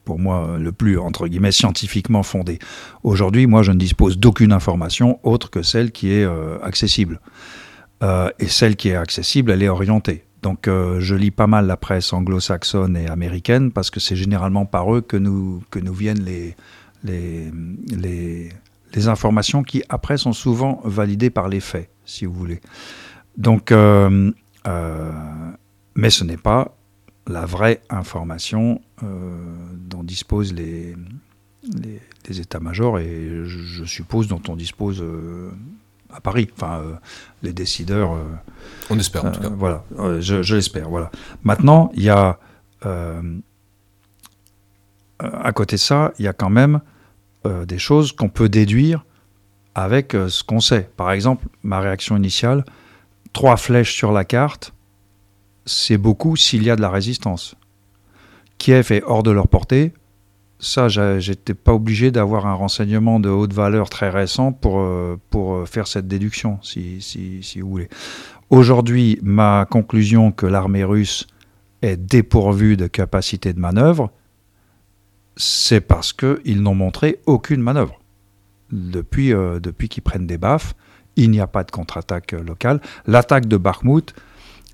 pour 0.05 0.19
moi, 0.19 0.59
le 0.59 0.73
plus, 0.73 0.99
entre 0.99 1.27
guillemets, 1.27 1.53
scientifiquement 1.53 2.23
fondé. 2.23 2.59
Aujourd'hui, 3.03 3.47
moi, 3.47 3.63
je 3.63 3.73
ne 3.73 3.79
dispose 3.79 4.19
d'aucune 4.19 4.53
information 4.53 5.21
autre 5.23 5.49
que 5.49 5.63
celle 5.63 5.91
qui 5.91 6.13
est 6.13 6.27
accessible. 6.63 7.19
et 8.03 8.49
celle 8.49 8.77
qui 8.77 8.91
est 8.91 8.97
accessible, 8.97 9.53
elle 9.53 9.63
est 9.63 9.69
orientée. 9.71 10.25
Donc 10.45 10.69
euh, 10.69 11.01
je 11.01 11.15
lis 11.15 11.31
pas 11.31 11.47
mal 11.47 11.67
la 11.67 11.79
presse 11.79 12.13
anglo-saxonne 12.13 12.99
et 12.99 13.09
américaine 13.09 13.73
parce 13.73 13.89
que 13.89 13.99
c'est 13.99 14.15
généralement 14.15 14.67
par 14.67 14.95
eux 14.95 15.01
que 15.01 15.17
nous, 15.17 15.65
que 15.71 15.79
nous 15.79 15.95
viennent 15.95 16.23
les, 16.23 16.55
les, 17.03 17.51
les, 18.93 19.09
informations 19.09 19.63
qui 19.63 19.83
après 19.89 20.19
sont 20.19 20.35
souvent 20.35 20.83
validées 20.85 21.31
par 21.31 21.49
les 21.49 21.61
faits, 21.61 21.89
si 22.05 22.27
vous 22.27 22.35
voulez. 22.35 22.61
Donc, 23.39 23.73
euh, 23.73 24.31
euh, 24.67 25.11
mais 25.95 26.11
ce 26.11 26.25
n'est 26.25 26.37
pas 26.37 26.77
la 27.27 27.47
vraie 27.47 27.81
information 27.89 28.83
dont 29.01 30.03
disposent 30.03 30.53
les, 30.53 30.95
les, 32.29 32.41
états-majors 32.41 32.99
et 32.99 33.45
je, 33.47 33.85
suppose 33.85 34.29
dont 34.29 34.43
on 34.49 34.57
dispose 34.57 35.03
à 36.15 36.21
Paris. 36.21 36.49
Enfin, 36.55 36.81
euh, 36.81 36.95
les 37.43 37.53
décideurs. 37.53 38.15
Euh, 38.15 38.25
On 38.91 38.99
espère 38.99 39.25
en 39.25 39.33
tout 39.33 39.41
cas. 39.41 39.49
Euh, 39.49 39.57
voilà, 39.57 39.85
je, 40.21 40.55
l'espère. 40.55 40.89
Voilà. 40.89 41.11
Maintenant, 41.43 41.91
il 41.95 42.05
y 42.05 42.11
a 42.11 42.39
à 45.21 45.53
côté 45.53 45.77
de 45.77 45.81
ça, 45.81 46.13
il 46.19 46.27
y 46.27 46.29
a 46.29 46.35
quand 46.35 46.51
même 46.51 46.81
des 47.47 47.79
choses 47.79 48.13
qu'on 48.13 48.29
peut 48.29 48.51
déduire 48.51 49.07
avec 49.75 50.13
ce 50.13 50.45
qu'on 50.45 50.61
sait. 50.61 50.91
Par 50.99 51.13
exemple, 51.13 51.47
ma 51.63 51.81
réaction 51.81 52.15
initiale, 52.15 52.67
trois 53.33 53.57
flèches 53.57 53.95
sur 53.95 54.13
la 54.13 54.27
carte, 54.27 54.75
c'est 55.65 55.97
beaucoup 55.97 56.37
s'il 56.37 56.63
y 56.63 56.71
a 56.71 56.77
de 56.77 56.83
la 56.83 56.91
résistance. 56.91 57.55
Kiev 58.59 58.93
est 58.93 59.03
hors 59.05 59.23
de 59.23 59.31
leur 59.31 59.49
portée, 59.49 59.95
ça, 60.59 60.89
j'étais 60.89 61.55
pas 61.55 61.75
obligé 61.75 62.11
d'avoir 62.11 62.47
un 62.47 62.55
renseignement 62.55 63.21
de 63.21 63.29
haute 63.29 63.53
valeur 63.53 63.91
très 63.91 64.09
récent 64.09 64.53
pour, 64.53 64.81
euh, 64.81 65.19
pour 65.31 65.55
euh, 65.55 65.67
faire 65.67 65.87
cette 65.87 66.09
déduction, 66.09 66.59
si, 66.63 67.01
si, 67.01 67.43
si 67.43 67.61
vous 67.61 67.69
voulez. 67.69 67.89
Aujourd'hui, 68.51 69.19
ma 69.23 69.67
conclusion 69.69 70.33
que 70.33 70.47
l'armée 70.47 70.85
russe 70.85 71.27
est 71.83 71.97
dépourvue 71.97 72.77
de 72.77 72.87
capacité 72.87 73.53
de 73.53 73.61
manœuvre, 73.61 74.11
c'est 75.37 75.81
parce 75.81 76.13
qu'ils 76.13 76.63
n'ont 76.63 76.75
montré 76.75 77.21
aucune 77.27 77.61
manœuvre. 77.61 78.01
Depuis, 78.71 79.33
euh, 79.33 79.61
depuis 79.61 79.89
qu'ils 79.89 80.03
prennent 80.03 80.27
des 80.27 80.39
baffes, 80.39 80.75
il 81.17 81.31
n'y 81.31 81.41
a 81.41 81.47
pas 81.47 81.65
de 81.65 81.71
contre-attaque 81.71 82.33
locale. 82.33 82.81
L'attaque 83.07 83.47
de 83.47 83.57
Bakhmut, 83.57 84.15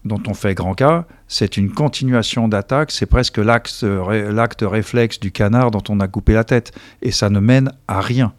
dont 0.04 0.22
on 0.26 0.34
fait 0.34 0.54
grand 0.54 0.74
cas, 0.74 1.06
c'est 1.28 1.56
une 1.56 1.72
continuation 1.72 2.48
d'attaque, 2.48 2.90
c'est 2.90 3.06
presque 3.06 3.38
l'acte 3.38 3.84
réflexe 4.62 5.20
du 5.20 5.30
canard 5.30 5.70
dont 5.70 5.82
on 5.88 6.00
a 6.00 6.08
coupé 6.08 6.32
la 6.32 6.44
tête, 6.44 6.72
et 7.02 7.10
ça 7.10 7.30
ne 7.30 7.40
mène 7.40 7.72
à 7.86 8.00
rien. 8.00 8.32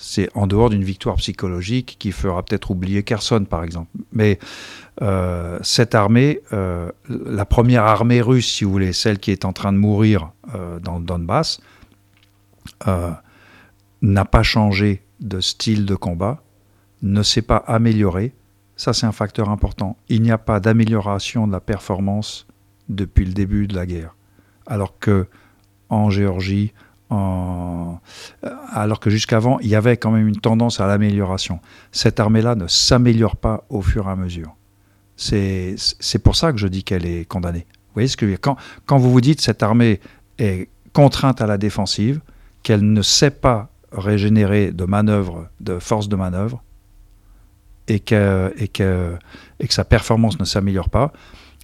C'est 0.00 0.30
en 0.34 0.46
dehors 0.46 0.70
d'une 0.70 0.84
victoire 0.84 1.16
psychologique 1.16 1.96
qui 1.98 2.12
fera 2.12 2.44
peut-être 2.44 2.70
oublier 2.70 3.02
Kherson, 3.02 3.44
par 3.48 3.64
exemple. 3.64 3.90
Mais 4.12 4.38
euh, 5.02 5.58
cette 5.62 5.96
armée, 5.96 6.40
euh, 6.52 6.90
la 7.08 7.44
première 7.44 7.84
armée 7.84 8.20
russe, 8.20 8.46
si 8.46 8.64
vous 8.64 8.70
voulez, 8.70 8.92
celle 8.92 9.18
qui 9.18 9.32
est 9.32 9.44
en 9.44 9.52
train 9.52 9.72
de 9.72 9.78
mourir 9.78 10.30
euh, 10.54 10.78
dans 10.78 10.98
le 10.98 11.04
Donbass, 11.04 11.60
n'a 14.00 14.24
pas 14.24 14.44
changé 14.44 15.02
de 15.20 15.40
style 15.40 15.84
de 15.84 15.96
combat, 15.96 16.42
ne 17.02 17.24
s'est 17.24 17.42
pas 17.42 17.56
améliorée, 17.56 18.32
ça, 18.78 18.92
c'est 18.92 19.06
un 19.06 19.12
facteur 19.12 19.50
important. 19.50 19.96
Il 20.08 20.22
n'y 20.22 20.30
a 20.30 20.38
pas 20.38 20.60
d'amélioration 20.60 21.48
de 21.48 21.52
la 21.52 21.60
performance 21.60 22.46
depuis 22.88 23.24
le 23.24 23.32
début 23.32 23.66
de 23.66 23.74
la 23.74 23.84
guerre. 23.86 24.14
Alors 24.66 25.00
que 25.00 25.26
en 25.88 26.10
Géorgie, 26.10 26.72
en... 27.10 27.98
alors 28.70 29.00
que 29.00 29.10
jusqu'avant, 29.10 29.58
il 29.58 29.66
y 29.66 29.74
avait 29.74 29.96
quand 29.96 30.12
même 30.12 30.28
une 30.28 30.40
tendance 30.40 30.78
à 30.78 30.86
l'amélioration. 30.86 31.58
Cette 31.90 32.20
armée-là 32.20 32.54
ne 32.54 32.68
s'améliore 32.68 33.34
pas 33.34 33.64
au 33.68 33.82
fur 33.82 34.06
et 34.06 34.12
à 34.12 34.16
mesure. 34.16 34.54
C'est 35.16 35.76
pour 36.22 36.36
ça 36.36 36.52
que 36.52 36.58
je 36.58 36.68
dis 36.68 36.84
qu'elle 36.84 37.04
est 37.04 37.24
condamnée. 37.24 37.66
Vous 37.70 37.94
voyez 37.94 38.08
ce 38.08 38.16
que 38.16 38.36
quand, 38.36 38.56
quand 38.86 38.98
vous 38.98 39.10
vous 39.10 39.20
dites 39.20 39.40
cette 39.40 39.64
armée 39.64 40.00
est 40.38 40.68
contrainte 40.92 41.40
à 41.40 41.46
la 41.48 41.58
défensive, 41.58 42.20
qu'elle 42.62 42.92
ne 42.92 43.02
sait 43.02 43.32
pas 43.32 43.70
régénérer 43.90 44.70
de 44.70 44.84
manœuvre, 44.84 45.48
de 45.58 45.80
force 45.80 46.08
de 46.08 46.14
manœuvre, 46.14 46.62
et 47.88 48.00
que, 48.00 48.52
et 48.56 48.68
que, 48.68 49.16
et 49.58 49.66
que 49.66 49.74
sa 49.74 49.84
performance 49.84 50.38
ne 50.38 50.44
s'améliore 50.44 50.90
pas, 50.90 51.12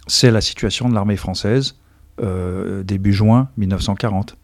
c'est 0.06 0.30
la 0.30 0.40
situation 0.40 0.88
de 0.88 0.94
l'armée 0.94 1.16
française 1.16 1.76
euh, 2.22 2.82
début 2.82 3.12
juin 3.12 3.48
1940. 3.56 4.32
Vous 4.32 4.36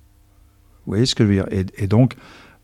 voyez 0.87 1.07
ce 1.07 1.15
que 1.15 1.25
je 1.25 1.29
veux 1.29 1.35
dire? 1.35 1.47
Et, 1.51 1.87
donc, 1.87 2.15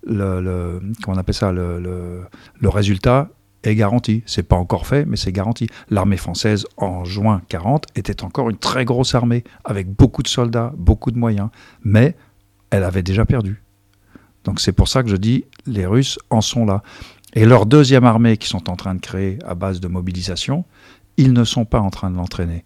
le, 0.07 0.81
comment 1.03 1.17
on 1.17 1.21
appelle 1.21 1.35
ça, 1.35 1.53
le, 1.53 2.29
résultat 2.63 3.31
est 3.63 3.75
garanti. 3.75 4.23
C'est 4.27 4.43
pas 4.43 4.57
encore 4.57 4.87
fait, 4.87 5.05
mais 5.05 5.17
c'est 5.17 5.33
garanti. 5.33 5.69
L'armée 5.91 6.17
française 6.17 6.67
en 6.77 7.05
juin 7.05 7.43
40 7.49 7.87
était 7.95 8.23
encore 8.23 8.51
une 8.51 8.59
très 8.59 8.85
grosse 8.85 9.15
armée 9.15 9.45
avec 9.65 9.89
beaucoup 9.89 10.23
de 10.23 10.29
soldats, 10.29 10.73
beaucoup 10.77 11.11
de 11.11 11.19
moyens, 11.19 11.49
mais 11.83 12.17
elle 12.71 12.85
avait 12.85 13.03
déjà 13.03 13.25
perdu. 13.25 13.63
Donc 14.45 14.61
c'est 14.61 14.73
pour 14.73 14.89
ça 14.89 15.03
que 15.03 15.09
je 15.09 15.17
dis 15.17 15.45
les 15.67 15.87
Russes 15.87 16.19
en 16.31 16.41
sont 16.41 16.65
là. 16.65 16.83
Et 17.37 17.45
leur 17.45 17.67
deuxième 17.67 18.05
armée 18.05 18.39
qu'ils 18.39 18.49
sont 18.49 18.71
en 18.71 18.77
train 18.77 18.95
de 18.95 19.01
créer 19.01 19.39
à 19.45 19.55
base 19.55 19.79
de 19.79 19.89
mobilisation, 19.89 20.65
ils 21.19 21.35
ne 21.35 21.45
sont 21.45 21.67
pas 21.67 21.81
en 21.81 21.91
train 21.91 22.11
de 22.11 22.17
l'entraîner. 22.17 22.65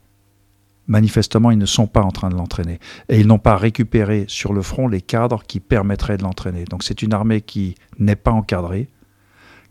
Manifestement, 0.87 1.51
ils 1.51 1.59
ne 1.59 1.67
sont 1.67 1.89
pas 1.89 2.03
en 2.03 2.13
train 2.13 2.29
de 2.29 2.37
l'entraîner. 2.37 2.79
Et 3.09 3.19
ils 3.19 3.27
n'ont 3.27 3.41
pas 3.41 3.57
récupéré 3.57 4.27
sur 4.29 4.53
le 4.53 4.63
front 4.63 4.87
les 4.87 5.01
cadres 5.01 5.43
qui 5.43 5.59
permettraient 5.59 6.19
de 6.19 6.23
l'entraîner. 6.23 6.67
Donc 6.67 6.85
c'est 6.85 7.03
une 7.03 7.13
armée 7.13 7.41
qui 7.41 7.75
n'est 7.99 8.15
pas 8.15 8.31
encadrée, 8.31 8.89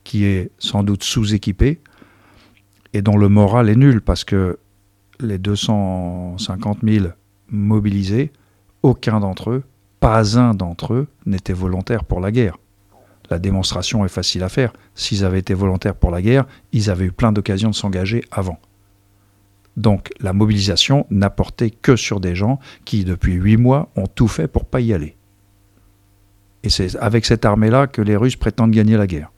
qui 0.03 0.25
est 0.25 0.51
sans 0.59 0.83
doute 0.83 1.03
sous-équipée, 1.03 1.79
et 2.91 3.01
dont 3.01 3.17
le 3.17 3.29
moral 3.29 3.69
est 3.69 3.77
nul, 3.77 4.01
parce 4.01 4.25
que 4.25 4.59
les 5.21 5.38
250 5.38 6.79
000 6.83 7.05
mobilisés, 7.47 8.33
aucun 8.83 9.21
d'entre 9.21 9.51
eux, 9.51 9.63
pas 10.01 10.38
un 10.38 10.53
d'entre 10.53 10.93
eux, 10.93 11.07
n'était 11.25 11.53
volontaire 11.53 12.03
pour 12.03 12.19
la 12.19 12.33
guerre. 12.33 12.57
La 13.29 13.39
démonstration 13.39 14.05
est 14.05 14.09
facile 14.09 14.43
à 14.43 14.49
faire. 14.49 14.73
S'ils 14.95 15.23
avaient 15.23 15.39
été 15.39 15.53
volontaires 15.53 15.95
pour 15.95 16.11
la 16.11 16.21
guerre, 16.21 16.45
ils 16.71 16.89
avaient 16.89 17.05
eu 17.05 17.11
plein 17.11 17.31
d'occasions 17.31 17.69
de 17.69 17.75
s'engager 17.75 18.23
avant. 18.31 18.59
Donc 19.77 20.09
la 20.19 20.33
mobilisation 20.33 21.05
n'a 21.09 21.29
porté 21.29 21.69
que 21.69 21.95
sur 21.95 22.19
des 22.19 22.35
gens 22.35 22.59
qui, 22.85 23.05
depuis 23.05 23.33
huit 23.33 23.57
mois, 23.57 23.89
ont 23.95 24.07
tout 24.07 24.27
fait 24.27 24.47
pour 24.47 24.65
pas 24.65 24.81
y 24.81 24.93
aller. 24.93 25.15
Et 26.63 26.69
c'est 26.69 26.95
avec 26.97 27.25
cette 27.25 27.45
armée-là 27.45 27.87
que 27.87 28.01
les 28.01 28.17
Russes 28.17 28.35
prétendent 28.35 28.71
gagner 28.71 28.97
la 28.97 29.07
guerre. 29.07 29.31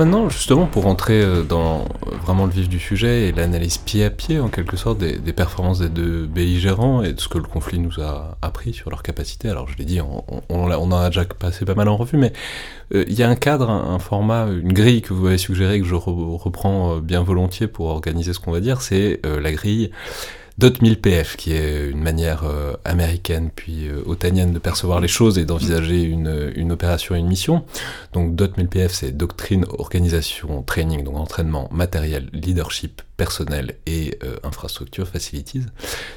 Maintenant, 0.00 0.30
justement, 0.30 0.64
pour 0.64 0.84
rentrer 0.84 1.20
euh, 1.20 1.42
dans 1.42 1.84
vraiment 2.24 2.46
le 2.46 2.52
vif 2.52 2.70
du 2.70 2.78
sujet 2.78 3.28
et 3.28 3.32
l'analyse 3.32 3.76
pied 3.76 4.02
à 4.02 4.08
pied, 4.08 4.40
en 4.40 4.48
quelque 4.48 4.78
sorte, 4.78 4.96
des, 4.96 5.32
performances 5.34 5.80
des 5.80 5.90
deux 5.90 6.26
belligérants 6.26 7.02
et 7.02 7.12
de 7.12 7.20
ce 7.20 7.28
que 7.28 7.36
le 7.36 7.44
conflit 7.44 7.78
nous 7.78 8.00
a 8.00 8.38
appris 8.40 8.72
sur 8.72 8.88
leur 8.88 9.02
capacité. 9.02 9.50
Alors, 9.50 9.68
je 9.68 9.76
l'ai 9.76 9.84
dit, 9.84 10.00
on, 10.00 10.24
en 10.48 10.92
a 10.92 11.10
déjà 11.10 11.26
passé 11.26 11.66
pas 11.66 11.74
mal 11.74 11.88
en 11.88 11.98
revue, 11.98 12.16
mais 12.16 12.32
euh, 12.94 13.04
il 13.08 13.14
y 13.14 13.22
a 13.22 13.28
un 13.28 13.34
cadre, 13.34 13.68
un, 13.68 13.98
format, 13.98 14.46
une 14.46 14.72
grille 14.72 15.02
que 15.02 15.12
vous 15.12 15.26
avez 15.26 15.36
suggéré 15.36 15.78
que 15.78 15.86
je 15.86 15.94
reprends 15.94 16.96
euh, 16.96 17.00
bien 17.00 17.22
volontiers 17.22 17.66
pour 17.66 17.88
organiser 17.88 18.32
ce 18.32 18.40
qu'on 18.40 18.52
va 18.52 18.60
dire, 18.60 18.80
c'est 18.80 19.20
la 19.24 19.52
grille 19.52 19.90
Dot 20.60 20.82
1000 20.82 21.00
PF, 21.00 21.36
qui 21.36 21.54
est 21.54 21.88
une 21.88 22.02
manière 22.02 22.44
euh, 22.44 22.74
américaine 22.84 23.48
puis 23.48 23.88
euh, 23.88 24.02
otanienne 24.04 24.52
de 24.52 24.58
percevoir 24.58 25.00
les 25.00 25.08
choses 25.08 25.38
et 25.38 25.46
d'envisager 25.46 26.02
une, 26.02 26.52
une 26.54 26.70
opération, 26.70 27.14
une 27.14 27.28
mission. 27.28 27.64
Donc 28.12 28.34
Dot 28.34 28.58
1000 28.58 28.68
PF, 28.68 28.92
c'est 28.92 29.10
doctrine, 29.10 29.64
organisation, 29.78 30.62
training, 30.62 31.02
donc 31.02 31.16
entraînement, 31.16 31.70
matériel, 31.72 32.28
leadership, 32.34 33.00
personnel 33.20 33.74
et 33.84 34.18
euh, 34.24 34.36
infrastructure 34.44 35.06
facilities, 35.06 35.66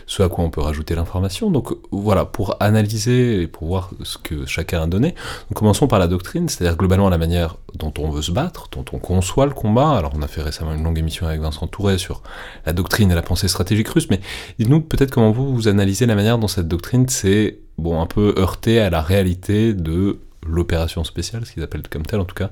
ce 0.08 0.24
à 0.24 0.30
quoi 0.30 0.46
on 0.46 0.50
peut 0.50 0.62
rajouter 0.62 0.96
l'information. 0.96 1.52
Donc 1.52 1.74
voilà, 1.92 2.24
pour 2.24 2.56
analyser 2.62 3.42
et 3.42 3.48
pour 3.48 3.68
voir 3.68 3.92
ce 4.04 4.18
que 4.18 4.46
chacun 4.46 4.84
a 4.84 4.88
donné, 4.88 5.14
commençons 5.54 5.88
par 5.88 6.00
la 6.00 6.08
doctrine, 6.08 6.48
c'est-à-dire 6.48 6.78
globalement 6.78 7.10
la 7.10 7.18
manière 7.18 7.58
dont 7.76 7.94
on 7.98 8.10
veut 8.10 8.22
se 8.22 8.32
battre, 8.32 8.70
dont 8.72 8.86
on 8.94 9.00
conçoit 9.00 9.46
le 9.46 9.54
combat. 9.54 9.98
Alors 9.98 10.14
on 10.16 10.22
a 10.22 10.30
fait 10.30 10.42
récemment 10.42 10.74
une 10.74 10.84
longue 10.84 10.98
émission 10.98 11.28
avec 11.28 11.42
Vincent 11.42 11.68
Touret 11.68 11.98
sur 11.98 12.24
la 12.66 12.72
doctrine 12.72 13.12
et 13.12 13.16
la 13.16 13.22
pensée 13.22 13.50
stratégique 13.50 13.90
russe, 13.90 14.08
mais 14.10 14.22
dites-nous 14.60 14.82
peut-être 14.82 15.12
comment 15.12 15.32
vous, 15.32 15.54
vous 15.54 15.68
analysez 15.68 16.06
la 16.06 16.16
manière 16.16 16.38
dont 16.38 16.48
cette 16.48 16.68
doctrine 16.68 17.08
s'est 17.08 17.60
bon, 17.78 18.02
un 18.02 18.06
peu 18.06 18.34
heurtée 18.38 18.80
à 18.80 18.90
la 18.90 19.02
réalité 19.02 19.74
de 19.74 20.20
l'opération 20.46 21.04
spéciale, 21.04 21.46
ce 21.46 21.54
qu'ils 21.54 21.64
appellent 21.64 21.88
comme 21.88 22.06
tel 22.06 22.20
en 22.20 22.26
tout 22.26 22.36
cas, 22.36 22.52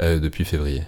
euh, 0.00 0.18
depuis 0.18 0.44
février. 0.44 0.82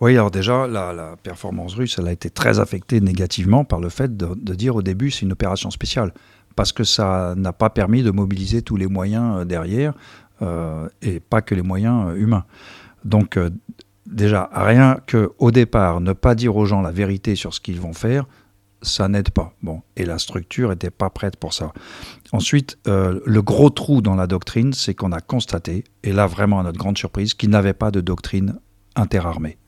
Oui, 0.00 0.12
alors 0.12 0.30
déjà, 0.30 0.66
la, 0.66 1.16
performance 1.22 1.74
russe, 1.74 1.96
elle 1.98 2.06
a 2.06 2.12
été 2.12 2.30
très 2.30 2.60
affectée 2.60 3.00
négativement 3.00 3.64
par 3.64 3.80
le 3.80 3.88
fait 3.88 4.16
de, 4.16 4.54
dire 4.54 4.76
au 4.76 4.82
début 4.82 5.10
c'est 5.10 5.22
une 5.22 5.32
opération 5.32 5.70
spéciale, 5.70 6.12
parce 6.54 6.72
que 6.72 6.84
ça 6.84 7.34
n'a 7.36 7.52
pas 7.52 7.70
permis 7.70 8.02
de 8.02 8.10
mobiliser 8.10 8.62
tous 8.62 8.76
les 8.76 8.86
moyens 8.86 9.38
euh, 9.40 9.44
derrière, 9.44 9.94
euh, 10.42 10.88
et 11.02 11.18
pas 11.18 11.42
que 11.42 11.54
les 11.54 11.62
moyens 11.62 12.16
humains. 12.16 12.44
Donc 13.04 13.38
déjà, 14.06 14.50
rien 14.52 14.98
que 15.06 15.32
au 15.38 15.50
départ, 15.50 16.00
ne 16.00 16.12
pas 16.12 16.34
dire 16.34 16.56
aux 16.56 16.64
gens 16.64 16.80
la 16.80 16.92
vérité 16.92 17.34
sur 17.34 17.54
ce 17.54 17.60
qu'ils 17.60 17.80
vont 17.80 17.92
faire, 17.92 18.26
ça 18.82 19.08
n'aide 19.08 19.30
pas. 19.30 19.54
Bon, 19.62 19.82
et 19.96 20.04
la 20.04 20.18
structure 20.18 20.70
n'était 20.70 20.90
pas 20.90 21.10
prête 21.10 21.36
pour 21.36 21.52
ça. 21.52 21.72
Ensuite, 22.32 22.78
le 22.86 23.40
gros 23.40 23.70
trou 23.70 24.02
dans 24.02 24.14
la 24.14 24.26
doctrine, 24.26 24.72
c'est 24.72 24.94
qu'on 24.94 25.12
a 25.12 25.20
constaté, 25.20 25.84
et 26.02 26.12
là 26.12 26.26
vraiment 26.26 26.60
à 26.60 26.62
notre 26.62 26.78
grande 26.78 26.98
surprise, 26.98 27.34
qu'il 27.34 27.50
n'avait 27.50 27.72
pas 27.72 27.90
de 27.90 28.00
doctrine 28.00 28.58
interarmée 28.94 29.58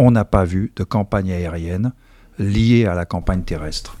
on 0.00 0.10
n'a 0.10 0.24
pas 0.24 0.44
vu 0.44 0.72
de 0.76 0.82
campagne 0.82 1.30
aérienne 1.30 1.92
liée 2.38 2.86
à 2.86 2.94
la 2.94 3.04
campagne 3.04 3.42
terrestre. 3.42 3.98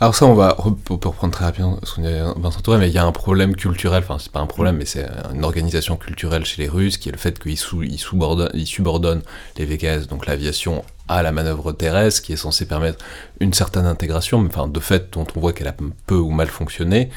Alors 0.00 0.14
ça, 0.14 0.26
on 0.26 0.34
va 0.34 0.56
reprendre 0.58 1.32
très 1.32 1.44
rapidement 1.44 1.78
ce 1.84 1.94
qu'on 1.94 2.04
a 2.04 2.34
Vincent 2.36 2.60
Touré, 2.60 2.78
mais 2.78 2.88
il 2.88 2.94
y 2.94 2.98
a 2.98 3.04
un 3.04 3.12
problème 3.12 3.54
culturel, 3.54 4.02
enfin 4.02 4.18
c'est 4.18 4.32
pas 4.32 4.40
un 4.40 4.46
problème, 4.46 4.76
mais 4.76 4.84
c'est 4.84 5.06
une 5.32 5.44
organisation 5.44 5.96
culturelle 5.96 6.44
chez 6.44 6.62
les 6.62 6.68
Russes, 6.68 6.96
qui 6.96 7.08
est 7.08 7.12
le 7.12 7.18
fait 7.18 7.38
qu'ils 7.38 7.56
subordonnent, 7.56 9.22
les 9.56 9.64
VKS, 9.64 10.08
donc 10.08 10.26
l'aviation, 10.26 10.84
à 11.06 11.22
la 11.22 11.30
manœuvre 11.30 11.70
terrestre, 11.72 12.22
qui 12.22 12.32
est 12.32 12.36
censée 12.36 12.66
permettre 12.66 13.04
une 13.38 13.52
certaine 13.52 13.86
intégration, 13.86 14.40
mais 14.40 14.48
enfin 14.48 14.66
de 14.66 14.80
fait 14.80 15.12
dont 15.12 15.26
on 15.36 15.40
voit 15.40 15.52
qu'elle 15.52 15.68
a 15.68 15.76
peu 16.06 16.16
ou 16.16 16.30
mal 16.30 16.48
fonctionné. 16.48 17.10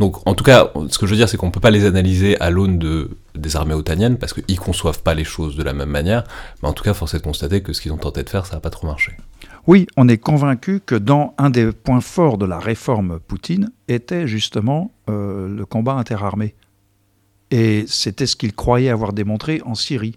Donc, 0.00 0.26
en 0.26 0.34
tout 0.34 0.42
cas, 0.42 0.72
ce 0.88 0.98
que 0.98 1.06
je 1.06 1.12
veux 1.12 1.16
dire, 1.16 1.28
c'est 1.28 1.36
qu'on 1.36 1.46
ne 1.46 1.52
peut 1.52 1.60
pas 1.60 1.70
les 1.70 1.84
analyser 1.84 2.40
à 2.40 2.50
l'aune 2.50 2.78
de, 2.78 3.10
des 3.36 3.54
armées 3.54 3.74
otaniennes, 3.74 4.16
parce 4.16 4.32
qu'ils 4.32 4.56
ne 4.56 4.60
conçoivent 4.60 5.02
pas 5.02 5.14
les 5.14 5.22
choses 5.22 5.54
de 5.54 5.62
la 5.62 5.74
même 5.74 5.90
manière. 5.90 6.24
Mais 6.60 6.68
en 6.68 6.72
tout 6.72 6.82
cas, 6.82 6.92
force 6.92 7.14
est 7.14 7.18
de 7.18 7.22
constater 7.22 7.62
que 7.62 7.72
ce 7.72 7.80
qu'ils 7.80 7.92
ont 7.92 7.98
tenté 7.98 8.24
de 8.24 8.28
faire, 8.28 8.44
ça 8.46 8.54
n'a 8.54 8.60
pas 8.60 8.70
trop 8.70 8.88
marché. 8.88 9.12
Oui, 9.66 9.86
on 9.96 10.08
est 10.08 10.18
convaincu 10.18 10.80
que 10.84 10.96
dans 10.96 11.34
un 11.38 11.50
des 11.50 11.70
points 11.70 12.00
forts 12.00 12.36
de 12.36 12.46
la 12.46 12.58
réforme 12.58 13.20
Poutine 13.20 13.70
était 13.86 14.26
justement 14.26 14.90
euh, 15.08 15.48
le 15.48 15.64
combat 15.64 15.94
interarmé. 15.94 16.54
Et 17.52 17.84
c'était 17.86 18.26
ce 18.26 18.34
qu'il 18.34 18.54
croyait 18.54 18.90
avoir 18.90 19.12
démontré 19.12 19.62
en 19.64 19.74
Syrie. 19.74 20.16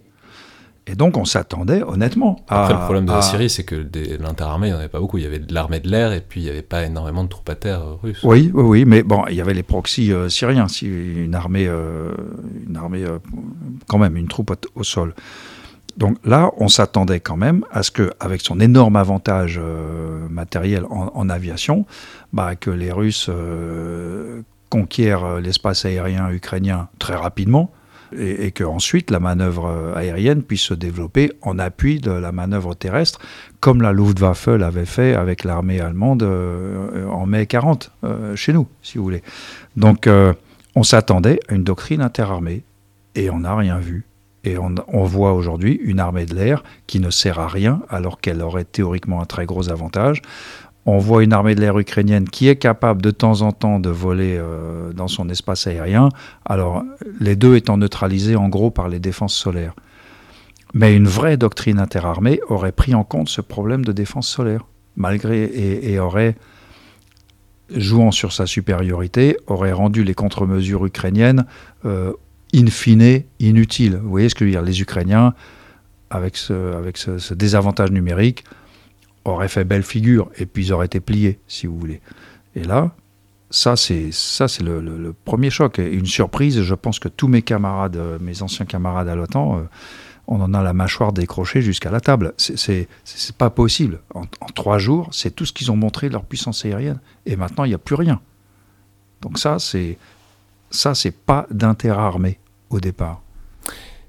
Et 0.88 0.96
donc 0.96 1.18
on 1.18 1.26
s'attendait 1.26 1.84
honnêtement 1.84 2.43
à... 2.48 2.64
Après 2.64 2.74
le 2.74 2.80
problème 2.80 3.06
de 3.06 3.12
la 3.12 3.22
Syrie, 3.22 3.50
c'est 3.50 3.64
que 3.64 3.88
l'interarmée, 4.20 4.68
il 4.68 4.72
n'y 4.72 4.76
en 4.76 4.80
avait 4.80 4.88
pas 4.88 5.00
beaucoup. 5.00 5.18
Il 5.18 5.24
y 5.24 5.28
avait 5.28 5.39
de 5.39 5.54
l'armée 5.54 5.80
de 5.80 5.89
l'air 5.89 6.14
et 6.14 6.22
puis 6.22 6.41
il 6.41 6.43
n'y 6.43 6.50
avait 6.50 6.62
pas 6.62 6.84
énormément 6.84 7.24
de 7.24 7.30
troupes 7.30 7.50
à 7.50 7.56
terre 7.56 7.84
russes. 8.02 8.22
Oui, 8.24 8.52
oui, 8.54 8.64
oui, 8.64 8.86
mais 8.86 9.04
bon, 9.04 9.26
il 9.30 9.36
y 9.36 9.41
avait 9.41 9.56
les 9.56 9.64
proxys 9.64 10.12
euh, 10.12 10.30
syriens, 10.30 10.68
une 10.82 11.34
armée, 11.34 11.66
euh, 11.68 12.12
une 12.68 12.78
armée 12.78 13.04
quand 13.88 13.98
même, 13.98 14.16
une 14.16 14.28
troupe 14.28 14.56
au, 14.76 14.84
sol. 14.84 15.16
Donc 15.98 16.18
là, 16.26 16.52
on 16.58 16.68
s'attendait 16.68 17.22
quand 17.22 17.38
même 17.38 17.64
à 17.72 17.82
ce 17.84 17.91
que, 17.91 18.12
avec 18.20 18.41
son 18.41 18.60
énorme 18.60 18.98
avantage 18.98 19.60
matériel 20.30 20.84
en, 20.89 21.30
aviation, 21.30 21.86
bah, 22.34 22.56
que 22.56 22.70
les 22.70 22.91
Russes 22.91 23.30
conquièrent 24.70 25.39
l'espace 25.39 25.86
aérien 25.86 26.30
ukrainien 26.32 26.89
très 27.00 27.16
rapidement 27.16 27.72
et, 28.18 28.52
que 28.52 28.64
ensuite 28.64 29.12
la 29.12 29.20
manœuvre 29.20 29.68
euh, 29.68 29.96
aérienne 29.96 30.43
puisse 30.43 30.62
se 30.62 30.74
développer 30.74 31.32
en 31.41 31.60
appui 31.60 32.00
de 32.00 32.12
la 32.12 32.32
manœuvre 32.32 32.74
terrestre, 32.74 33.20
comme 33.60 33.82
la 33.82 33.93
Luftwaffe 33.93 34.48
l'avait 34.48 34.86
fait 34.86 35.16
avec 35.16 35.43
l'armée 35.43 35.80
allemande 35.80 36.24
euh, 36.24 37.08
en 37.08 37.26
mai 37.26 37.46
40 37.46 37.91
euh, 38.04 38.36
chez 38.36 38.54
nous, 38.54 38.68
si 38.82 38.98
vous 38.98 39.04
voulez. 39.04 39.24
Donc 39.76 40.10
on 40.76 40.84
s'attendait 40.84 41.39
à 41.48 41.56
une 41.56 41.64
doctrine 41.64 42.02
interarmée 42.02 42.64
et 43.16 43.30
on 43.30 43.39
n'a 43.39 43.56
rien 43.56 43.80
vu. 43.80 44.06
Et 44.46 44.58
on, 44.60 45.04
voit 45.04 45.34
aujourd'hui 45.34 45.80
une 45.84 46.00
armée 46.00 46.28
de 46.28 46.36
l'air 46.36 46.64
qui 46.86 47.00
ne 47.00 47.10
sert 47.10 47.39
à 47.39 47.48
rien 47.48 47.82
alors 47.89 48.22
qu'elle 48.22 48.43
aurait 48.43 48.64
théoriquement 48.64 49.20
un 49.20 49.26
très 49.26 49.48
gros 49.48 49.70
avantage. 49.70 50.22
On 50.86 51.00
voit 51.00 51.24
une 51.24 51.34
armée 51.34 51.56
de 51.56 51.62
l'air 51.62 51.80
ukrainienne 51.80 52.30
qui 52.30 52.48
est 52.48 52.58
capable 52.58 53.02
de 53.02 53.10
temps 53.10 53.41
en 53.41 53.52
temps 53.52 53.80
de 53.80 53.89
voler 53.89 54.38
euh, 54.38 54.93
dans 54.93 55.08
son 55.08 55.30
espace 55.30 55.66
aérien, 55.66 56.10
alors 56.46 56.84
les 57.20 57.36
deux 57.36 57.56
étant 57.56 57.78
neutralisés 57.78 58.36
en 58.36 58.48
gros 58.50 58.70
par 58.70 58.88
les 58.88 59.00
défenses 59.00 59.34
solaires. 59.34 59.74
Mais 60.76 60.96
une 60.96 61.08
vraie 61.08 61.38
doctrine 61.38 61.80
interarmée 61.80 62.39
aurait 62.48 62.72
pris 62.72 62.93
en 62.93 63.04
compte 63.04 63.30
ce 63.30 63.41
problème 63.41 63.84
de 63.84 63.93
défense 63.93 64.28
solaire, 64.28 64.66
malgré 64.96 65.46
et, 65.46 65.98
aurait, 65.98 66.36
jouant 67.74 68.12
sur 68.12 68.32
sa 68.32 68.46
supériorité, 68.46 69.38
aurait 69.48 69.72
rendu 69.72 70.04
les 70.04 70.14
contre-mesures 70.14 70.86
ukrainiennes 70.86 71.46
euh, 71.86 72.14
in 72.56 72.68
fine 72.68 73.24
inutiles. 73.39 73.97
Vous 73.97 74.10
voyez 74.10 74.30
ce 74.30 74.36
que 74.36 74.45
je 74.45 74.45
veux 74.45 74.51
dire? 74.51 74.62
Les 74.62 74.82
Ukrainiens, 74.82 75.34
avec 76.10 76.38
ce, 76.38 77.34
désavantage 77.34 77.91
numérique, 77.91 78.43
aurait 79.26 79.49
fait 79.49 79.64
belle 79.64 79.84
figure 79.84 80.30
et 80.38 80.45
puis 80.45 80.68
ils 80.68 80.74
auraient 80.74 80.86
été 80.86 80.99
pliés, 80.99 81.39
si 81.47 81.68
vous 81.68 81.78
voulez. 81.78 82.01
Et 82.56 82.64
là, 82.64 82.91
ça 83.49 83.76
c'est 83.76 84.12
ça 84.12 84.47
c'est 84.47 84.64
le, 84.64 85.14
premier 85.26 85.49
choc 85.49 85.80
et 85.80 85.91
une 85.91 86.06
surprise. 86.06 86.62
Je 86.62 86.76
pense 86.76 86.99
que 86.99 87.08
tous 87.08 87.28
mes 87.28 87.41
camarades, 87.41 87.99
mes 88.22 88.41
anciens 88.41 88.66
camarades 88.66 89.10
à 89.10 89.16
l'OTAN, 89.16 89.60
euh, 89.60 89.64
on 90.28 90.41
en 90.41 90.53
a 90.53 90.64
la 90.64 90.74
mâchoire 90.74 91.14
décrochée 91.14 91.62
jusqu'à 91.62 91.91
la 91.91 91.99
table. 91.99 92.34
C'est 92.38 92.88
pas 93.38 93.49
possible. 93.49 93.99
En, 94.14 94.22
en, 94.22 94.47
trois 94.47 94.80
jours, 94.80 95.10
c'est 95.12 95.36
tout 95.36 95.45
ce 95.45 95.53
qu'ils 95.53 95.72
ont 95.72 95.76
montré 95.76 96.08
de 96.08 96.14
leur 96.14 96.24
puissance 96.24 96.66
aérienne. 96.66 96.99
Et 97.28 97.36
maintenant, 97.36 97.64
il 97.64 97.70
n'y 97.70 97.76
a 97.76 97.80
plus 97.80 97.95
rien. 97.95 98.22
Donc 99.22 99.38
ça, 99.38 99.60
c'est 99.60 99.97
ça, 100.72 100.95
c'est 100.95 101.12
pas 101.12 101.45
d'intérêt 101.51 102.01
armé 102.01 102.39
au 102.70 102.80
départ. 102.80 103.22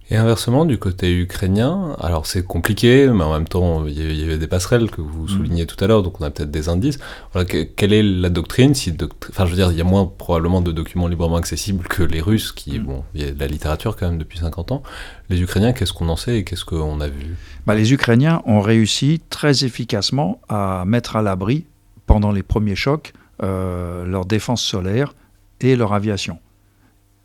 Et 0.09 0.15
inversement, 0.15 0.65
du 0.65 0.79
côté 0.79 1.13
ukrainien, 1.13 1.97
alors 2.01 2.27
c'est 2.27 2.45
compliqué, 2.45 3.09
mais 3.09 3.25
en 3.25 3.33
même 3.33 3.49
temps, 3.49 3.85
il 3.87 4.17
y 4.17 4.23
avait 4.23 4.39
des 4.39 4.47
passerelles 4.47 4.89
que 4.89 5.01
vous 5.01 5.25
mm. 5.25 5.29
soulignez 5.29 5.67
tout 5.67 5.83
à 5.83 5.89
l'heure, 5.89 6.05
donc 6.05 6.21
on 6.21 6.25
a 6.25 6.31
peut-être 6.31 6.51
des 6.53 6.69
indices. 6.69 7.01
Voilà, 7.33 7.45
quelle 7.49 7.93
est 7.93 8.05
la 8.05 8.29
doctrine 8.29 8.73
si 8.75 8.97
Enfin, 9.31 9.47
je 9.47 9.51
veux 9.51 9.57
dire, 9.57 9.73
il 9.73 9.79
y 9.79 9.81
a 9.81 9.85
moins 9.85 10.07
probablement 10.07 10.61
de 10.61 10.71
documents 10.71 11.09
librement 11.09 11.37
accessibles 11.37 11.89
que 11.89 12.05
les 12.05 12.21
Russes, 12.21 12.53
qui, 12.53 12.79
mm. 12.79 12.85
bon, 12.85 13.03
il 13.15 13.23
y 13.23 13.25
a 13.25 13.33
de 13.33 13.41
la 13.41 13.49
littérature 13.49 13.97
quand 13.97 14.09
même 14.09 14.19
depuis 14.19 14.39
50 14.39 14.71
ans. 14.71 14.85
Les 15.29 15.43
Ukrainiens, 15.43 15.73
qu'est-ce 15.73 15.93
qu'on 15.93 16.09
en 16.09 16.17
sait 16.17 16.39
et 16.39 16.45
qu'est-ce 16.45 16.65
qu'on 16.65 17.01
a 17.01 17.09
vu? 17.09 17.35
Bah, 17.67 17.75
Les 17.75 17.93
Ukrainiens 17.93 18.43
ont 18.47 18.61
réussi 18.61 19.21
très 19.29 19.65
efficacement 19.65 20.41
à 20.49 20.85
mettre 20.87 21.17
à 21.17 21.23
l'abri, 21.23 21.65
pendant 22.07 22.31
les 22.31 22.45
premiers 22.45 22.77
chocs, 22.77 23.13
euh, 23.43 24.05
leur 24.05 24.25
défense 24.25 24.63
solaire 24.63 25.15
et 25.61 25.75
leur 25.75 25.93
aviation 25.95 26.39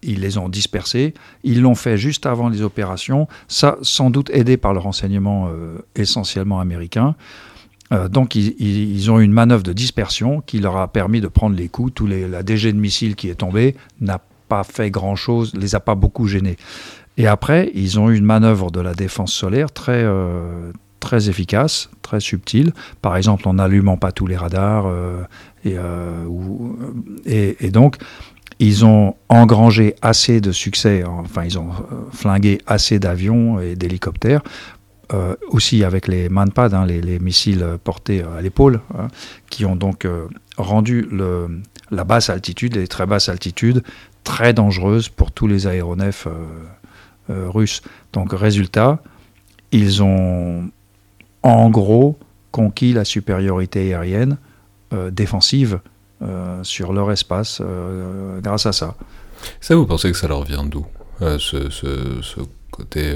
ils 0.04 0.22
les 0.22 0.38
ont 0.38 0.50
dispersés. 0.50 1.14
Ils 1.44 1.62
l'ont 1.62 1.76
fait 1.76 1.98
juste 1.98 2.26
avant 2.26 2.50
les 2.50 2.62
opérations, 2.62 3.28
ça 3.48 3.78
sans 3.82 4.10
doute 4.10 4.30
aidé 4.32 4.58
par 4.58 4.74
le 4.74 4.80
renseignement 4.80 5.48
euh, 5.50 5.78
essentiellement 5.96 6.60
américain. 6.60 7.16
Euh, 7.92 8.08
donc 8.08 8.36
ils, 8.36 9.12
ont 9.12 9.20
eu 9.20 9.24
une 9.24 9.34
manœuvre 9.34 9.64
de 9.64 9.74
dispersion 9.74 10.42
qui 10.42 10.60
leur 10.60 10.78
a 10.78 10.88
permis 10.88 11.22
de 11.22 11.28
prendre 11.28 11.56
les 11.56 11.68
coups. 11.68 11.94
Tous 11.94 12.08
les, 12.08 12.28
la 12.28 12.44
DG 12.44 12.72
de 12.72 12.78
missiles 12.78 13.16
qui 13.16 13.30
est 13.30 13.36
tombée 13.36 13.76
n'a 14.00 14.22
pas 14.48 14.64
fait 14.64 14.90
grand-chose, 14.90 15.54
les 15.56 15.76
a 15.76 15.80
pas 15.80 15.96
beaucoup 15.96 16.28
gênés. 16.28 16.58
Et 17.18 17.28
après, 17.28 17.72
ils 17.74 18.00
ont 18.00 18.10
eu 18.10 18.16
une 18.16 18.26
manœuvre 18.26 18.72
de 18.72 18.80
la 18.80 18.94
défense 18.94 19.34
solaire 19.34 19.72
très, 19.72 20.04
euh, 20.04 20.72
très 21.02 21.30
efficaces, 21.30 21.90
très 22.02 22.22
subtils. 22.22 22.72
Par 23.02 23.18
exemple, 23.18 23.48
en 23.48 23.56
n'allumant 23.56 23.98
pas 23.98 24.14
tous 24.14 24.28
les 24.28 24.38
radars. 24.38 24.90
et, 25.66 25.78
donc, 27.72 27.98
ils 28.62 28.86
ont 28.86 29.16
engrangé 29.28 29.96
assez 30.04 30.40
de 30.40 30.52
succès, 30.52 31.04
enfin 31.04 31.44
ils 31.44 31.58
ont 31.58 31.70
flingué 32.12 32.60
assez 32.68 33.00
d'avions 33.00 33.60
et 33.60 33.76
d'hélicoptères 33.76 34.44
euh, 35.14 35.36
aussi 35.50 35.84
avec 35.84 36.08
les 36.08 36.30
Manpad, 36.30 36.74
hein, 36.74 36.86
les, 36.86 37.20
missiles 37.20 37.66
portés 37.84 38.22
à 38.22 38.40
l'épaule, 38.40 38.80
hein, 38.98 39.08
qui 39.50 39.66
ont 39.66 39.76
donc 39.76 40.06
euh, 40.06 40.28
rendu 40.58 41.10
la 41.90 42.04
basse 42.06 42.30
altitude, 42.30 42.76
les 42.76 42.88
très 42.88 43.06
basses 43.06 43.28
altitudes, 43.28 43.84
très 44.24 44.54
dangereuses 44.54 45.10
pour 45.10 45.32
tous 45.32 45.48
les 45.48 45.66
aéronefs 45.68 46.28
euh, 47.30 47.50
russes. 47.50 47.82
Donc 48.14 48.32
résultat, 48.32 49.02
ils 49.72 50.02
ont 50.02 50.70
en 51.44 51.70
gros 51.72 52.18
conquis 52.52 52.94
la 52.94 53.04
supériorité 53.04 53.94
aérienne 53.94 54.38
défensive 55.12 55.80
sur 56.64 56.94
leur 56.94 57.12
espace 57.12 57.62
grâce 58.42 58.66
à 58.66 58.72
ça. 58.72 58.96
Ça, 59.60 59.76
vous 59.76 59.86
pensez 59.86 60.12
que 60.12 60.18
ça 60.18 60.28
leur 60.28 60.44
vient 60.44 60.64
d'où 60.64 60.86
ce, 61.20 61.70
ce, 61.70 62.42
côté 62.72 63.16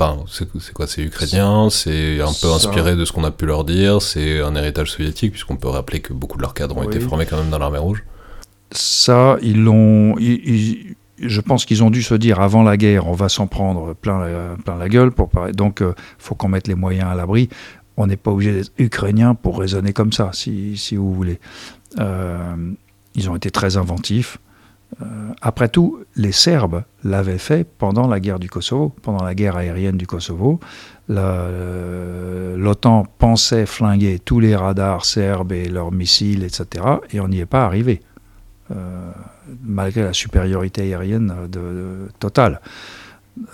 Enfin, 0.00 0.16
c'est 0.28 0.72
quoi 0.72 0.86
C'est 0.86 1.02
ukrainien, 1.02 1.70
c'est 1.70 2.20
un 2.20 2.32
peu 2.40 2.52
inspiré 2.52 2.94
de 2.94 3.04
ce 3.04 3.10
qu'on 3.10 3.24
a 3.24 3.32
pu 3.32 3.46
leur 3.46 3.64
dire, 3.64 4.00
c'est 4.00 4.40
un 4.40 4.54
héritage 4.54 4.92
soviétique, 4.92 5.32
puisqu'on 5.32 5.56
peut 5.56 5.66
rappeler 5.66 5.98
que 5.98 6.12
beaucoup 6.12 6.36
de 6.36 6.42
leurs 6.42 6.54
cadres 6.54 6.76
ont 6.76 6.84
été 6.84 7.00
formés 7.00 7.26
quand 7.26 7.36
même 7.36 7.50
dans 7.50 7.58
l'armée 7.58 7.78
rouge? 7.78 8.04
Ça, 8.70 9.38
ils 9.42 9.60
l'ont. 9.60 10.14
Je 11.20 11.40
pense 11.40 11.64
qu'ils 11.64 11.82
ont 11.82 11.90
dû 11.90 12.04
se 12.04 12.14
dire 12.14 12.40
avant 12.40 12.62
la 12.62 12.76
guerre, 12.76 13.08
on 13.08 13.12
va 13.12 13.28
s'en 13.28 13.48
prendre 13.48 13.92
plein 13.94 14.20
la, 14.20 14.56
plein 14.64 14.76
la 14.76 14.88
gueule. 14.88 15.10
Pour, 15.10 15.30
donc, 15.52 15.78
il 15.80 15.86
euh, 15.86 15.92
faut 16.18 16.36
qu'on 16.36 16.48
mette 16.48 16.68
les 16.68 16.76
moyens 16.76 17.08
à 17.10 17.16
l'abri. 17.16 17.48
On 17.98 18.06
n'est 18.06 18.16
pas 18.16 18.30
obligé 18.30 18.52
d'être 18.52 18.72
ukrainien 18.78 19.34
pour 19.34 19.58
raisonner 19.58 19.92
comme 19.92 20.12
ça, 20.12 20.30
si, 20.32 20.76
si 20.76 20.94
vous 20.94 21.12
voulez. 21.12 21.40
Euh, 21.98 22.54
ils 23.16 23.28
ont 23.28 23.34
été 23.34 23.50
très 23.50 23.76
inventifs. 23.76 24.38
Euh, 25.02 25.32
après 25.42 25.68
tout, 25.68 25.98
les 26.14 26.30
Serbes 26.30 26.84
l'avaient 27.02 27.38
fait 27.38 27.66
pendant 27.66 28.06
la 28.06 28.20
guerre 28.20 28.38
du 28.38 28.48
Kosovo, 28.48 28.94
pendant 29.02 29.24
la 29.24 29.34
guerre 29.34 29.56
aérienne 29.56 29.96
du 29.96 30.06
Kosovo. 30.06 30.60
Euh, 31.10 32.56
L'OTAN 32.56 33.04
pensait 33.18 33.66
flinguer 33.66 34.20
tous 34.20 34.38
les 34.38 34.54
radars 34.54 35.04
serbes 35.04 35.50
et 35.50 35.68
leurs 35.68 35.90
missiles, 35.90 36.44
etc. 36.44 36.84
Et 37.10 37.18
on 37.18 37.26
n'y 37.26 37.40
est 37.40 37.46
pas 37.46 37.64
arrivé, 37.64 38.00
malgré 39.64 40.02
la 40.02 40.12
supériorité 40.12 40.82
aérienne 40.82 41.34
de, 41.50 42.08
totale. 42.20 42.60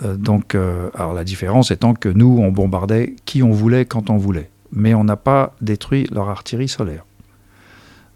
Donc, 0.01 0.55
alors 0.55 1.13
la 1.13 1.23
différence 1.23 1.71
étant 1.71 1.93
que 1.93 2.09
nous, 2.09 2.39
on 2.39 2.51
bombardait 2.51 3.15
qui 3.25 3.43
on 3.43 3.51
voulait 3.51 3.85
quand 3.85 4.09
on 4.09 4.17
voulait, 4.17 4.49
mais 4.71 4.93
on 4.93 5.03
n'a 5.03 5.15
pas 5.15 5.55
détruit 5.61 6.07
leur 6.11 6.29
artillerie 6.29 6.67
solaire. 6.67 7.05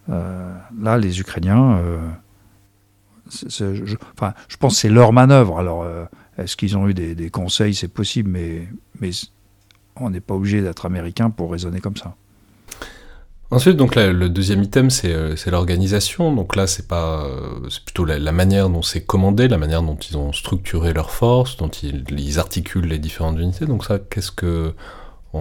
là, 0.08 0.98
les 0.98 1.20
Ukrainiens 1.20 1.80
je, 3.50 3.96
enfin, 4.14 4.34
je 4.48 4.58
pense 4.58 4.76
que 4.76 4.82
c'est 4.82 4.90
leur 4.90 5.14
manœuvre. 5.14 5.60
Alors, 5.60 5.84
euh, 5.84 6.06
est-ce 6.38 6.56
qu'ils 6.56 6.78
ont 6.78 6.88
eu 6.88 6.94
des, 6.94 7.30
conseils? 7.30 7.74
C'est 7.74 7.88
possible, 7.88 8.30
mais, 8.30 8.68
mais 9.00 9.12
on 9.96 10.10
n'est 10.10 10.22
pas 10.22 10.34
obligé 10.34 10.62
d'être 10.62 10.86
américain 10.86 11.30
pour 11.30 11.52
raisonner 11.52 11.80
comme 11.80 11.98
ça. 11.98 12.16
Ensuite, 13.52 13.78
donc 13.78 13.96
le 13.96 14.30
deuxième 14.30 14.62
item, 14.62 14.90
euh, 15.06 15.36
c'est 15.36 15.50
l'organisation. 15.50 16.34
Donc 16.36 16.56
là, 16.56 16.68
c'est 16.68 16.88
pas, 16.88 17.24
euh, 17.24 17.68
c'est 17.70 17.84
plutôt 17.84 18.06
la, 18.06 18.32
manière 18.32 18.70
dont 18.70 18.84
c'est 18.84 19.02
commandé, 19.02 19.48
la 19.48 19.58
manière 19.58 19.82
dont 19.82 19.96
ils 19.96 20.18
ont 20.18 20.32
structuré 20.34 20.94
leurs 20.94 21.10
forces, 21.10 21.58
dont 21.58 21.70
ils, 21.70 22.38
articulent 22.38 22.88
les 22.88 23.00
différentes 23.00 23.40
unités. 23.40 23.66
Donc 23.66 23.86
ça, 23.86 23.98
qu'est-ce 23.98 24.32
que, 24.32 24.74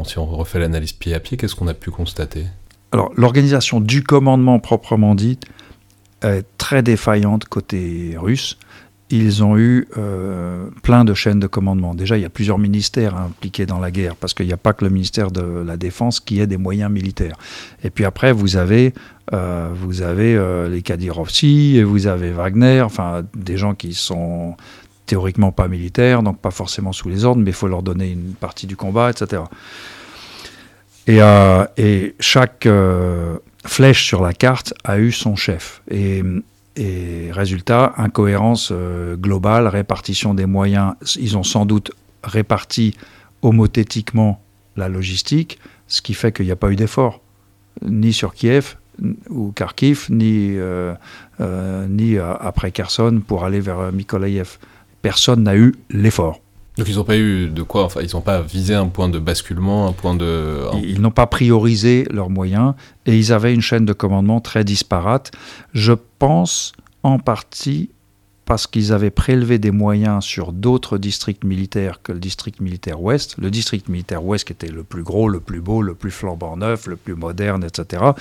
si 0.05 0.19
on 0.19 0.25
refait 0.25 0.59
l'analyse 0.59 0.95
pied 0.95 1.15
à 1.15 1.21
pied, 1.21 1.37
qu'est-ce 1.37 1.55
qu'on 1.55 1.69
a 1.69 1.75
pu 1.75 1.91
constater? 1.91 2.47
Alors, 2.93 3.13
l'organisation 3.15 3.79
du 3.81 4.03
commandement 4.03 4.59
proprement 4.59 5.15
dit, 5.15 5.39
très 6.57 6.83
défaillante 6.83 7.45
côté 7.45 8.17
russe. 8.17 8.59
Ils 9.11 9.43
ont 9.43 9.57
eu 9.57 9.89
euh, 9.97 10.67
plein 10.83 11.05
de 11.05 11.15
chaînes 11.15 11.41
de 11.41 11.47
commandement. 11.47 11.95
Déjà, 11.95 12.19
il 12.19 12.21
y 12.21 12.27
a 12.27 12.31
plusieurs 12.31 12.59
ministères 12.59 13.17
impliqués 13.17 13.65
dans 13.65 13.81
la 13.81 13.91
guerre, 13.91 14.17
parce 14.17 14.35
qu'il 14.35 14.47
n'y 14.47 14.53
a 14.53 14.59
pas 14.59 14.75
que 14.75 14.85
le 14.85 14.91
ministère 14.91 15.31
de 15.31 15.63
la 15.67 15.79
Défense 15.79 16.21
qui 16.21 16.41
ait 16.41 16.47
des 16.47 16.59
moyens 16.59 16.91
militaires. 16.91 17.37
Et 17.83 17.89
puis 17.89 18.05
après, 18.05 18.33
vous 18.33 18.57
avez, 18.57 18.93
euh, 19.33 19.71
vous 19.75 20.03
avez 20.03 20.35
euh, 20.35 20.69
les 20.69 20.83
Kadyrovsi, 20.83 21.79
et 21.79 21.85
vous 21.85 22.07
avez 22.07 22.33
Wagner, 22.33 22.83
enfin 22.83 23.23
des 23.35 23.57
gens 23.57 23.75
qui 23.75 23.95
sont 23.95 24.57
théoriquement 25.07 25.53
pas 25.53 25.69
militaires, 25.69 26.23
donc 26.23 26.39
pas 26.39 26.51
forcément 26.51 26.93
sous 26.93 27.09
les 27.09 27.25
ordres, 27.25 27.41
mais 27.41 27.51
il 27.51 27.57
faut 27.57 27.69
leur 27.69 27.83
donner 27.83 28.11
une 28.11 28.35
partie 28.35 28.67
du 28.67 28.77
combat, 28.77 29.11
etc. 29.11 29.43
Et, 31.07 31.21
et 31.83 32.15
chaque 32.21 32.69
flèche 33.65 34.05
sur 34.05 34.23
la 34.23 34.35
carte 34.35 34.75
a 34.85 34.99
eu 34.99 35.11
son 35.11 35.35
chef. 35.35 35.81
Et, 35.91 36.23
résultat, 37.33 37.95
incohérence 37.97 38.71
euh, 38.73 39.17
globale, 39.17 39.67
répartition 39.67 40.35
des 40.35 40.47
moyens. 40.47 40.95
Ils 41.19 41.37
ont 41.37 41.43
sans 41.43 41.67
doute 41.67 41.93
réparti 42.23 42.97
homothétiquement 43.43 44.41
la 44.77 44.89
logistique, 44.89 45.59
ce 45.87 46.03
qui 46.03 46.15
fait 46.15 46.33
qu'il 46.33 46.47
n'y 46.47 46.53
a 46.53 46.57
pas 46.57 46.71
eu 46.71 46.77
d'effort, 46.77 47.21
ni 47.83 48.13
sur 48.13 48.35
Kiev 48.35 48.77
ou 49.31 49.53
Kharkiv, 49.53 50.07
ni, 50.11 50.57
euh, 50.57 50.95
euh, 51.41 52.37
après 52.41 52.73
Kherson 52.73 53.23
pour 53.27 53.45
aller 53.45 53.61
vers 53.61 53.93
Mykolaïev. 53.93 54.59
Personne 55.03 55.45
n'a 55.45 55.57
eu 55.57 55.75
l'effort. 55.91 56.41
Donc 56.79 56.89
ils 56.89 56.95
n'ont 56.95 57.05
pas 57.05 57.19
eu 57.19 57.49
de 57.49 57.63
quoi, 57.63 57.85
enfin 57.85 58.01
ils 58.03 58.15
n'ont 58.15 58.21
pas 58.21 58.41
visé 58.41 58.73
un 58.73 58.87
point 58.87 59.09
de 59.09 59.19
basculement, 59.19 59.89
un 59.89 59.93
point 59.93 60.15
de... 60.15 60.61
Ils, 60.81 61.01
n'ont 61.01 61.11
pas 61.11 61.27
priorisé 61.27 62.07
leurs 62.09 62.31
moyens 62.31 62.75
et 63.05 63.19
ils 63.19 63.33
avaient 63.33 63.53
une 63.53 63.61
chaîne 63.61 63.85
de 63.85 63.93
commandement 63.93 64.41
très 64.41 64.63
disparate. 64.63 65.33
Je 65.75 65.93
pense 66.21 66.73
en 67.03 67.19
partie 67.19 67.91
parce 68.45 68.69
qu'ils 68.69 68.93
avaient 68.93 69.11
prélevé 69.11 69.59
des 69.59 69.73
moyens 69.73 70.25
sur 70.25 70.53
d'autres 70.53 70.99
districts 70.99 71.45
militaires 71.45 72.01
que 72.01 72.13
le 72.13 72.21
district 72.21 72.61
militaire 72.61 73.03
ouest. 73.03 73.35
Le 73.39 73.51
district 73.51 73.89
militaire 73.89 74.25
ouest 74.25 74.47
qui 74.47 74.53
était 74.53 74.69
le 74.69 74.85
plus 74.85 75.03
gros, 75.03 75.29
le 75.29 75.41
plus 75.41 75.61
beau, 75.61 75.83
le 75.83 75.95
plus 75.95 76.13
flambant 76.13 76.57
neuf, 76.57 76.87
le 76.87 76.97
plus 76.97 77.17
moderne, 77.17 77.65
etc 77.65 78.13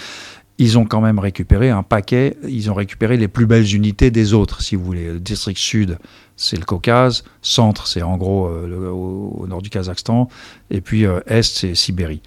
ils 0.60 0.78
ont 0.78 0.86
quand 0.86 1.02
même 1.02 1.20
récupéré 1.20 1.70
un 1.70 1.84
paquet, 1.84 2.38
ils 2.48 2.72
ont 2.72 2.74
récupéré 2.74 3.18
les 3.18 3.28
plus 3.28 3.46
belles 3.46 3.76
unités 3.76 4.10
des 4.10 4.34
autres, 4.34 4.62
si 4.62 4.76
vous 4.76 4.84
voulez. 4.84 5.14
Le 5.14 5.20
district 5.20 5.60
sud, 5.60 6.00
c'est 6.36 6.58
le 6.58 6.66
Caucase, 6.66 7.24
centre, 7.42 7.88
c'est 7.88 8.02
en 8.02 8.18
gros 8.18 8.48
euh, 8.48 8.90
au, 8.90 9.46
nord 9.48 9.62
du 9.62 9.70
Kazakhstan, 9.70 10.30
et 10.72 10.82
puis 10.82 11.06
euh, 11.06 11.20
est, 11.28 11.44
c'est 11.44 11.76
Sibérie. 11.76 12.22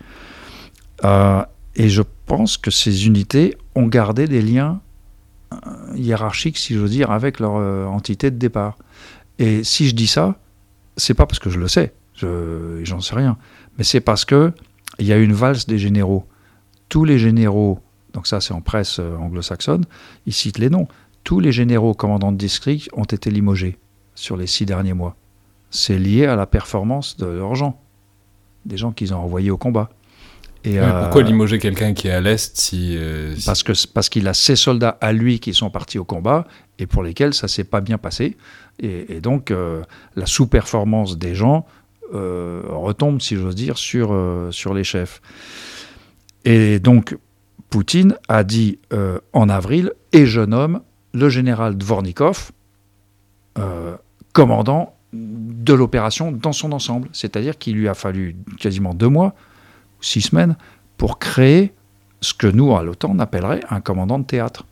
Euh, 1.05 1.43
et 1.75 1.89
je 1.89 2.03
pense 2.27 2.57
que 2.57 2.71
ces 2.71 3.07
unités 3.07 3.57
ont 3.75 3.87
gardé 3.87 4.29
des 4.29 4.43
liens 4.43 4.81
hiérarchiques, 5.97 6.59
si 6.59 6.75
j'ose 6.75 6.91
dire, 6.91 7.11
avec 7.11 7.41
leur 7.41 7.55
entité 7.91 8.31
de 8.31 8.37
départ. 8.37 8.79
Et 9.41 9.65
si 9.65 9.89
je 9.89 9.95
dis 9.95 10.07
ça, 10.07 10.39
c'est 10.97 11.15
pas 11.15 11.27
parce 11.27 11.41
que 11.41 11.51
je 11.51 11.59
le 11.59 11.67
sais, 11.67 11.93
j'en 12.15 13.01
sais 13.01 13.17
rien, 13.17 13.37
mais 13.77 13.85
c'est 13.85 14.01
parce 14.01 14.25
que 14.25 14.53
il 15.01 15.07
y 15.07 15.13
a 15.13 15.17
une 15.17 15.33
valse 15.33 15.67
des 15.67 15.79
généraux. 15.79 16.27
Tous 16.89 17.05
les 17.05 17.19
généraux 17.19 17.81
donc 18.13 18.27
ça 18.27 18.41
c'est 18.41 18.55
en 18.55 18.61
presse 18.61 18.99
euh, 18.99 19.17
anglo-saxonne, 19.17 19.85
ils 20.27 20.33
citent 20.33 20.59
les 20.59 20.71
noms. 20.71 20.89
Tous 21.25 21.41
les 21.41 21.53
généraux 21.53 21.95
commandants 21.95 22.33
de 22.33 22.37
district 22.37 22.89
ont 22.93 23.05
été 23.05 23.31
limogés 23.31 23.79
sur 24.15 24.37
les 24.37 24.47
six 24.47 24.67
derniers 24.67 24.95
mois. 24.95 25.17
C'est 25.71 25.99
lié 25.99 26.27
à 26.27 26.35
la 26.35 26.47
performance 26.47 27.17
de 27.17 27.27
leurs 27.27 27.55
gens, 27.55 27.81
des 28.65 28.77
gens 28.77 28.93
qu'ils 28.93 29.15
ont 29.15 29.19
envoyés 29.19 29.51
au 29.51 29.57
combat. 29.57 29.91
Et 30.63 30.79
pourquoi 30.79 31.23
limoger 31.23 31.59
quelqu'un 31.59 31.95
qui 31.95 32.09
est 32.09 32.11
à 32.11 32.21
l'Est 32.21 32.59
si, 32.59 32.95
euh, 32.99 33.35
Parce 33.47 33.63
qu'il 33.63 33.75
parce 33.95 34.11
qu'il 34.11 34.29
a 34.29 34.35
ses 34.35 34.57
soldats 34.57 34.99
à 35.01 35.13
lui 35.13 35.41
qui 35.41 35.55
sont 35.55 35.71
partis 35.71 35.99
au 35.99 36.05
combat 36.05 36.47
et 36.79 36.87
pour 36.87 37.03
lesquels 37.03 37.33
ça 37.33 37.49
s'est 37.49 37.65
pas 37.65 37.81
bien 37.81 37.97
passé. 37.97 38.37
Et, 38.79 39.21
donc 39.23 39.51
euh, 39.51 39.83
la 40.17 40.27
sous-performance 40.27 41.17
des 41.17 41.35
gens 41.35 41.67
retombe, 42.13 43.21
si 43.21 43.37
j'ose 43.37 43.55
dire, 43.55 43.79
sur, 43.79 44.13
sur 44.51 44.75
les 44.75 44.83
chefs. 44.85 45.23
Et 46.45 46.79
donc 46.79 47.17
Poutine 47.71 48.17
a 48.29 48.43
dit 48.43 48.79
euh, 48.93 49.21
en 49.33 49.49
avril, 49.49 49.93
et 50.13 50.27
je 50.27 50.41
nomme 50.41 50.81
le 51.15 51.29
général 51.29 51.79
Dvornikov 51.79 52.51
euh, 53.59 53.97
commandant 54.33 54.97
de 55.13 55.73
l'opération 55.73 56.33
dans 56.33 56.53
son 56.53 56.73
ensemble. 56.73 57.09
C'est-à-dire 57.13 57.59
qu'il 57.59 57.77
lui 57.77 57.89
a 57.89 57.95
fallu 57.95 58.37
quasiment 58.59 58.93
deux 58.93 59.09
mois, 59.09 59.35
six 60.01 60.21
semaines, 60.21 60.57
pour 60.99 61.19
créer 61.21 61.73
ce 62.21 62.35
que 62.35 62.49
nous, 62.49 62.75
à 62.77 62.83
l'OTAN, 62.83 63.13
on 63.15 63.19
appellerait 63.21 63.61
un 63.71 63.81
commandant 63.81 64.19
de 64.19 64.25
théâtre. 64.25 64.67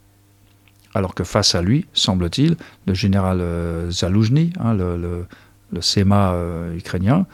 Alors 0.94 1.14
que 1.14 1.22
face 1.22 1.54
à 1.54 1.62
lui, 1.62 1.86
semble-t-il, 1.92 2.56
le 2.86 2.94
général 2.94 3.38
euh, 3.40 3.90
Zaloujny, 3.90 4.52
hein, 4.58 4.74
le, 4.74 4.96
le, 4.96 5.26
le, 5.72 5.80
SEMA 5.80 6.34
ukrainien, 6.74 7.26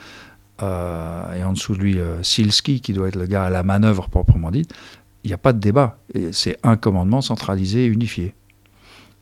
et 0.61 1.43
en 1.43 1.53
dessous 1.53 1.75
de 1.75 1.81
lui 1.81 1.99
Silski, 2.23 2.81
qui 2.81 2.93
doit 2.93 3.09
être 3.09 3.17
le 3.17 3.27
gars 3.27 3.45
à 3.45 3.51
la 3.51 3.63
manœuvre 3.63 4.09
proprement 4.09 4.51
dite, 4.51 4.73
il 5.25 5.29
n'y 5.29 5.35
a 5.35 5.39
pas 5.39 5.53
de 5.53 5.59
débat. 5.59 5.99
C'est 6.33 6.59
un 6.63 6.77
commandement 6.77 7.23
centralisé 7.23 7.85
et 7.85 7.87
unifié. 7.87 8.35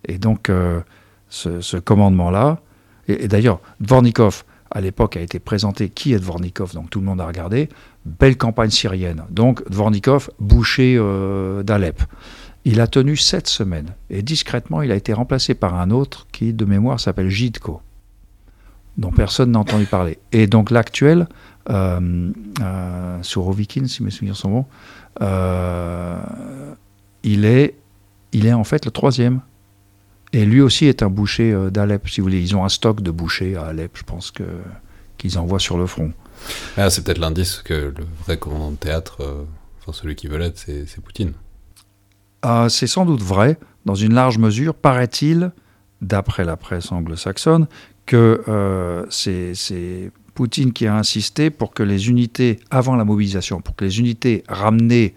Et 0.06 0.18
donc, 0.18 0.50
euh, 0.50 0.80
ce, 1.28 1.78
commandement-là, 1.78 2.60
et, 3.08 3.28
d'ailleurs, 3.28 3.60
Dvornikov 3.80 4.44
à 4.70 4.80
l'époque 4.80 5.16
a 5.16 5.20
été 5.20 5.38
présenté 5.38 5.90
qui 5.90 6.12
est 6.12 6.18
Dvornikov, 6.18 6.74
donc 6.74 6.90
tout 6.90 6.98
le 6.98 7.06
monde 7.06 7.20
a 7.20 7.26
regardé. 7.26 7.68
Belle 8.06 8.36
campagne 8.36 8.70
syrienne. 8.70 9.22
Donc 9.30 9.68
Dvornikov, 9.68 10.30
boucher 10.40 10.96
euh, 10.98 11.62
d'Alep. 11.62 12.02
Il 12.64 12.80
a 12.80 12.86
tenu 12.86 13.16
sept 13.16 13.48
semaines 13.48 13.94
et 14.08 14.22
discrètement, 14.22 14.82
il 14.82 14.90
a 14.90 14.94
été 14.94 15.12
remplacé 15.12 15.54
par 15.54 15.74
un 15.74 15.90
autre 15.90 16.26
qui, 16.32 16.52
de 16.52 16.64
mémoire, 16.64 17.00
s'appelle 17.00 17.28
Jidko, 17.28 17.82
dont 18.96 19.10
personne 19.10 19.50
n'a 19.50 19.58
entendu 19.58 19.84
parler. 19.84 20.18
Et 20.30 20.46
donc 20.46 20.70
l'actuel, 20.70 21.26
euh, 21.70 22.32
euh, 22.60 23.22
Surovikin, 23.22 23.86
si 23.86 24.02
mes 24.02 24.10
souvenirs 24.10 24.36
sont 24.36 24.50
bons, 24.50 24.66
euh, 25.20 26.16
il, 27.22 27.44
est, 27.44 27.74
il 28.32 28.46
est 28.46 28.52
en 28.52 28.64
fait 28.64 28.84
le 28.84 28.90
troisième. 28.90 29.40
Et 30.32 30.46
lui 30.46 30.60
aussi 30.62 30.86
est 30.86 31.02
un 31.02 31.10
boucher 31.10 31.52
euh, 31.52 31.70
d'Alep, 31.70 32.08
si 32.08 32.20
vous 32.20 32.26
voulez. 32.26 32.40
Ils 32.40 32.56
ont 32.56 32.64
un 32.64 32.70
stock 32.70 33.02
de 33.02 33.10
bouchers 33.10 33.56
à 33.56 33.66
Alep, 33.66 33.96
je 33.96 34.04
pense 34.04 34.30
que 34.30 34.44
qu'ils 35.18 35.38
envoient 35.38 35.60
sur 35.60 35.78
le 35.78 35.86
front. 35.86 36.12
Ah, 36.76 36.90
c'est 36.90 37.04
peut-être 37.04 37.18
l'indice 37.18 37.62
que 37.62 37.94
le 37.96 38.06
vrai 38.24 38.38
commandant 38.38 38.72
de 38.72 38.76
théâtre, 38.76 39.18
euh, 39.20 39.44
enfin 39.80 39.92
celui 39.92 40.16
qui 40.16 40.26
veut 40.26 40.38
l'être, 40.38 40.58
c'est, 40.58 41.00
Poutine. 41.00 41.32
Ah, 42.42 42.66
c'est 42.68 42.88
sans 42.88 43.04
doute 43.04 43.22
vrai, 43.22 43.56
dans 43.84 43.94
une 43.94 44.14
large 44.14 44.38
mesure, 44.38 44.74
paraît-il, 44.74 45.52
d'après 46.00 46.44
la 46.44 46.56
presse 46.56 46.90
anglo-saxonne, 46.90 47.68
que 48.06 48.42
euh, 48.48 49.06
c'est, 49.10 49.54
c'est 49.54 50.10
Poutine 50.34 50.72
qui 50.72 50.86
a 50.86 50.96
insisté 50.96 51.50
pour 51.50 51.74
que 51.74 51.82
les 51.82 52.08
unités, 52.08 52.58
avant 52.70 52.96
la 52.96 53.04
mobilisation, 53.04 53.60
pour 53.60 53.76
que 53.76 53.84
les 53.84 54.00
unités 54.00 54.44
ramenées, 54.48 55.14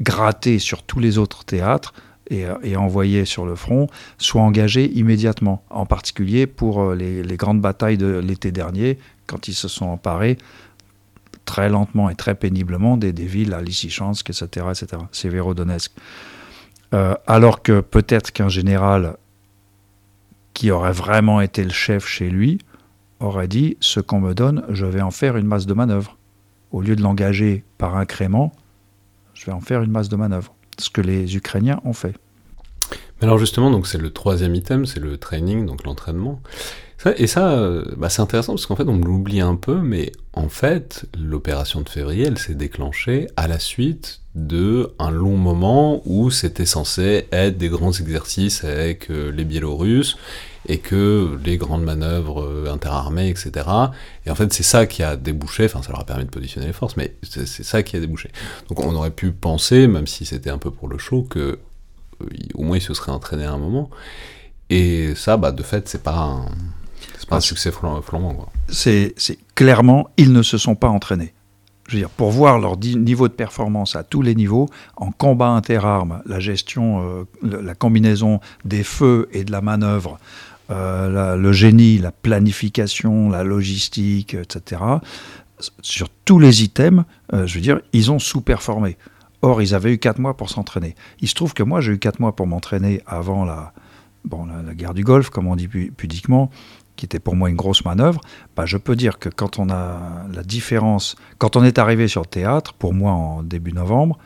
grattées 0.00 0.58
sur 0.58 0.82
tous 0.82 0.98
les 0.98 1.18
autres 1.18 1.44
théâtres 1.44 1.92
et, 2.28 2.46
euh, 2.46 2.76
envoyées 2.76 3.24
sur 3.24 3.46
le 3.46 3.54
front, 3.54 3.88
soient 4.18 4.42
engagées 4.42 4.90
immédiatement, 4.92 5.62
en 5.70 5.86
particulier 5.86 6.46
pour 6.46 6.82
euh, 6.82 6.94
les, 6.94 7.36
grandes 7.36 7.60
batailles 7.60 7.98
de 7.98 8.18
l'été 8.18 8.50
dernier, 8.50 8.98
quand 9.26 9.48
ils 9.48 9.54
se 9.54 9.68
sont 9.68 9.86
emparés 9.86 10.38
très 11.44 11.68
lentement 11.68 12.10
et 12.10 12.14
très 12.14 12.34
péniblement 12.34 12.96
des, 12.96 13.12
villes 13.12 13.54
à 13.54 13.62
Lysychansk, 13.62 14.30
etc., 14.30 14.66
etc., 14.70 15.02
Severodonetsk. 15.12 15.92
Euh, 16.94 17.14
alors 17.26 17.62
que 17.62 17.80
peut-être 17.80 18.32
qu'un 18.32 18.48
général 18.48 19.16
qui 20.54 20.70
aurait 20.70 20.92
vraiment 20.92 21.40
été 21.40 21.62
le 21.62 21.70
chef 21.70 22.06
chez 22.06 22.30
lui 22.30 22.58
aurait 23.20 23.48
dit 23.48 23.76
ce 23.80 24.00
qu'on 24.00 24.20
me 24.20 24.34
donne, 24.34 24.64
je 24.70 24.86
vais 24.86 25.00
en 25.00 25.10
faire 25.10 25.36
une 25.36 25.46
masse 25.46 25.66
de 25.66 25.74
manœuvre. 25.74 26.18
Au 26.70 26.80
lieu 26.80 26.96
de 26.96 27.02
l'engager 27.02 27.64
par 27.78 27.96
incrément, 27.96 28.52
je 29.34 29.46
vais 29.46 29.52
en 29.52 29.60
faire 29.60 29.82
une 29.82 29.90
masse 29.90 30.08
de 30.08 30.16
manœuvre. 30.16 30.54
Ce 30.78 30.90
que 30.90 31.00
les 31.00 31.36
Ukrainiens 31.36 31.80
ont 31.84 31.92
fait. 31.92 32.14
Alors 33.22 33.38
justement, 33.38 33.70
donc 33.70 33.86
c'est 33.86 33.98
le 33.98 34.10
troisième 34.10 34.54
item, 34.54 34.84
c'est 34.84 35.00
le 35.00 35.16
training, 35.16 35.64
donc 35.64 35.84
l'entraînement. 35.84 36.40
Et 37.18 37.26
ça, 37.26 37.52
euh, 37.52 37.84
bah, 37.96 38.08
c'est 38.08 38.22
intéressant 38.22 38.54
parce 38.54 38.66
qu'en 38.66 38.74
fait, 38.74 38.88
on 38.88 38.98
l'oublie 38.98 39.40
un 39.40 39.54
peu, 39.54 39.76
mais 39.80 40.12
en 40.32 40.48
fait, 40.48 41.06
l'opération 41.16 41.80
de 41.82 41.88
février, 41.88 42.26
elle 42.26 42.38
s'est 42.38 42.54
déclenchée 42.54 43.28
à 43.36 43.46
la 43.46 43.58
suite 43.58 44.22
de 44.36 44.92
un 44.98 45.10
long 45.10 45.36
moment 45.38 46.02
où 46.04 46.30
c'était 46.30 46.66
censé 46.66 47.26
être 47.32 47.56
des 47.58 47.68
grands 47.68 47.90
exercices 47.92 48.62
avec 48.64 49.10
euh, 49.10 49.30
les 49.32 49.44
Biélorusses 49.44 50.16
et 50.68 50.78
que 50.78 51.38
les 51.44 51.56
grandes 51.56 51.82
manœuvres 51.84 52.42
euh, 52.42 52.70
interarmées, 52.72 53.28
etc. 53.30 53.66
Et 54.26 54.30
en 54.30 54.34
fait, 54.34 54.52
c'est 54.52 54.62
ça 54.62 54.84
qui 54.86 55.02
a 55.02 55.16
débouché, 55.16 55.64
enfin, 55.64 55.80
ça 55.82 55.90
leur 55.90 56.00
a 56.00 56.04
permis 56.04 56.24
de 56.26 56.30
positionner 56.30 56.66
les 56.66 56.72
forces, 56.74 56.96
mais 56.98 57.14
c'est 57.22 57.46
ça 57.46 57.82
qui 57.82 57.96
a 57.96 58.00
débouché. 58.00 58.30
Donc, 58.68 58.80
on 58.84 58.94
aurait 58.94 59.10
pu 59.10 59.32
penser, 59.32 59.86
même 59.86 60.06
si 60.06 60.26
c'était 60.26 60.50
un 60.50 60.58
peu 60.58 60.70
pour 60.70 60.88
le 60.88 60.98
show, 60.98 61.22
que 61.22 61.38
euh, 62.20 62.26
au 62.54 62.62
moins 62.62 62.76
ils 62.76 62.82
se 62.82 62.92
seraient 62.94 63.12
entraînés 63.12 63.44
à 63.46 63.52
un 63.52 63.58
moment. 63.58 63.88
Et 64.68 65.14
ça, 65.14 65.36
bah, 65.38 65.50
de 65.52 65.62
fait, 65.62 65.88
c'est 65.88 66.02
pas 66.02 66.16
un, 66.18 66.46
c'est 67.18 67.28
pas 67.28 67.36
un 67.36 67.40
succès 67.40 67.70
flam- 67.70 68.02
flambant, 68.02 68.34
quoi. 68.34 68.52
c'est 68.68 69.14
c'est- 69.16 69.38
clairement, 69.54 70.08
ils 70.18 70.32
ne 70.32 70.42
se 70.42 70.58
sont 70.58 70.74
pas 70.74 70.88
entraînés. 70.88 71.32
Je 71.88 71.94
veux 71.94 72.00
dire, 72.00 72.10
pour 72.10 72.30
voir 72.32 72.58
leur 72.58 72.76
niveau 72.78 73.28
de 73.28 73.32
performance 73.32 73.94
à 73.94 74.02
tous 74.02 74.20
les 74.20 74.34
niveaux, 74.34 74.68
en 74.96 75.12
combat 75.12 75.50
interarmes, 75.50 76.20
la 76.26 76.40
gestion, 76.40 77.02
euh, 77.02 77.24
la 77.62 77.74
combinaison 77.74 78.40
des 78.64 78.82
feux 78.82 79.28
et 79.32 79.44
de 79.44 79.52
la 79.52 79.60
manœuvre, 79.60 80.18
euh, 80.70 81.36
le 81.36 81.52
génie, 81.52 81.98
la 81.98 82.10
planification, 82.10 83.30
la 83.30 83.44
logistique, 83.44 84.34
etc. 84.34 84.82
Sur 85.80 86.08
tous 86.24 86.40
les 86.40 86.64
items, 86.64 87.04
euh, 87.32 87.46
je 87.46 87.54
veux 87.54 87.60
dire, 87.60 87.80
ils 87.92 88.10
ont 88.10 88.18
sous-performé. 88.18 88.96
Or, 89.42 89.62
ils 89.62 89.74
avaient 89.74 89.92
eu 89.92 89.98
quatre 89.98 90.18
mois 90.18 90.36
pour 90.36 90.50
s'entraîner. 90.50 90.96
Il 91.20 91.28
se 91.28 91.34
trouve 91.34 91.54
que 91.54 91.62
moi, 91.62 91.80
j'ai 91.80 91.92
eu 91.92 91.98
quatre 91.98 92.18
mois 92.18 92.34
pour 92.34 92.48
m'entraîner 92.48 93.00
avant 93.06 93.44
la, 93.44 93.72
bon, 94.24 94.46
la, 94.46 94.74
guerre 94.74 94.92
du 94.92 95.04
Golfe, 95.04 95.30
comme 95.30 95.46
on 95.46 95.54
dit 95.54 95.68
pu- 95.68 95.92
pudiquement, 95.96 96.50
qui 96.96 97.04
était 97.04 97.20
pour 97.20 97.36
moi 97.36 97.48
une 97.48 97.56
grosse 97.56 97.84
manœuvre. 97.84 98.20
Bah, 98.56 98.66
je 98.66 98.76
peux 98.76 98.96
dire 98.96 99.18
que 99.18 99.28
quand 99.28 99.58
on 99.58 99.70
a 99.70 100.24
la 100.32 100.42
différence, 100.42 101.16
quand 101.38 101.56
on 101.56 101.64
est 101.64 101.78
arrivé 101.78 102.08
sur 102.08 102.22
le 102.22 102.26
théâtre, 102.26 102.74
pour 102.74 102.94
moi 102.94 103.12
en 103.12 103.42
début 103.42 103.72
novembre, 103.72 104.18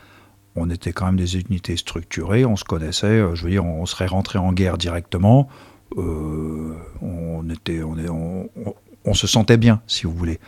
on 0.57 0.71
était 0.71 0.93
quand 0.93 1.07
même 1.07 1.17
des 1.17 1.37
unités 1.37 1.77
structurées, 1.77 2.45
on 2.45 2.57
se 2.57 2.65
connaissait, 2.65 3.07
euh, 3.07 3.35
je 3.35 3.45
veux 3.45 3.51
dire, 3.51 3.65
on 3.65 3.87
serait 3.87 4.07
rentré 4.07 4.39
en 4.39 4.53
guerre 4.53 4.79
directement, 4.79 5.49
euh, 5.97 6.75
on, 7.03 7.49
était, 7.51 7.83
on, 7.83 9.15
se 9.15 9.27
sentait 9.27 9.57
bien, 9.57 9.81
si 9.87 10.05
vous 10.07 10.13
voulez. 10.13 10.39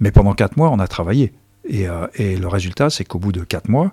Mais 0.00 0.10
pendant 0.10 0.34
quatre 0.34 0.56
mois, 0.56 0.70
on 0.70 0.78
a 0.78 0.88
travaillé. 0.88 1.32
Et, 1.64 1.88
euh, 1.88 2.06
et 2.14 2.36
le 2.36 2.48
résultat, 2.48 2.90
c'est 2.90 3.04
qu'au 3.04 3.18
bout 3.18 3.32
de 3.32 3.44
quatre 3.44 3.68
mois, 3.68 3.92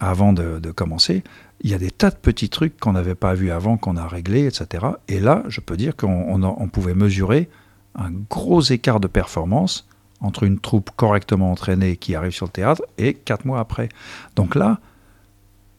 avant 0.00 0.32
de 0.32 0.70
commencer, 0.70 1.24
il 1.60 1.70
y 1.70 1.74
a 1.74 1.78
des 1.78 1.90
tas 1.90 2.10
de 2.10 2.16
petits 2.16 2.48
trucs 2.48 2.78
qu'on 2.78 2.92
n'avait 2.92 3.14
pas 3.14 3.34
vus 3.34 3.50
avant, 3.50 3.76
qu'on 3.76 3.96
a 3.96 4.06
réglés, 4.06 4.46
etc. 4.46 4.86
Et 5.08 5.20
là, 5.20 5.42
je 5.48 5.60
peux 5.60 5.76
dire 5.76 5.96
qu'on 5.96 6.70
pouvait 6.72 6.94
mesurer 6.94 7.48
un 7.94 8.10
gros 8.10 8.60
écart 8.62 9.00
de 9.00 9.08
performance 9.08 9.88
entre 10.20 10.44
une 10.44 10.58
troupe 10.58 10.90
correctement 10.96 11.50
entraînée 11.50 11.96
qui 11.96 12.14
arrive 12.14 12.32
sur 12.32 12.46
le 12.46 12.52
théâtre 12.52 12.82
et 12.96 13.14
quatre 13.14 13.44
mois 13.44 13.60
après. 13.60 13.88
Donc 14.36 14.54
là, 14.54 14.80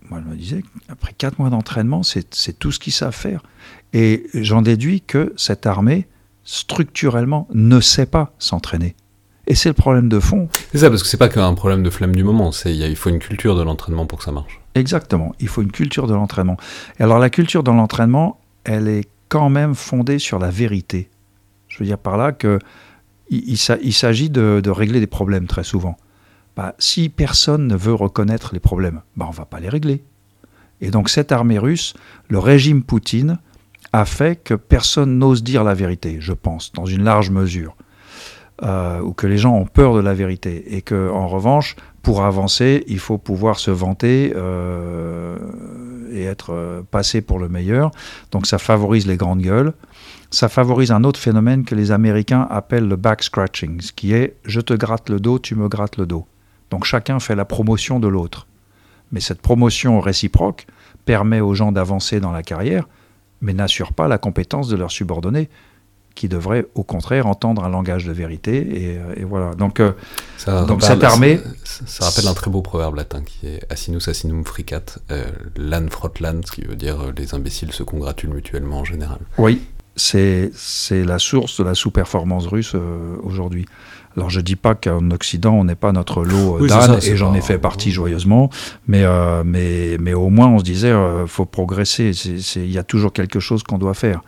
moi 0.10 0.22
je 0.24 0.30
me 0.30 0.36
disais, 0.36 0.64
après 0.90 1.14
quatre 1.14 1.40
mois 1.40 1.50
d'entraînement, 1.50 2.04
c'est 2.04 2.60
tout 2.60 2.72
ce 2.72 2.80
qu'ils 2.80 2.94
savent 2.94 3.16
faire. 3.16 3.44
Et 3.94 4.28
j'en 4.34 4.62
déduis 4.62 5.02
que 5.02 5.34
cette 5.38 5.66
armée, 5.66 6.08
structurellement, 6.44 7.48
ne 7.54 7.80
sait 7.80 8.06
pas 8.06 8.34
s'entraîner. 8.40 8.96
Et 9.50 9.56
c'est 9.56 9.70
le 9.70 9.74
problème 9.74 10.10
de 10.10 10.20
fond. 10.20 10.48
C'est 10.72 10.78
ça, 10.78 10.90
parce 10.90 11.02
que 11.02 11.10
c'est 11.10 11.18
pas 11.18 11.28
qu'un 11.28 11.54
problème 11.56 11.82
de 11.84 11.90
flemme 11.90 12.16
du 12.16 12.24
moment, 12.24 12.52
c'est, 12.52 12.74
il 12.76 12.96
faut 12.96 13.10
une 13.10 13.20
culture 13.20 13.56
de 13.58 13.64
l'entraînement 13.64 14.06
pour 14.06 14.20
que 14.20 14.24
ça 14.24 14.32
marche. 14.32 14.62
Exactement, 14.76 15.34
il 15.40 15.48
faut 15.48 15.64
une 15.64 15.72
culture 15.72 16.06
de 16.08 16.14
l'entraînement. 16.14 16.56
Et 17.00 17.04
alors 17.04 17.18
la 17.20 17.32
culture 17.32 17.64
de 17.64 17.72
l'entraînement, 17.72 18.40
elle 18.64 18.88
est 18.88 19.10
quand 19.28 19.50
même 19.50 19.74
fondée 19.76 20.20
sur 20.20 20.38
la 20.40 20.52
vérité. 20.52 21.10
Je 21.68 21.80
veux 21.80 21.86
dire 21.86 21.98
par 21.98 22.16
là 22.16 22.32
que 22.32 22.60
il, 23.32 23.44
il 23.50 23.58
s'a- 23.58 23.78
il 23.82 23.94
s'agit 23.94 24.30
de, 24.30 24.62
de 24.64 24.70
régler 24.70 25.00
des 25.00 25.08
problèmes 25.08 25.48
très 25.48 25.64
souvent. 25.64 25.98
Bah, 26.56 26.76
si 26.78 27.10
personne 27.10 27.68
ne 27.68 27.76
veut 27.76 27.94
reconnaître 27.94 28.52
les 28.54 28.60
problèmes, 28.60 29.02
bah, 29.18 29.26
on 29.28 29.32
va 29.32 29.46
pas 29.46 29.60
les 29.60 29.70
régler. 29.70 30.04
Et 30.82 30.92
donc 30.92 31.10
cette 31.10 31.32
armée 31.32 31.58
russe, 31.60 31.94
le 32.28 32.38
régime 32.40 32.84
Poutine, 32.84 33.40
a 33.94 34.06
fait 34.06 34.36
que 34.36 34.54
personne 34.54 35.18
n'ose 35.18 35.44
dire 35.44 35.64
la 35.64 35.74
vérité, 35.74 36.18
je 36.20 36.34
pense, 36.34 36.72
dans 36.74 36.86
une 36.86 37.04
large 37.04 37.32
mesure. 37.32 37.76
Euh, 38.62 39.00
ou 39.00 39.14
que 39.14 39.26
les 39.26 39.38
gens 39.38 39.56
ont 39.56 39.66
peur 39.66 39.96
de 39.96 40.02
la 40.02 40.14
vérité. 40.14 40.76
Et 40.76 40.82
que, 40.82 41.10
en 41.12 41.28
revanche, 41.28 41.78
pour 42.02 42.24
avancer, 42.24 42.84
il 42.88 43.00
faut 43.00 43.18
pouvoir 43.18 43.58
se 43.58 43.72
vanter 43.72 44.34
euh, 44.36 45.38
et 46.12 46.24
être 46.24 46.54
euh, 46.54 46.82
passé 46.90 47.22
pour 47.22 47.40
le 47.40 47.48
meilleur. 47.48 47.92
Donc 48.32 48.48
ça 48.48 48.58
favorise 48.58 49.08
les 49.08 49.16
grandes 49.16 49.42
gueules. 49.42 49.74
Ça 50.30 50.50
favorise 50.50 50.92
un 50.92 51.06
autre 51.06 51.20
phénomène 51.20 51.64
que 51.64 51.74
les 51.74 51.92
Américains 51.92 52.48
appellent 52.50 52.88
le 52.88 52.98
back 52.98 53.24
scratching, 53.24 53.80
qui 53.96 54.14
est 54.14 54.36
je 54.44 54.60
te 54.60 54.74
gratte 54.74 55.10
le 55.10 55.22
dos, 55.22 55.40
tu 55.40 55.56
me 55.56 55.70
grattes 55.70 55.96
le 55.96 56.06
dos. 56.06 56.28
Donc 56.70 56.84
chacun 56.84 57.20
fait 57.20 57.36
la 57.36 57.46
promotion 57.46 58.00
de 58.00 58.10
l'autre. 58.10 58.46
Mais 59.12 59.22
cette 59.22 59.42
promotion 59.42 60.02
réciproque 60.02 60.68
permet 61.06 61.40
aux 61.40 61.54
gens 61.54 61.72
d'avancer 61.72 62.20
dans 62.20 62.32
la 62.32 62.44
carrière, 62.44 62.88
mais 63.42 63.54
n'assure 63.54 63.94
pas 63.94 64.08
la 64.08 64.18
compétence 64.18 64.68
de 64.68 64.76
leurs 64.76 64.92
subordonnés, 64.92 65.50
qui 66.20 66.28
devraient 66.28 66.66
au 66.76 66.84
contraire 66.84 67.28
entendre 67.28 67.64
un 67.64 67.70
langage 67.70 68.04
de 68.06 68.12
vérité. 68.12 68.56
Et, 68.58 68.98
euh, 68.98 69.14
et 69.16 69.24
voilà. 69.24 69.56
Donc 69.56 69.80
euh, 69.80 69.94
Ça 70.38 70.66
Donc 70.66 70.82
rappelle- 70.82 70.98
cette 70.98 71.04
armée- 71.06 71.40
Ça, 71.64 71.84
ça 71.88 72.06
rappelle 72.10 72.28
un 72.28 72.34
très 72.34 72.52
beau 72.52 72.62
proverbe 72.62 72.96
latin 72.96 73.22
qui 73.26 73.48
est 73.48 73.62
Asinus 73.72 74.08
asinum 74.10 74.44
fricat, 74.44 74.82
euh, 75.12 75.24
lan 75.56 75.86
frotte 75.90 76.20
lan, 76.20 76.42
ce 76.46 76.52
qui 76.52 76.62
veut 76.64 76.76
dire 76.76 77.00
euh, 77.00 77.12
les 77.18 77.34
imbéciles 77.34 77.72
se 77.72 77.84
congratulent 77.84 78.34
mutuellement 78.34 78.80
en 78.80 78.84
général. 78.86 79.20
Oui, 79.38 79.62
c'est 79.96 80.52
la 81.06 81.20
source 81.20 81.60
de 81.60 81.64
la 81.64 81.74
sous-performance 81.76 82.48
russe 82.48 82.74
euh, 82.76 83.16
aujourd'hui. 83.24 83.66
Alors 84.18 84.30
je 84.30 84.42
dis 84.42 84.56
pas 84.58 84.76
qu'en 84.76 85.12
Occident 85.12 85.54
on 85.54 85.64
n'est 85.64 85.76
pas 85.76 85.92
notre 85.94 86.24
lot 86.24 86.58
Oui, 86.60 86.68
d'âne 86.68 87.00
et 87.04 87.16
j'en 87.16 87.34
ai 87.34 87.42
fait 87.42 87.58
partie 87.60 87.92
joyeusement, 87.92 88.50
mais 88.88 89.04
euh, 89.04 89.44
mais 89.46 89.98
mais 90.00 90.14
au 90.14 90.30
moins 90.30 90.48
on 90.48 90.60
se 90.60 90.64
disait 90.64 90.92
euh, 90.92 91.28
faut 91.28 91.46
progresser. 91.46 92.12
Il 92.58 92.72
y 92.72 92.78
a 92.78 92.84
toujours 92.84 93.14
quelque 93.14 93.40
chose 93.40 93.64
qu'on 93.64 93.78
doit 93.78 93.94
faire. 93.94 94.22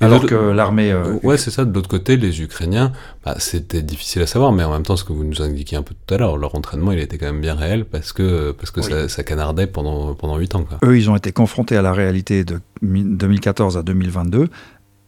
Alors 0.00 0.24
que 0.26 0.34
l'armée, 0.34 0.92
euh, 0.92 1.14
ouais, 1.24 1.36
c'est 1.36 1.50
ça. 1.50 1.64
De 1.64 1.74
l'autre 1.74 1.88
côté, 1.88 2.16
les 2.16 2.40
Ukrainiens, 2.40 2.92
bah, 3.24 3.34
c'était 3.38 3.82
difficile 3.82 4.22
à 4.22 4.26
savoir, 4.28 4.52
mais 4.52 4.62
en 4.62 4.70
même 4.72 4.84
temps, 4.84 4.96
ce 4.96 5.02
que 5.02 5.12
vous 5.12 5.24
nous 5.24 5.42
indiquiez 5.42 5.76
un 5.76 5.82
peu 5.82 5.94
tout 6.06 6.14
à 6.14 6.18
l'heure, 6.18 6.36
leur 6.36 6.54
entraînement, 6.54 6.92
il 6.92 7.00
était 7.00 7.18
quand 7.18 7.26
même 7.26 7.40
bien 7.40 7.54
réel 7.56 7.84
parce 7.84 8.12
que 8.12 8.52
parce 8.52 8.70
que 8.70 8.80
Oui. 8.80 8.86
ça, 8.86 9.08
ça 9.08 9.24
canardait 9.24 9.66
pendant 9.66 10.14
pendant 10.14 10.36
huit 10.38 10.54
ans, 10.54 10.62
quoi. 10.64 10.78
eux 10.88 10.96
ils 10.96 11.10
ont 11.10 11.16
été 11.16 11.32
confrontés 11.32 11.76
à 11.76 11.82
la 11.82 11.92
réalité 11.92 12.44
de 12.44 12.60
mi- 12.80 13.02
2014 13.04 13.76
à 13.76 13.82
2022 13.82 14.48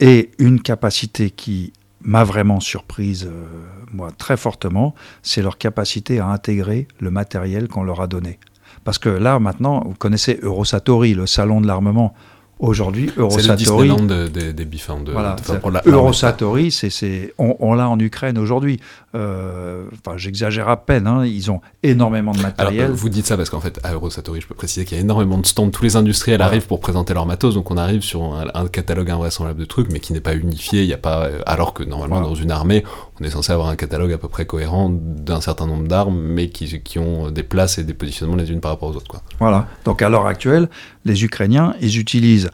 et 0.01 0.31
une 0.39 0.61
capacité 0.61 1.29
qui 1.29 1.71
m'a 2.03 2.23
vraiment 2.23 2.59
surprise, 2.59 3.27
euh, 3.31 3.45
moi, 3.93 4.09
très 4.17 4.35
fortement, 4.35 4.93
c'est 5.21 5.41
leur 5.41 5.57
capacité 5.57 6.19
à 6.19 6.27
intégrer 6.27 6.87
le 6.99 7.11
matériel 7.11 7.67
qu'on 7.67 7.83
leur 7.83 8.01
a 8.01 8.07
donné. 8.07 8.39
Parce 8.83 8.97
que 8.97 9.09
là, 9.09 9.37
maintenant, 9.39 9.83
vous 9.85 9.93
connaissez 9.93 10.39
Eurosatori, 10.41 11.13
le 11.13 11.27
salon 11.27 11.61
de 11.61 11.67
l'armement. 11.67 12.15
Aujourd'hui, 12.61 13.09
Eurosatori. 13.17 13.89
C'est 13.89 14.05
le 14.05 14.29
des, 14.29 14.53
des. 14.53 14.65
De, 14.65 15.11
voilà, 15.11 15.81
Eurosatori, 15.85 16.71
c'est, 16.71 17.33
on, 17.39 17.55
on 17.59 17.73
l'a 17.73 17.89
en 17.89 17.99
Ukraine 17.99 18.37
aujourd'hui. 18.37 18.79
Euh, 19.15 19.85
enfin, 20.05 20.15
j'exagère 20.17 20.69
à 20.69 20.77
peine. 20.77 21.07
Hein, 21.07 21.25
ils 21.25 21.49
ont 21.49 21.61
énormément 21.81 22.33
de 22.33 22.41
matériel. 22.41 22.85
Alors, 22.85 22.95
vous 22.95 23.09
dites 23.09 23.25
ça 23.25 23.35
parce 23.35 23.49
qu'en 23.49 23.61
fait, 23.61 23.79
à 23.83 23.93
Eurosatori, 23.93 24.41
je 24.41 24.47
peux 24.47 24.53
préciser 24.53 24.85
qu'il 24.85 24.95
y 24.95 24.99
a 24.99 25.03
énormément 25.03 25.39
de 25.39 25.45
stands. 25.47 25.71
Tous 25.71 25.83
les 25.83 25.95
industriels 25.95 26.41
arrivent 26.43 26.67
pour 26.67 26.79
présenter 26.79 27.15
leur 27.15 27.25
matos, 27.25 27.55
donc 27.55 27.71
on 27.71 27.77
arrive 27.77 28.03
sur 28.03 28.23
un, 28.53 28.67
catalogue 28.67 29.09
invraisemblable 29.09 29.59
de 29.59 29.65
trucs, 29.65 29.91
mais 29.91 29.99
qui 29.99 30.13
n'est 30.13 30.21
pas 30.21 30.35
unifié. 30.35 30.83
Il 30.83 30.87
y 30.87 30.93
a 30.93 30.99
pas, 30.99 31.25
euh, 31.25 31.41
alors 31.47 31.73
que 31.73 31.83
normalement 31.83 32.21
dans 32.21 32.35
une 32.35 32.51
armée, 32.51 32.83
on 33.21 33.23
est 33.23 33.29
censé 33.29 33.53
avoir 33.53 33.69
un 33.69 33.75
catalogue 33.75 34.11
à 34.13 34.17
peu 34.17 34.27
près 34.27 34.45
cohérent 34.45 34.89
d'un 34.89 35.41
certain 35.41 35.67
nombre 35.67 35.87
d'armes, 35.87 36.19
mais 36.19 36.49
qui, 36.49 36.97
ont 36.97 37.29
des 37.29 37.43
places 37.43 37.77
et 37.77 37.83
des 37.83 37.93
positionnements 37.93 38.35
les 38.35 38.51
unes 38.51 38.61
par 38.61 38.71
rapport 38.71 38.89
aux 38.89 38.95
autres. 38.95 39.07
Quoi. 39.07 39.21
Voilà. 39.39 39.67
Donc 39.85 40.01
à 40.01 40.09
l'heure 40.09 40.25
actuelle, 40.25 40.69
les 41.05 41.23
Ukrainiens, 41.23 41.75
ils 41.81 41.99
utilisent 41.99 42.49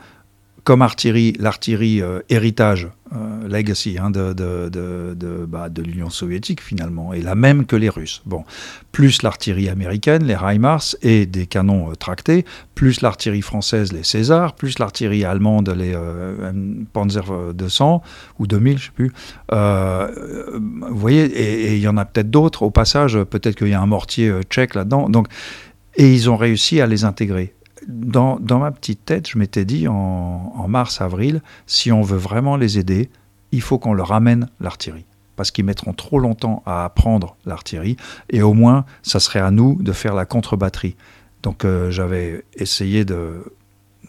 comme 0.68 0.82
artillerie, 0.82 1.34
l'artillerie 1.40 2.02
euh, 2.02 2.20
héritage, 2.28 2.90
euh, 3.16 3.48
legacy 3.48 3.98
hein, 3.98 4.12
bah, 4.12 5.70
de 5.70 5.82
l'Union 5.82 6.10
soviétique 6.10 6.62
finalement, 6.62 7.14
et 7.14 7.22
la 7.22 7.36
même 7.36 7.66
que 7.66 7.78
les 7.78 7.88
Russes. 7.88 8.22
Bon, 8.26 8.44
plus 8.92 9.22
l'artillerie 9.22 9.70
américaine, 9.70 10.26
les 10.26 10.36
HIMARS 10.36 10.98
et 11.02 11.26
des 11.26 11.46
canons 11.46 11.90
euh, 11.90 11.96
tractés, 11.96 12.44
plus 12.76 13.00
l'artillerie 13.00 13.44
française, 13.44 13.94
les 13.94 14.04
Césars, 14.04 14.56
plus 14.56 14.78
l'artillerie 14.78 15.24
allemande, 15.24 15.70
les 15.70 15.96
Panzer 16.92 17.54
200 17.54 18.04
ou 18.40 18.46
2000, 18.46 18.78
je 18.78 18.84
sais 18.84 18.92
plus. 18.94 19.14
vous 19.50 20.98
voyez, 20.98 21.24
et 21.28 21.76
il 21.78 21.82
y 21.82 21.88
en 21.88 21.96
a 21.96 22.04
peut-être 22.04 22.30
d'autres. 22.30 22.64
Au 22.64 22.72
passage, 22.72 23.18
peut-être 23.24 23.56
qu'il 23.56 23.70
y 23.70 23.74
a 23.74 23.80
un 23.80 23.86
mortier 23.86 24.34
tchèque 24.50 24.76
là-dedans. 24.76 25.08
Donc, 25.10 25.30
et 25.96 26.14
ils 26.14 26.30
ont 26.30 26.38
réussi 26.38 26.82
à 26.82 26.88
les 26.88 27.06
intégrer 27.06 27.56
dans, 27.88 28.40
ma 28.60 28.72
petite 28.72 29.06
tête, 29.06 29.30
je 29.30 29.38
m'étais 29.38 29.66
dit 29.66 29.88
en, 29.88 30.68
mars-avril, 30.68 31.42
si 31.66 31.92
on 31.92 32.02
veut 32.02 32.18
vraiment 32.18 32.58
les 32.58 32.78
aider, 32.78 33.10
il 33.52 33.62
faut 33.62 33.80
qu'on 33.80 33.94
leur 33.94 34.12
amène 34.12 34.50
l'artillerie. 34.60 35.06
Parce 35.36 35.52
qu'ils 35.52 35.66
mettront 35.66 35.94
trop 35.94 36.20
longtemps 36.20 36.64
à 36.66 36.84
apprendre 36.84 37.38
l'artillerie, 37.46 37.96
et 38.30 38.42
au 38.42 38.54
moins, 38.54 38.86
ça 39.04 39.20
serait 39.20 39.40
à 39.40 39.52
nous 39.52 39.82
de 39.82 39.92
faire 39.94 40.16
la 40.16 40.26
contre-batterie. 40.26 40.96
Donc 41.44 41.64
euh, 41.64 41.92
j'avais 41.92 42.44
essayé 42.56 43.06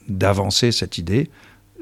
d'avancer 0.09 0.73
cette 0.73 0.99
idée 0.99 1.31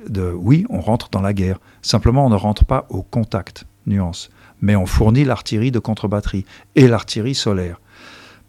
de 0.09 0.31
oui, 0.31 0.67
on 0.69 0.81
rentre 0.81 1.09
dans 1.11 1.23
la 1.23 1.33
guerre. 1.33 1.59
Simplement, 1.83 2.27
on 2.27 2.31
ne 2.31 2.37
rentre 2.37 2.65
pas 2.65 2.87
au 2.91 3.03
contact, 3.03 3.65
nuance. 3.87 4.31
Mais 4.61 4.77
on 4.77 4.87
fournit 4.87 5.25
l'artillerie 5.25 5.71
de 5.71 5.79
contre-batterie 5.79 6.45
et 6.75 6.89
l'artillerie 6.89 7.35
solaire. 7.35 7.81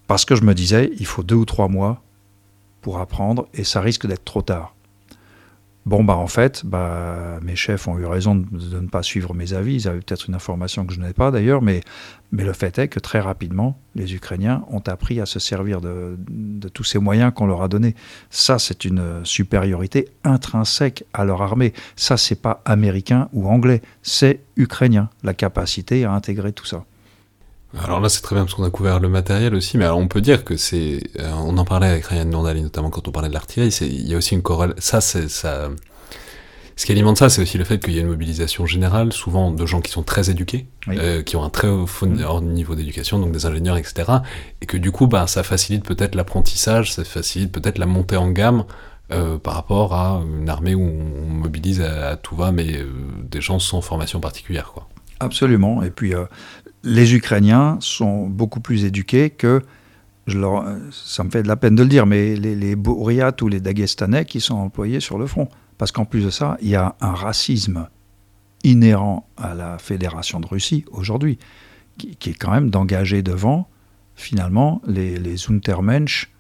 Parce 0.08 0.26
que 0.26 0.36
je 0.36 0.44
me 0.44 0.54
disais, 0.54 0.92
il 1.00 1.06
faut 1.06 1.24
deux 1.24 1.36
ou 1.36 1.46
trois 1.46 1.68
mois 1.68 2.02
pour 2.88 3.00
apprendre 3.00 3.50
et 3.54 3.66
ça 3.66 3.82
risque 3.82 4.08
d'être 4.08 4.24
trop 4.24 4.42
tard. 4.42 4.74
Bon, 5.86 6.06
bah 6.06 6.16
en 6.16 6.28
fait, 6.28 6.66
bah, 6.66 7.38
mes 7.42 7.58
chefs 7.58 7.86
ont 7.90 7.98
eu 8.00 8.06
raison 8.06 8.34
de, 8.36 8.80
ne 8.80 8.88
pas 8.88 9.04
suivre 9.04 9.34
mes 9.34 9.52
avis. 9.52 9.76
Ils 9.76 9.90
avaient 9.90 10.00
peut-être 10.00 10.30
une 10.30 10.36
information 10.36 10.86
que 10.86 10.94
je 10.94 11.00
n'avais 11.02 11.12
pas 11.12 11.30
d'ailleurs, 11.30 11.62
mais, 11.62 11.82
mais 12.32 12.46
le 12.46 12.54
fait 12.54 12.80
est 12.80 12.88
que 12.88 13.02
très 13.02 13.20
rapidement, 13.20 13.78
les 13.96 14.16
Ukrainiens 14.16 14.64
ont 14.70 14.82
appris 14.88 15.20
à 15.20 15.26
se 15.26 15.38
servir 15.38 15.82
de, 15.82 16.16
de 16.30 16.70
tous 16.70 16.86
ces 16.86 16.98
moyens 16.98 17.34
qu'on 17.36 17.46
leur 17.46 17.62
a 17.62 17.68
donnés. 17.68 17.94
Ça, 18.30 18.58
c'est 18.58 18.86
une 18.86 19.26
supériorité 19.26 20.08
intrinsèque 20.24 21.04
à 21.12 21.26
leur 21.26 21.42
armée. 21.42 21.74
Ça, 21.98 22.16
c'est 22.16 22.42
pas 22.42 22.62
américain 22.64 23.28
ou 23.34 23.50
anglais, 23.50 23.82
c'est 24.02 24.46
ukrainien, 24.56 25.10
la 25.24 25.34
capacité 25.34 26.06
à 26.06 26.14
intégrer 26.14 26.54
tout 26.54 26.66
ça. 26.66 26.86
Alors 27.78 28.00
là, 28.00 28.10
c'est 28.10 28.22
très 28.22 28.36
bien 28.36 28.46
parce 28.46 28.56
qu'on 28.56 28.64
a 28.64 28.70
couvert 28.70 29.00
le 29.00 29.10
matériel 29.10 29.54
aussi, 29.54 29.78
mais 29.78 29.86
alors 29.86 29.98
on 29.98 30.08
peut 30.08 30.22
dire 30.22 30.46
que 30.46 30.56
c'est. 30.56 31.02
Euh, 31.20 31.32
on 31.34 31.58
en 31.58 31.66
parlait 31.66 31.88
avec 31.88 32.06
Ryan 32.06 32.26
Nordali, 32.26 32.62
notamment 32.62 32.90
quand 32.90 33.08
on 33.08 33.12
parlait 33.12 33.30
de 33.30 33.34
l'artillerie. 33.34 33.76
Il 33.82 34.08
y 34.08 34.14
a 34.14 34.18
aussi 34.18 34.36
une 34.36 34.42
corrélation. 34.42 34.82
Ça, 34.82 35.02
c'est 35.02 35.30
ça. 35.30 35.70
Ce 36.78 36.86
qui 36.86 36.92
alimente 36.92 37.18
ça, 37.18 37.30
c'est 37.30 37.42
aussi 37.42 37.58
le 37.58 37.64
fait 37.64 37.80
qu'il 37.80 37.96
y 37.96 37.98
a 37.98 38.02
une 38.02 38.08
mobilisation 38.08 38.68
générale, 38.68 39.12
souvent 39.12 39.52
de 39.52 39.66
gens 39.66 39.82
qui 39.82 39.92
sont 39.92 40.04
très 40.04 40.30
éduqués, 40.30 40.68
euh, 40.90 41.24
qui 41.24 41.36
ont 41.36 41.44
un 41.44 41.50
très 41.50 41.68
haut 41.68 41.88
mm. 42.04 42.42
niveau 42.44 42.76
d'éducation, 42.76 43.18
donc 43.18 43.32
des 43.32 43.48
ingénieurs, 43.48 43.78
etc. 43.78 44.12
Et 44.62 44.68
que 44.68 44.78
du 44.78 44.92
coup, 44.92 45.08
bah, 45.08 45.26
ça 45.26 45.42
facilite 45.42 45.84
peut-être 45.84 46.14
l'apprentissage, 46.14 46.94
ça 46.94 47.04
facilite 47.04 47.52
peut-être 47.52 47.80
la 47.80 47.88
montée 47.88 48.16
en 48.16 48.30
gamme 48.30 48.64
euh, 49.12 49.40
par 49.40 49.56
rapport 49.56 49.96
à 49.96 50.22
une 50.40 50.50
armée 50.50 50.76
où 50.76 50.84
on 50.84 51.34
mobilise 51.34 51.82
à, 51.82 52.16
tout 52.16 52.36
va, 52.36 52.52
mais 52.52 52.80
des 53.24 53.42
gens 53.42 53.58
sans 53.58 53.82
formation 53.82 54.20
particulière. 54.20 54.72
Quoi. 54.72 54.88
Absolument. 55.20 55.82
Et 55.82 55.90
puis, 55.90 56.14
les 56.88 57.16
Ukrainiens 57.16 57.78
sont 57.82 58.28
beaucoup 58.28 58.62
plus 58.62 58.86
éduqués 58.86 59.30
que, 59.30 59.62
je 60.26 60.40
leur, 60.40 60.66
ça 60.92 61.24
me 61.24 61.30
fait 61.30 61.44
de 61.44 61.48
la 61.48 61.56
peine 61.56 61.76
de 61.76 61.84
le 61.84 61.90
dire, 61.90 62.06
mais 62.06 62.36
les, 62.36 62.56
les 62.56 62.76
ou 62.76 63.48
les 63.48 63.60
Dagestanais 63.60 64.26
qui 64.26 64.42
sont 64.42 64.56
employés 64.56 65.00
sur 65.00 65.18
le 65.18 65.28
front. 65.28 65.50
Parce 65.78 65.92
qu'en 65.92 66.06
plus 66.06 66.26
de 66.26 66.30
ça, 66.30 66.58
il 66.62 66.70
y 66.70 66.76
a 66.76 66.96
un 67.02 67.14
racisme 67.14 67.88
inhérent 68.64 69.28
à 69.38 69.54
la 69.54 69.78
Fédération 69.78 70.40
de 70.40 70.48
Russie 70.48 70.86
aujourd'hui, 70.92 71.38
qui, 71.98 72.30
est 72.30 72.34
quand 72.34 72.52
même 72.52 72.70
d'engager 72.70 73.22
devant, 73.22 73.70
finalement, 74.16 74.82
les, 74.88 75.18
les 75.18 75.50
Untermensch 75.50 76.32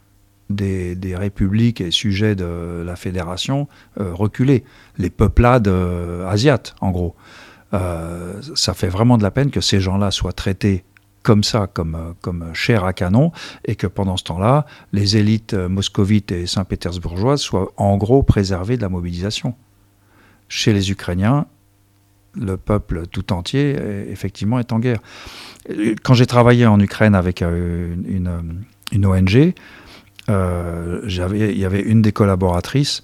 des, 0.49 0.95
des, 0.95 1.15
républiques 1.15 1.81
et 1.81 1.91
sujets 1.91 2.35
de 2.35 2.81
la 2.85 2.95
Fédération 2.95 3.67
euh, 3.99 4.13
reculés, 4.13 4.63
les 4.97 5.09
peuplades 5.09 5.67
euh, 5.67 6.27
asiates, 6.27 6.73
en 6.79 6.91
gros. 6.91 7.15
Euh, 7.73 8.41
ça 8.55 8.73
fait 8.73 8.87
vraiment 8.87 9.17
de 9.17 9.23
la 9.23 9.31
peine 9.31 9.51
que 9.51 9.61
ces 9.61 9.79
gens-là 9.79 10.11
soient 10.11 10.33
traités 10.33 10.83
comme 11.23 11.43
ça, 11.43 11.67
comme, 11.67 12.15
comme 12.21 12.53
chair 12.53 12.85
à 12.85 12.93
canon, 12.93 13.31
et 13.65 13.75
que 13.75 13.87
pendant 13.87 14.15
ce 14.15 14.23
temps-là, 14.23 14.65
les 14.93 15.17
élites 15.17 15.53
moscovites 15.53 16.31
et 16.31 16.47
saint-pétersbourgeoises 16.47 17.41
soient 17.41 17.73
en 17.75 17.97
gros 17.97 18.23
préservées 18.23 18.77
de 18.77 18.81
la 18.81 18.89
mobilisation. 18.89 19.53
Chez 20.47 20.71
les 20.71 20.89
Ukrainiens, 20.89 21.45
le 22.33 22.55
peuple 22.55 23.07
tout 23.07 23.33
entier, 23.33 23.75
effectivement, 24.09 24.59
est 24.59 24.71
en 24.71 24.79
guerre. 24.79 25.01
Quand 26.03 26.13
j'ai 26.13 26.25
travaillé 26.25 26.65
en 26.65 26.79
Ukraine 26.79 27.15
avec 27.15 27.41
euh, 27.41 27.95
une, 28.07 29.05
ONG, 29.05 29.53
euh, 30.29 31.01
il 31.05 31.57
y 31.57 31.65
avait 31.65 31.81
une 31.81 32.01
des 32.01 32.11
collaboratrices, 32.11 33.03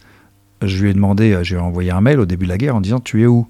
je 0.61 0.81
lui 0.81 0.91
ai 0.91 0.93
demandé, 0.93 1.37
j'ai 1.43 1.57
envoyé 1.57 1.91
un 1.91 1.99
mail 1.99 2.19
au 2.19 2.25
début 2.25 2.45
de 2.45 2.49
la 2.49 2.57
guerre 2.57 2.75
en 2.75 2.81
disant 2.81 2.99
Tu 2.99 3.23
es 3.23 3.27
où? 3.27 3.47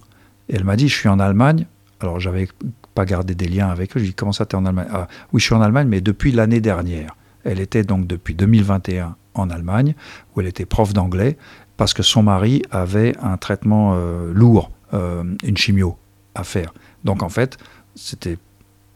Elle 0.54 0.64
m'a 0.64 0.76
dit, 0.76 0.88
je 0.88 0.96
suis 0.96 1.10
en 1.10 1.20
Allemagne. 1.20 1.66
Alors, 2.00 2.20
j'avais 2.20 2.48
pas 2.94 3.06
gardé 3.06 3.34
des 3.34 3.48
liens 3.48 3.70
avec 3.70 3.98
eux. 3.98 4.00
Je 4.00 4.06
dit, 4.06 4.14
comment 4.14 4.32
ça, 4.32 4.46
t'es 4.46 4.56
en 4.56 4.66
Allemagne? 4.66 4.88
Ah, 4.92 5.08
Oui, 5.32 5.40
je 5.40 5.46
suis 5.46 5.56
en 5.56 5.62
Allemagne, 5.62 5.88
mais 5.88 6.00
depuis 6.00 6.32
l'année 6.32 6.62
dernière. 6.62 7.16
Elle 7.44 7.60
était 7.60 7.84
donc 7.84 8.08
depuis 8.08 8.36
2021 8.36 9.16
en 9.34 9.50
Allemagne, 9.50 9.96
où 10.36 10.42
elle 10.42 10.48
était 10.48 10.66
prof 10.66 10.94
d'anglais, 10.94 11.38
parce 11.76 11.94
que 11.94 12.04
son 12.04 12.24
mari 12.24 12.62
avait 12.70 13.16
un 13.22 13.38
traitement 13.38 13.94
euh, 13.96 14.32
lourd, 14.32 14.72
euh, 14.94 15.24
une 15.44 15.58
chimio 15.58 15.98
à 16.36 16.44
faire. 16.44 16.74
Donc, 17.04 17.24
en 17.24 17.30
fait, 17.30 17.58
c'était. 17.96 18.38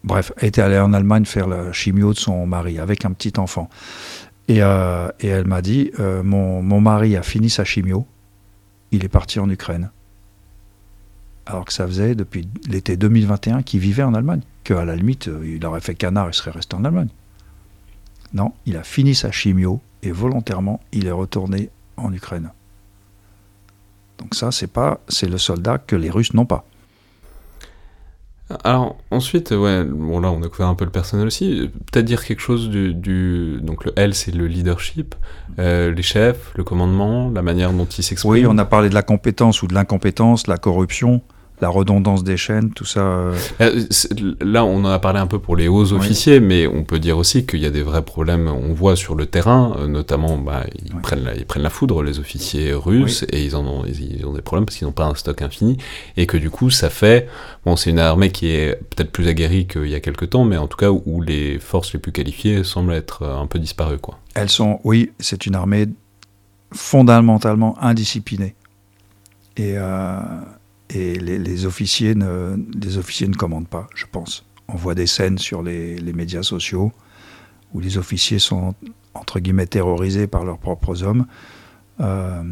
Bref, 0.04 0.32
elle 0.38 0.50
était 0.50 0.62
allée 0.62 0.80
en 0.80 0.94
Allemagne 0.94 1.26
faire 1.26 1.48
la 1.48 1.74
chimio 1.74 2.14
de 2.14 2.20
son 2.20 2.46
mari, 2.46 2.78
avec 2.78 3.04
un 3.04 3.12
petit 3.12 3.34
enfant. 3.40 3.68
Et, 4.48 4.62
euh, 4.62 5.10
elle 5.20 5.48
m'a 5.48 5.62
dit, 5.62 5.92
mon 6.24 6.82
mari 6.82 7.18
a 7.18 7.24
fini 7.24 7.50
sa 7.50 7.66
chimio, 7.66 8.06
il 8.92 9.04
est 9.04 9.10
parti 9.10 9.40
en 9.40 9.50
Ukraine 9.50 9.90
alors 11.48 11.64
que 11.66 11.72
ça 11.74 11.88
faisait 11.88 12.14
depuis 12.14 12.48
l'été 12.68 12.98
2021 12.98 13.64
qu'il 13.64 13.80
vivait 13.80 14.04
en 14.04 14.14
Allemagne, 14.14 14.42
qu'à 14.64 14.84
la 14.84 14.96
limite, 14.96 15.30
euh, 15.30 15.56
il 15.56 15.66
aurait 15.66 15.82
fait 15.82 15.96
canard 15.96 16.30
et 16.30 16.34
serait 16.34 16.52
resté 16.52 16.76
en 16.76 16.84
Allemagne. 16.84 17.08
Non, 18.34 18.52
il 18.66 18.76
a 18.76 18.84
fini 18.84 19.16
sa 19.16 19.32
chimio 19.32 19.80
et 20.04 20.12
volontairement, 20.12 20.82
il 20.92 21.08
est 21.08 21.12
retourné 21.12 21.70
en 21.96 22.12
Ukraine. 22.12 22.52
Donc 24.18 24.36
ça, 24.36 24.52
c'est 24.52 24.68
pas, 24.68 25.00
c'est 25.08 25.30
le 25.30 25.38
soldat 25.38 25.78
que 25.78 25.96
les 25.96 26.10
Russes 26.10 26.34
n'ont 26.34 26.46
pas. 26.46 26.66
Alors 28.64 28.98
ensuite, 29.12 29.52
ouais, 29.52 29.84
bon 29.84 30.22
là 30.22 30.32
on 30.32 30.42
a 30.42 30.48
couvert 30.48 30.68
un 30.68 30.76
peu 30.76 30.86
le 30.86 30.92
personnel 30.92 31.28
aussi. 31.28 31.70
Peut-être 31.92 32.06
dire 32.06 32.24
quelque 32.24 32.40
chose 32.40 32.70
du, 32.70 33.60
donc 33.62 33.84
le 33.84 33.92
L 33.98 34.14
c'est 34.14 34.34
le 34.34 34.48
leadership, 34.48 35.16
euh, 35.60 35.94
les 35.94 36.02
chefs, 36.02 36.54
le 36.56 36.64
commandement, 36.64 37.30
la 37.30 37.42
manière 37.42 37.74
dont 37.74 37.86
ils 37.86 38.04
s'expriment. 38.04 38.32
Oui, 38.32 38.46
on 38.48 38.58
a 38.58 38.64
parlé 38.64 38.88
de 38.88 38.94
la 38.94 39.04
compétence 39.04 39.64
ou 39.64 39.68
de 39.68 39.74
l'incompétence, 39.74 40.48
la 40.48 40.58
corruption 40.58 41.22
la 41.60 41.70
redondance 41.70 42.24
des 42.24 42.38
chaînes, 42.38 42.72
tout 42.72 42.86
ça. 42.86 43.00
Euh. 43.00 43.36
Euh, 43.62 43.86
là, 44.42 44.64
on 44.64 44.78
en 44.78 44.90
a 44.90 45.00
parlé 45.00 45.20
un 45.20 45.28
peu 45.28 45.40
pour 45.40 45.56
les 45.56 45.68
hauts 45.68 45.92
officiers, 45.94 46.40
mais 46.40 46.68
on 46.68 46.84
peut 46.84 47.00
dire 47.00 47.18
aussi 47.18 47.46
qu'il 47.46 47.60
y 47.60 47.66
a 47.66 47.72
des 47.72 47.82
vrais 47.82 48.04
problèmes. 48.04 48.48
On 48.48 48.74
voit 48.74 48.96
sur 48.96 49.16
le 49.16 49.26
terrain, 49.26 49.76
euh, 49.80 49.88
notamment, 49.88 50.38
bah, 50.38 50.66
ils, 50.86 50.96
prennent 50.96 51.24
la, 51.24 51.36
ils 51.36 51.46
prennent 51.46 51.64
la 51.64 51.72
foudre, 51.72 52.04
les 52.04 52.20
officiers 52.20 52.74
russes, 52.74 53.26
et 53.32 53.44
ils, 53.44 53.56
en 53.56 53.66
ont, 53.66 53.86
ils, 53.86 54.26
ont 54.26 54.34
des 54.34 54.42
problèmes 54.42 54.66
parce 54.66 54.78
qu'ils 54.78 54.86
n'ont 54.86 54.94
pas 54.94 55.06
un 55.06 55.16
stock 55.16 55.42
infini, 55.42 55.78
et 56.16 56.28
que 56.28 56.38
du 56.38 56.52
coup, 56.52 56.70
ça 56.70 56.90
fait. 56.90 57.28
Bon, 57.66 57.76
c'est 57.76 57.90
une 57.90 58.00
armée 58.00 58.32
qui 58.32 58.50
est 58.50 58.76
peut-être 58.96 59.12
plus 59.12 59.28
aguerrie 59.28 59.66
qu'il 59.66 59.88
y 59.88 59.96
a 59.96 60.00
quelques 60.00 60.30
temps, 60.30 60.46
mais 60.46 60.58
en 60.58 60.68
tout 60.68 60.78
cas 60.78 60.92
où 60.92 61.22
les 61.22 61.58
forces 61.58 61.94
les 61.94 62.00
plus 62.00 62.12
qualifiées 62.12 62.64
semblent 62.64 62.94
être 62.94 63.26
un 63.26 63.48
peu 63.48 63.58
disparues, 63.58 63.98
quoi. 63.98 64.20
Elles 64.36 64.50
sont, 64.50 64.80
oui, 64.84 65.12
c'est 65.20 65.48
une 65.48 65.56
armée 65.56 65.88
fondamentalement 66.72 67.76
indisciplinée. 67.82 68.54
Et 69.56 69.76
Et 70.90 71.20
les, 71.20 71.66
officiers 71.66 72.16
ne, 72.16 72.58
officiers 72.98 73.28
ne 73.28 73.36
commandent 73.36 73.68
pas, 73.68 73.88
je 73.94 74.06
pense. 74.10 74.46
On 74.70 74.76
voit 74.76 74.96
des 74.96 75.08
scènes 75.08 75.38
sur 75.38 75.62
les, 75.62 76.00
médias 76.14 76.44
sociaux 76.44 76.92
où 77.74 77.80
les 77.82 77.98
officiers 77.98 78.40
sont, 78.40 78.74
entre 79.14 79.40
guillemets, 79.40 79.68
terrorisés 79.68 80.28
par 80.28 80.46
leurs 80.46 80.58
propres 80.58 81.04
hommes. 81.04 81.26
Euh, 82.00 82.44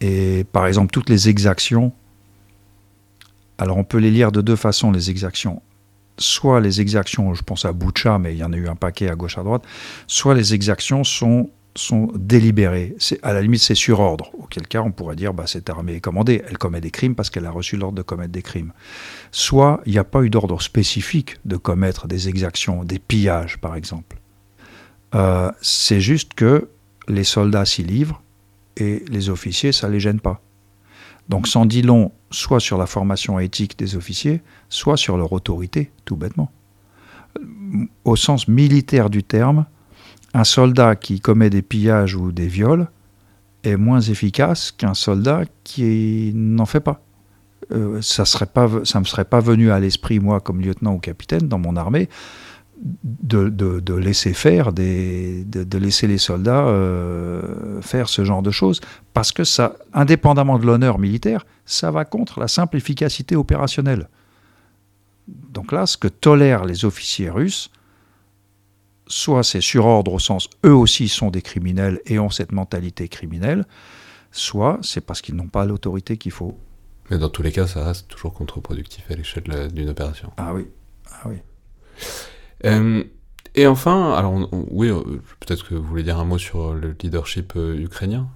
et 0.00 0.44
par 0.52 0.66
exemple, 0.66 0.92
toutes 0.92 1.10
les 1.10 1.28
exactions, 1.28 1.92
alors 3.58 3.76
on 3.76 3.84
peut 3.84 3.98
les 3.98 4.10
lire 4.10 4.30
de 4.30 4.40
deux 4.40 4.56
façons, 4.56 4.92
les 4.92 5.10
exactions. 5.10 5.60
Soit 6.16 6.60
les 6.60 6.80
exactions, 6.80 7.34
je 7.34 7.42
pense 7.42 7.64
à 7.64 7.72
Boucha, 7.72 8.18
mais 8.18 8.34
il 8.34 8.38
y 8.38 8.44
en 8.44 8.52
a 8.52 8.56
eu 8.56 8.68
un 8.68 8.76
paquet 8.76 9.08
à 9.08 9.16
gauche 9.16 9.36
à 9.36 9.42
droite, 9.42 9.64
soit 10.06 10.34
les 10.34 10.54
exactions 10.54 11.02
sont 11.02 11.50
sont 11.74 12.10
délibérées. 12.14 12.96
À 13.22 13.32
la 13.32 13.42
limite, 13.42 13.60
c'est 13.60 13.74
sur 13.74 14.00
ordre, 14.00 14.30
auquel 14.38 14.66
cas 14.66 14.82
on 14.82 14.90
pourrait 14.90 15.16
dire 15.16 15.32
bah, 15.32 15.46
cette 15.46 15.70
armée 15.70 15.94
est 15.94 16.00
commandée, 16.00 16.42
elle 16.48 16.58
commet 16.58 16.80
des 16.80 16.90
crimes 16.90 17.14
parce 17.14 17.30
qu'elle 17.30 17.46
a 17.46 17.50
reçu 17.50 17.76
l'ordre 17.76 17.96
de 17.96 18.02
commettre 18.02 18.32
des 18.32 18.42
crimes. 18.42 18.72
Soit 19.30 19.80
il 19.86 19.92
n'y 19.92 19.98
a 19.98 20.04
pas 20.04 20.22
eu 20.22 20.30
d'ordre 20.30 20.60
spécifique 20.60 21.36
de 21.44 21.56
commettre 21.56 22.08
des 22.08 22.28
exactions, 22.28 22.84
des 22.84 22.98
pillages 22.98 23.58
par 23.58 23.76
exemple. 23.76 24.18
Euh, 25.14 25.50
c'est 25.60 26.00
juste 26.00 26.34
que 26.34 26.68
les 27.08 27.24
soldats 27.24 27.64
s'y 27.64 27.82
livrent 27.82 28.22
et 28.76 29.04
les 29.08 29.28
officiers, 29.28 29.72
ça 29.72 29.88
ne 29.88 29.92
les 29.92 30.00
gêne 30.00 30.20
pas. 30.20 30.40
Donc 31.28 31.46
sans 31.46 31.66
dit 31.66 31.82
long, 31.82 32.12
soit 32.30 32.60
sur 32.60 32.78
la 32.78 32.86
formation 32.86 33.38
éthique 33.38 33.78
des 33.78 33.96
officiers, 33.96 34.42
soit 34.68 34.96
sur 34.96 35.16
leur 35.16 35.32
autorité, 35.32 35.92
tout 36.04 36.16
bêtement. 36.16 36.50
Au 38.04 38.16
sens 38.16 38.48
militaire 38.48 39.10
du 39.10 39.22
terme, 39.22 39.66
un 40.34 40.44
soldat 40.44 40.96
qui 40.96 41.20
commet 41.20 41.50
des 41.50 41.62
pillages 41.62 42.14
ou 42.14 42.32
des 42.32 42.46
viols 42.46 42.88
est 43.64 43.76
moins 43.76 44.00
efficace 44.00 44.72
qu'un 44.72 44.94
soldat 44.94 45.42
qui 45.64 46.32
n'en 46.34 46.66
fait 46.66 46.80
pas. 46.80 47.02
Euh, 47.72 48.00
ça 48.00 48.22
ne 48.22 49.00
me 49.00 49.04
serait 49.04 49.24
pas 49.24 49.40
venu 49.40 49.70
à 49.70 49.78
l'esprit, 49.78 50.18
moi, 50.18 50.40
comme 50.40 50.60
lieutenant 50.60 50.94
ou 50.94 50.98
capitaine 50.98 51.46
dans 51.46 51.58
mon 51.58 51.76
armée, 51.76 52.08
de, 52.82 53.94
laisser 53.94 54.32
faire, 54.32 54.72
de, 54.72 55.78
laisser 55.78 56.06
les 56.06 56.18
soldats 56.18 56.66
euh, 56.66 57.82
faire 57.82 58.08
ce 58.08 58.24
genre 58.24 58.42
de 58.42 58.50
choses, 58.50 58.80
parce 59.12 59.32
que 59.32 59.44
ça, 59.44 59.76
indépendamment 59.92 60.58
de 60.58 60.66
l'honneur 60.66 60.98
militaire, 60.98 61.44
ça 61.66 61.90
va 61.90 62.04
contre 62.04 62.40
la 62.40 62.48
simple 62.48 62.76
efficacité 62.76 63.36
opérationnelle. 63.36 64.08
Donc 65.28 65.72
là, 65.72 65.86
ce 65.86 65.96
que 65.96 66.08
tolèrent 66.08 66.64
les 66.64 66.84
officiers 66.84 67.30
russes, 67.30 67.70
soit 69.10 69.42
c'est 69.42 69.60
sur 69.60 69.84
ordre 69.86 70.14
au 70.14 70.18
sens 70.18 70.48
eux 70.64 70.74
aussi 70.74 71.08
sont 71.08 71.30
des 71.30 71.42
criminels 71.42 72.00
et 72.06 72.18
ont 72.18 72.30
cette 72.30 72.52
mentalité 72.52 73.08
criminelle, 73.08 73.66
soit 74.32 74.78
c'est 74.82 75.00
parce 75.02 75.20
qu'ils 75.20 75.34
n'ont 75.34 75.48
pas 75.48 75.66
l'autorité 75.66 76.16
qu'il 76.16 76.32
faut. 76.32 76.56
Mais 77.10 77.18
dans 77.18 77.28
tous 77.28 77.42
les 77.42 77.50
cas, 77.50 77.66
ça 77.66 77.84
reste 77.84 78.08
toujours 78.08 78.32
contre-productif 78.32 79.04
à 79.10 79.14
l'échelle 79.14 79.68
d'une 79.72 79.88
opération. 79.88 80.30
Ah 80.36 80.54
oui, 80.54 80.68
ah 81.10 81.28
oui. 81.28 81.36
Euh, 82.64 83.02
et 83.56 83.66
enfin, 83.66 84.12
alors 84.12 84.48
oui, 84.70 84.88
euh, 84.88 85.02
peut-être 85.40 85.66
que 85.66 85.74
vous 85.74 85.82
voulez 85.82 86.04
dire 86.04 86.20
un 86.20 86.24
mot 86.24 86.38
sur 86.38 86.72
le 86.72 86.94
leadership 87.02 87.54
euh, 87.56 87.76
ukrainien. 87.76 88.28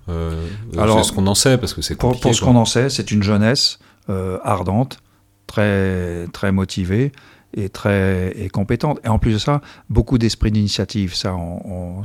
alors, 0.77 0.99
c'est 0.99 1.09
ce 1.09 1.13
qu'on 1.13 1.29
en 1.29 1.37
sait 1.37 1.57
parce 1.57 1.73
que 1.73 1.83
c'est 1.83 1.95
compliqué. 1.95 2.21
Pour, 2.21 2.31
pour 2.31 2.35
ce 2.35 2.41
qu'on 2.41 2.57
en 2.57 2.65
sait, 2.65 2.91
c'est 2.91 3.13
une 3.13 3.23
jeunesse 3.23 3.79
ardente, 4.09 4.99
très 5.47 6.27
très 6.33 6.51
motivée 6.51 7.13
et 7.57 7.69
très 7.69 8.33
et 8.37 8.49
compétente. 8.49 9.01
Et 9.05 9.09
en 9.09 9.19
plus 9.19 9.33
de 9.33 9.39
ça, 9.39 9.61
beaucoup 9.89 10.19
d'esprit 10.19 10.51
d'initiative. 10.51 11.15
Ça, 11.15 11.35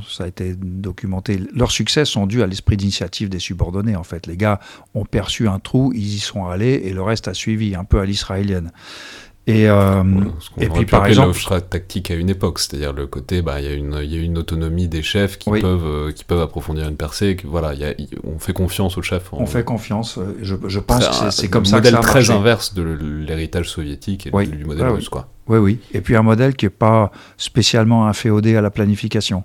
ça 0.08 0.24
a 0.24 0.26
été 0.26 0.54
documenté. 0.56 1.40
Leurs 1.54 1.70
succès 1.70 2.04
sont 2.04 2.26
dus 2.26 2.42
à 2.42 2.46
l'esprit 2.46 2.76
d'initiative 2.76 3.28
des 3.28 3.40
subordonnés. 3.40 3.96
En 3.96 4.04
fait, 4.04 4.26
les 4.26 4.36
gars 4.36 4.60
ont 4.94 5.04
perçu 5.04 5.48
un 5.48 5.58
trou, 5.58 5.92
ils 5.94 6.14
y 6.14 6.18
sont 6.18 6.46
allés 6.46 6.82
et 6.84 6.92
le 6.92 7.02
reste 7.02 7.28
a 7.28 7.34
suivi, 7.34 7.74
un 7.74 7.84
peu 7.84 8.00
à 8.00 8.04
l'israélienne. 8.04 8.72
Et, 9.46 9.68
euh, 9.68 10.04
et 10.58 10.68
puis 10.68 10.84
par 10.84 11.06
exemple, 11.06 11.36
tactique 11.68 12.10
à 12.10 12.14
une 12.14 12.28
époque, 12.28 12.58
c'est-à-dire 12.60 12.92
le 12.92 13.06
côté, 13.06 13.42
bah, 13.42 13.60
il 13.60 13.66
y, 13.66 13.68
a 13.68 13.72
une, 13.72 13.98
y 14.04 14.16
a 14.16 14.20
une 14.20 14.38
autonomie 14.38 14.86
des 14.86 15.02
chefs 15.02 15.38
qui 15.38 15.50
peuvent, 15.50 15.86
euh, 15.86 16.12
qui 16.12 16.24
peuvent 16.24 16.42
approfondir 16.42 16.86
une 16.86 16.96
percée. 16.96 17.36
Voilà, 17.44 17.74
y 17.74 17.84
a, 17.84 17.94
on 18.22 18.38
fait 18.38 18.52
confiance 18.52 18.96
aux 18.98 19.02
chefs. 19.02 19.32
On 19.32 19.46
fait 19.46 19.64
confiance. 19.64 20.18
Euh, 20.18 20.38
je, 20.42 20.54
je 20.66 20.78
pense 20.78 21.08
que 21.08 21.30
c'est 21.30 21.48
comme 21.48 21.64
ça 21.64 21.80
que 21.80 21.88
ça 21.88 21.98
a 21.98 22.02
très 22.02 22.30
inverse 22.30 22.74
de 22.74 22.82
l'héritage 22.82 23.68
soviétique 23.70 24.28
et 24.28 24.46
du 24.46 24.64
modèle 24.64 24.88
russe, 24.88 25.08
quoi. 25.08 25.28
Oui, 25.50 25.58
oui. 25.58 25.80
Et 25.92 26.00
puis 26.00 26.14
un 26.14 26.22
modèle 26.22 26.54
qui 26.54 26.64
n'est 26.64 26.70
pas 26.70 27.10
spécialement 27.36 28.06
inféodé 28.06 28.54
à 28.54 28.60
la 28.60 28.70
planification. 28.70 29.42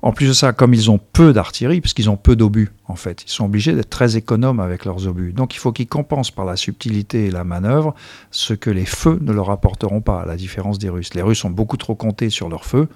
En 0.00 0.12
plus 0.12 0.28
de 0.28 0.32
ça, 0.32 0.52
comme 0.52 0.74
ils 0.74 0.92
ont 0.92 1.00
peu 1.12 1.32
d'artillerie, 1.32 1.80
parce 1.80 1.92
qu'ils 1.92 2.08
ont 2.08 2.16
peu 2.16 2.36
d'obus, 2.36 2.70
en 2.86 2.94
fait, 2.94 3.24
ils 3.26 3.30
sont 3.30 3.46
obligés 3.46 3.72
d'être 3.72 3.90
très 3.90 4.16
économes 4.16 4.60
avec 4.60 4.84
leurs 4.84 5.08
obus. 5.08 5.32
Donc 5.32 5.56
il 5.56 5.58
faut 5.58 5.72
qu'ils 5.72 5.88
compensent 5.88 6.30
par 6.30 6.44
la 6.44 6.54
subtilité 6.54 7.26
et 7.26 7.30
la 7.32 7.42
manœuvre 7.42 7.96
ce 8.30 8.54
que 8.54 8.70
les 8.70 8.84
feux 8.84 9.18
ne 9.20 9.32
leur 9.32 9.50
apporteront 9.50 10.00
pas, 10.00 10.20
à 10.20 10.24
la 10.24 10.36
différence 10.36 10.78
des 10.78 10.88
Russes. 10.88 11.14
Les 11.14 11.22
Russes 11.22 11.44
ont 11.44 11.50
beaucoup 11.50 11.76
trop 11.76 11.96
compté 11.96 12.30
sur 12.30 12.48
leurs 12.48 12.64
feux. 12.64 12.86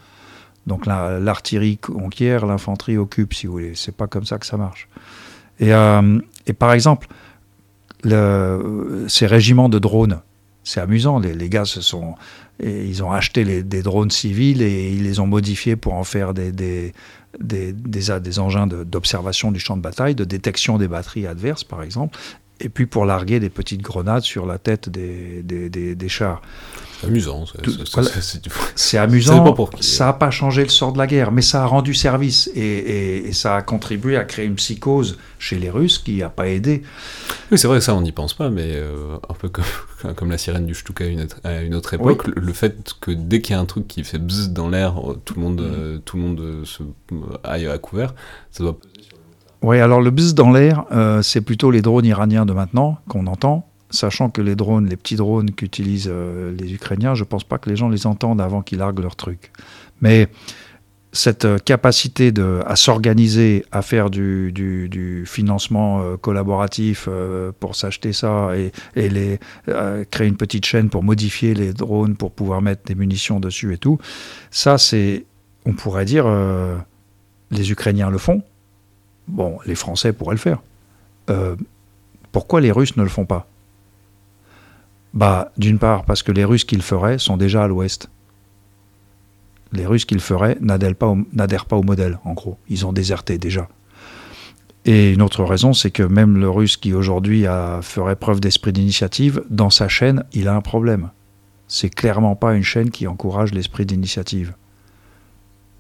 Donc 0.69 0.87
l'artillerie 0.87 1.79
conquiert, 1.79 2.47
l'infanterie 2.47 2.99
occupe, 2.99 3.35
si 3.35 3.49
vous 3.49 3.55
voulez. 3.55 3.73
C'est 3.75 3.97
pas 3.97 4.07
comme 4.07 4.27
ça 4.27 4.39
que 4.39 4.47
ça 4.47 4.57
marche. 4.57 4.89
Et, 5.59 5.75
euh, 5.75 6.21
par 6.57 6.73
exemple, 6.73 7.09
ces 8.05 9.27
régiments 9.27 9.69
de 9.69 9.81
drones, 9.81 10.21
c'est 10.63 10.81
amusant. 10.81 11.19
Les, 11.19 11.35
les, 11.35 11.49
gars 11.51 11.67
se 11.67 11.83
sont, 11.83 12.15
ils 12.63 13.03
ont 13.03 13.11
acheté 13.11 13.63
des 13.63 13.83
drones 13.83 14.11
civils 14.11 14.63
et 14.63 14.93
ils 14.93 15.03
les 15.03 15.19
ont 15.21 15.27
modifiés 15.27 15.77
pour 15.77 15.95
en 15.95 16.05
faire 16.05 16.35
des, 16.35 16.93
engins 18.39 18.67
d'observation 18.67 19.51
du 19.51 19.61
champ 19.61 19.77
de 19.77 19.83
bataille, 19.83 20.15
de 20.15 20.25
détection 20.25 20.79
des 20.79 20.89
batteries 20.89 21.27
adverses, 21.27 21.65
par 21.65 21.83
exemple, 21.83 22.19
et 22.61 22.69
puis 22.69 22.87
pour 22.87 23.05
larguer 23.05 23.41
des 23.41 23.51
petites 23.51 23.83
grenades 23.83 24.23
sur 24.23 24.47
la 24.47 24.59
tête 24.59 24.89
des, 24.89 25.43
des 25.43 26.09
chars. 26.09 26.41
C'est 27.01 27.07
amusant. 27.07 27.45
C'est 28.75 28.99
amusant. 28.99 29.57
Ça 29.81 30.07
n'a 30.07 30.13
pas 30.13 30.31
changé 30.31 30.63
le 30.63 30.69
sort 30.69 30.93
de 30.93 30.99
la 30.99 31.07
guerre, 31.07 31.33
mais 31.33 31.43
ça 31.43 31.63
a 31.63 31.67
rendu 31.67 31.95
service 31.95 32.51
et, 32.55 33.33
ça 33.33 33.57
a 33.57 33.63
contribué 33.63 34.17
à 34.17 34.25
créer 34.25 34.47
une 34.47 34.55
psychose 34.55 35.19
chez 35.39 35.57
les 35.57 35.71
Russes 35.71 35.99
qui 35.99 36.19
n'a 36.19 36.31
pas 36.31 36.49
aidé. 36.49 36.83
Oui, 37.51 37.59
c'est 37.59 37.67
vrai 37.67 37.81
ça, 37.81 37.95
on 37.95 38.01
n'y 38.01 38.13
pense 38.13 38.33
pas, 38.35 38.49
mais 38.49 38.73
euh, 38.75 39.17
un 39.29 39.35
peu 39.35 39.49
comme, 39.49 39.65
comme, 40.17 40.31
la 40.31 40.39
sirène 40.39 40.67
du 40.67 40.75
Stuka 40.75 41.05
à 41.43 41.61
une 41.63 41.75
autre, 41.75 41.95
époque, 41.95 42.27
le, 42.27 42.53
fait 42.53 42.95
que 43.01 43.11
dès 43.11 43.41
qu'il 43.41 43.55
y 43.55 43.59
a 43.59 43.61
un 43.61 43.67
truc 43.67 43.87
qui 43.87 44.05
fait 44.05 44.19
bzzz 44.19 44.51
dans 44.51 44.69
l'air, 44.69 44.95
tout 45.25 45.35
le 45.35 45.41
monde, 45.43 45.61
mm. 45.61 45.75
euh, 45.75 45.99
tout 46.05 46.17
le 46.17 46.23
monde 46.23 46.41
euh, 46.41 46.65
se 46.65 46.83
aille 47.43 47.67
à 47.67 47.77
couvert, 47.79 48.15
ça 48.51 48.63
doit 48.65 48.79
oui, 49.65 49.79
alors 49.81 50.01
le 50.01 50.11
buzz 50.11 50.35
dans 50.35 50.53
l'air, 50.53 50.85
c'est 51.23 51.41
plutôt 51.41 51.71
les 51.71 51.83
drones 51.83 52.05
iraniens 52.05 52.47
de 52.47 52.53
maintenant 52.53 52.99
qu'on 53.09 53.27
entend 53.27 53.67
sachant 53.95 54.31
que 54.31 54.43
les 54.43 54.57
drones, 54.57 54.87
les 54.87 54.97
petits 54.97 55.17
drones 55.17 55.51
qu'utilisent 55.53 56.11
euh, 56.11 56.55
les 56.59 56.75
Ukrainiens, 56.75 57.15
je 57.15 57.23
ne 57.23 57.29
pense 57.29 57.45
pas 57.45 57.59
que 57.59 57.71
les 57.71 57.77
gens 57.77 57.89
les 57.89 58.07
entendent 58.07 58.41
avant 58.41 58.63
qu'ils 58.63 58.79
larguent 58.79 59.01
leur 59.01 59.17
truc. 59.17 59.51
Mais 60.01 60.29
cette 61.13 61.45
euh, 61.45 61.59
capacité 61.59 62.33
à 62.67 62.77
s'organiser, 62.77 63.65
à 63.71 63.83
faire 63.83 64.11
du, 64.11 65.25
financement 65.27 66.03
euh, 66.03 66.17
collaboratif 66.17 67.09
pour 67.61 67.77
s'acheter 67.77 68.13
ça 68.13 68.51
et, 68.57 68.73
créer 70.11 70.29
une 70.29 70.37
petite 70.37 70.67
chaîne 70.67 70.91
pour 70.91 71.03
modifier 71.03 71.55
les 71.55 71.73
drones 71.73 72.17
pour 72.17 72.33
pouvoir 72.33 72.61
mettre 72.61 72.83
des 72.85 72.95
munitions 72.95 73.41
dessus 73.41 73.73
et 73.73 73.79
tout, 73.79 73.99
ça 74.51 74.77
c'est, 74.77 75.25
on 75.65 75.73
pourrait 75.73 76.05
dire, 76.05 76.27
les 77.51 77.71
Ukrainiens 77.71 78.11
le 78.11 78.19
font. 78.19 78.43
Bon, 79.29 79.59
les 79.67 79.75
Français 79.75 80.13
pourraient 80.13 80.35
le 80.35 80.41
faire. 80.41 80.61
pourquoi 82.33 82.61
les 82.61 82.73
Russes 82.73 82.97
ne 82.97 83.03
le 83.03 83.09
font 83.09 83.25
pas? 83.25 83.47
Bah, 85.15 85.53
D'une 85.57 85.79
part, 85.79 86.05
parce 86.05 86.23
que 86.23 86.33
les 86.33 86.45
Russes 86.45 86.65
qui 86.65 86.77
le 86.77 86.83
feraient 86.83 87.19
sont 87.19 87.37
déjà 87.37 87.65
à 87.65 87.69
l'ouest. 87.69 88.09
Les 89.73 89.87
Russes 89.87 90.05
qui 90.05 90.15
le 90.15 90.21
feraient 90.21 90.59
n'adhèrent 90.61 90.95
pas, 90.95 91.07
au, 91.07 91.83
modèle, 91.83 92.19
en 92.25 92.33
gros. 92.33 92.59
Ils 92.69 92.85
ont 92.85 92.93
déserté 92.93 93.39
déjà. 93.39 93.69
Et 94.85 95.13
une 95.13 95.23
autre 95.23 95.45
raison, 95.45 95.73
c'est 95.73 95.91
que 95.91 96.03
même 96.03 96.37
le 96.37 96.51
Russe 96.51 96.77
qui 96.77 96.93
aujourd'hui 96.93 97.47
ferait 97.81 98.17
preuve 98.17 98.41
d'esprit 98.41 98.73
d'initiative, 98.73 99.43
dans 99.51 99.71
sa 99.71 99.89
chaîne, 99.89 100.25
il 100.33 100.49
a 100.49 100.55
un 100.55 100.61
problème. 100.61 101.11
C'est 101.69 101.89
clairement 101.89 102.37
pas 102.37 102.55
une 102.55 102.63
chaîne 102.63 102.91
qui 102.91 103.07
encourage 103.07 103.55
l'esprit 103.55 103.87
d'initiative. 103.87 104.53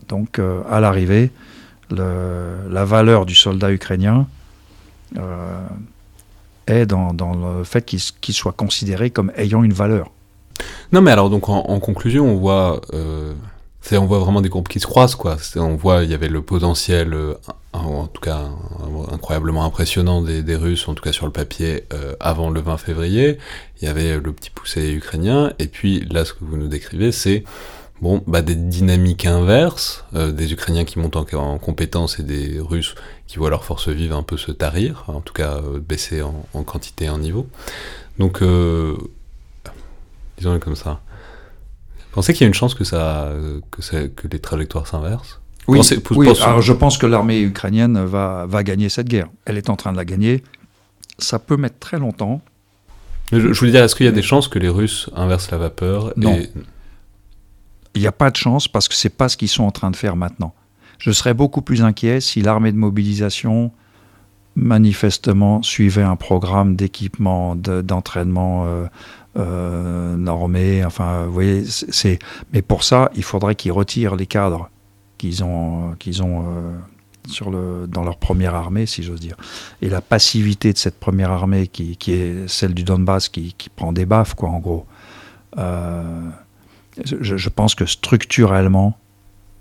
Donc, 0.08 0.38
euh, 0.38 0.62
à 0.70 0.80
l'arrivée, 0.80 1.30
la 1.90 2.84
valeur 2.84 3.26
du 3.26 3.34
soldat 3.34 3.72
ukrainien 3.72 4.26
euh, 5.18 5.66
est 6.66 6.86
dans, 6.86 7.12
le 7.12 7.62
fait 7.64 7.84
qu'il 7.84 8.34
soit 8.34 8.52
considéré 8.52 9.10
comme 9.10 9.30
ayant 9.36 9.62
une 9.62 9.74
valeur. 9.74 10.10
Non, 10.92 11.02
mais 11.02 11.10
alors, 11.10 11.28
donc, 11.28 11.48
en, 11.50 11.78
conclusion, 11.78 12.26
on 12.26 12.36
voit, 12.36 12.80
euh, 12.94 13.34
on 13.92 14.06
voit 14.06 14.18
vraiment 14.18 14.40
des 14.40 14.48
groupes 14.48 14.68
qui 14.68 14.80
se 14.80 14.86
croisent, 14.86 15.16
quoi. 15.16 15.36
On 15.56 15.76
voit, 15.76 16.04
il 16.04 16.10
y 16.10 16.14
avait 16.14 16.28
le 16.28 16.40
potentiel, 16.40 17.12
euh, 17.12 17.34
en 17.74 18.06
tout 18.06 18.22
cas, 18.22 18.44
incroyablement 19.12 19.66
impressionnant 19.66 20.22
des, 20.22 20.56
Russes, 20.56 20.88
en 20.88 20.94
tout 20.94 21.02
cas 21.02 21.12
sur 21.12 21.26
le 21.26 21.32
papier, 21.32 21.84
avant 22.18 22.48
le 22.48 22.62
20 22.62 22.78
février. 22.78 23.38
Il 23.82 23.84
y 23.84 23.88
avait 23.88 24.18
le 24.18 24.32
petit 24.32 24.50
poussé 24.50 24.90
ukrainien, 24.92 25.52
et 25.58 25.66
puis 25.66 26.00
là, 26.10 26.24
ce 26.24 26.32
que 26.32 26.44
vous 26.44 26.56
nous 26.56 26.68
décrivez, 26.68 27.12
c'est 27.12 27.44
bon, 28.04 28.22
bah, 28.26 28.42
des 28.42 28.54
dynamiques 28.54 29.24
inverses, 29.24 30.04
euh, 30.14 30.30
des 30.30 30.52
Ukrainiens 30.52 30.84
qui 30.84 30.98
montent 30.98 31.16
en, 31.16 31.24
en 31.32 31.58
compétences 31.58 32.20
et 32.20 32.22
des 32.22 32.60
Russes 32.60 32.94
qui 33.26 33.38
voient 33.38 33.48
leurs 33.48 33.64
forces 33.64 33.88
vives 33.88 34.12
un 34.12 34.22
peu 34.22 34.36
se 34.36 34.52
tarir, 34.52 35.04
en 35.08 35.22
tout 35.22 35.32
cas 35.32 35.54
euh, 35.54 35.80
baisser 35.80 36.20
en, 36.20 36.44
en, 36.52 36.62
quantité 36.64 37.06
et 37.06 37.08
en 37.08 37.16
niveau. 37.16 37.46
Donc, 38.18 38.42
euh, 38.42 38.94
disons-le 40.36 40.58
comme 40.58 40.76
ça. 40.76 41.00
Pensez 42.12 42.34
qu'il 42.34 42.42
y 42.42 42.44
a 42.44 42.48
une 42.48 42.54
chance 42.54 42.74
que, 42.74 42.84
ça, 42.84 43.32
que, 43.70 43.80
ça, 43.80 44.06
que 44.06 44.28
les 44.28 44.38
trajectoires 44.38 44.86
s'inversent? 44.86 45.40
Oui, 45.66 45.78
pensez, 45.78 45.98
oui 46.10 46.28
alors 46.42 46.60
je 46.60 46.74
pense 46.74 46.98
que 46.98 47.06
l'armée 47.06 47.40
ukrainienne 47.40 48.04
va, 48.04 48.44
va 48.46 48.62
gagner 48.62 48.90
cette 48.90 49.08
guerre. 49.08 49.28
Elle 49.46 49.56
est 49.56 49.70
en 49.70 49.76
train 49.76 49.92
de 49.92 49.96
la 49.96 50.04
gagner. 50.04 50.44
Ça 51.18 51.38
peut 51.38 51.56
mettre 51.56 51.78
très 51.78 51.98
longtemps. 51.98 52.42
Je, 53.32 53.38
je 53.38 53.58
voulais 53.58 53.72
dire, 53.72 53.82
est-ce 53.82 53.96
qu'il 53.96 54.04
y 54.04 54.08
a 54.10 54.12
des 54.12 54.22
chances 54.22 54.46
que 54.46 54.58
les 54.58 54.68
Russes 54.68 55.08
inversent 55.16 55.50
la 55.50 55.56
vapeur 55.56 56.12
Non. 56.16 56.38
Il 57.94 58.00
n'y 58.00 58.06
a 58.06 58.12
pas 58.12 58.30
de 58.30 58.36
chance 58.36 58.68
parce 58.68 58.88
que 58.88 58.94
c'est 58.94 59.08
pas 59.16 59.28
ce 59.28 59.36
qu'ils 59.36 59.48
sont 59.48 59.64
en 59.64 59.70
train 59.70 59.90
de 59.90 59.96
faire 59.96 60.16
maintenant. 60.16 60.54
Je 60.98 61.10
serais 61.10 61.34
beaucoup 61.34 61.62
plus 61.62 61.82
inquiet 61.82 62.20
si 62.20 62.40
l'armée 62.40 62.72
de 62.72 62.76
mobilisation 62.76 63.72
manifestement 64.56 65.62
suivait 65.62 66.02
un 66.02 66.16
programme 66.16 66.76
d'équipement, 66.76 67.56
d'entraînement 67.56 68.64
euh, 68.66 68.86
euh, 69.36 70.16
normé. 70.16 70.84
Enfin, 70.84 71.24
vous 71.26 71.32
voyez, 71.32 71.64
c'est. 71.64 72.18
Mais 72.52 72.62
pour 72.62 72.84
ça, 72.84 73.10
il 73.16 73.24
faudrait 73.24 73.54
qu'ils 73.54 73.72
retirent 73.72 74.16
les 74.16 74.26
cadres 74.26 74.70
qu'ils 75.18 75.42
ont, 75.44 75.94
qu'ils 75.98 76.22
ont 76.22 76.42
euh, 76.42 76.76
sur 77.26 77.50
le, 77.50 77.86
dans 77.88 78.04
leur 78.04 78.18
première 78.18 78.54
armée, 78.54 78.86
si 78.86 79.02
j'ose 79.02 79.20
dire. 79.20 79.36
Et 79.82 79.88
la 79.88 80.00
passivité 80.00 80.72
de 80.72 80.78
cette 80.78 80.98
première 80.98 81.30
armée, 81.30 81.66
qui, 81.66 81.96
qui 81.96 82.12
est 82.12 82.48
celle 82.48 82.74
du 82.74 82.84
Donbass, 82.84 83.28
qui, 83.28 83.54
qui, 83.56 83.68
prend 83.70 83.92
des 83.92 84.06
baffes, 84.06 84.34
quoi, 84.34 84.50
en 84.50 84.58
gros. 84.58 84.86
Euh, 85.58 86.28
je, 87.02 87.36
je, 87.36 87.48
pense 87.48 87.74
que 87.74 87.86
structurellement. 87.86 88.98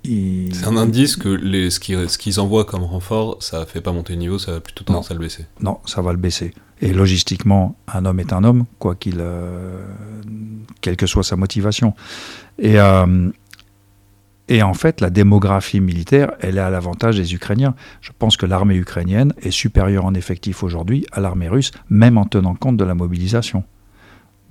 C'est 0.06 0.66
un 0.66 0.76
indice 0.76 1.16
que 1.16 1.30
les, 1.30 1.70
ce 1.70 1.80
qu'ils 1.80 2.08
qu 2.20 2.40
envoient 2.40 2.66
comme 2.66 2.84
renfort, 2.84 3.42
ça 3.42 3.62
ne 3.62 3.66
fait 3.66 3.80
pas 3.80 3.94
monter 3.94 4.14
le 4.14 4.20
niveau, 4.20 4.38
ça 4.38 4.52
va 4.52 4.60
plutôt 4.60 4.84
tendance 4.84 5.10
non. 5.10 5.16
à 5.16 5.20
le 5.20 5.26
baisser. 5.26 5.46
Non, 5.62 5.80
ça 5.86 6.02
va 6.02 6.12
le 6.12 6.18
baisser. 6.18 6.54
Et 6.82 6.92
logistiquement, 6.92 7.78
un 7.88 8.06
homme 8.06 8.20
est 8.20 8.34
un 8.34 8.44
homme, 8.44 8.66
quoi 8.80 8.96
qu'il, 8.96 9.18
euh, 9.20 9.82
quelle 10.82 10.98
que 10.98 11.08
soit 11.08 11.24
sa 11.24 11.38
motivation. 11.38 11.94
Et, 12.60 12.80
euh, 12.80 13.30
et 14.50 14.62
en 14.62 14.74
fait, 14.74 15.00
la 15.00 15.10
démographie 15.10 15.80
militaire, 15.80 16.34
elle 16.42 16.58
est 16.58 16.62
à 16.62 16.70
l'avantage 16.70 17.16
des 17.16 17.34
Ukrainiens. 17.34 17.76
Je 18.02 18.12
pense 18.18 18.36
que 18.36 18.46
l'armée 18.46 18.76
ukrainienne 18.76 19.34
est 19.42 19.52
supérieure 19.52 20.06
en 20.06 20.14
effectif 20.14 20.64
aujourd'hui 20.64 21.06
à 21.14 21.22
l'armée 21.22 21.48
russe, 21.48 21.72
même 21.90 22.18
en 22.18 22.26
tenant 22.26 22.56
compte 22.56 22.76
de 22.76 22.84
la 22.84 22.96
mobilisation. 22.96 23.64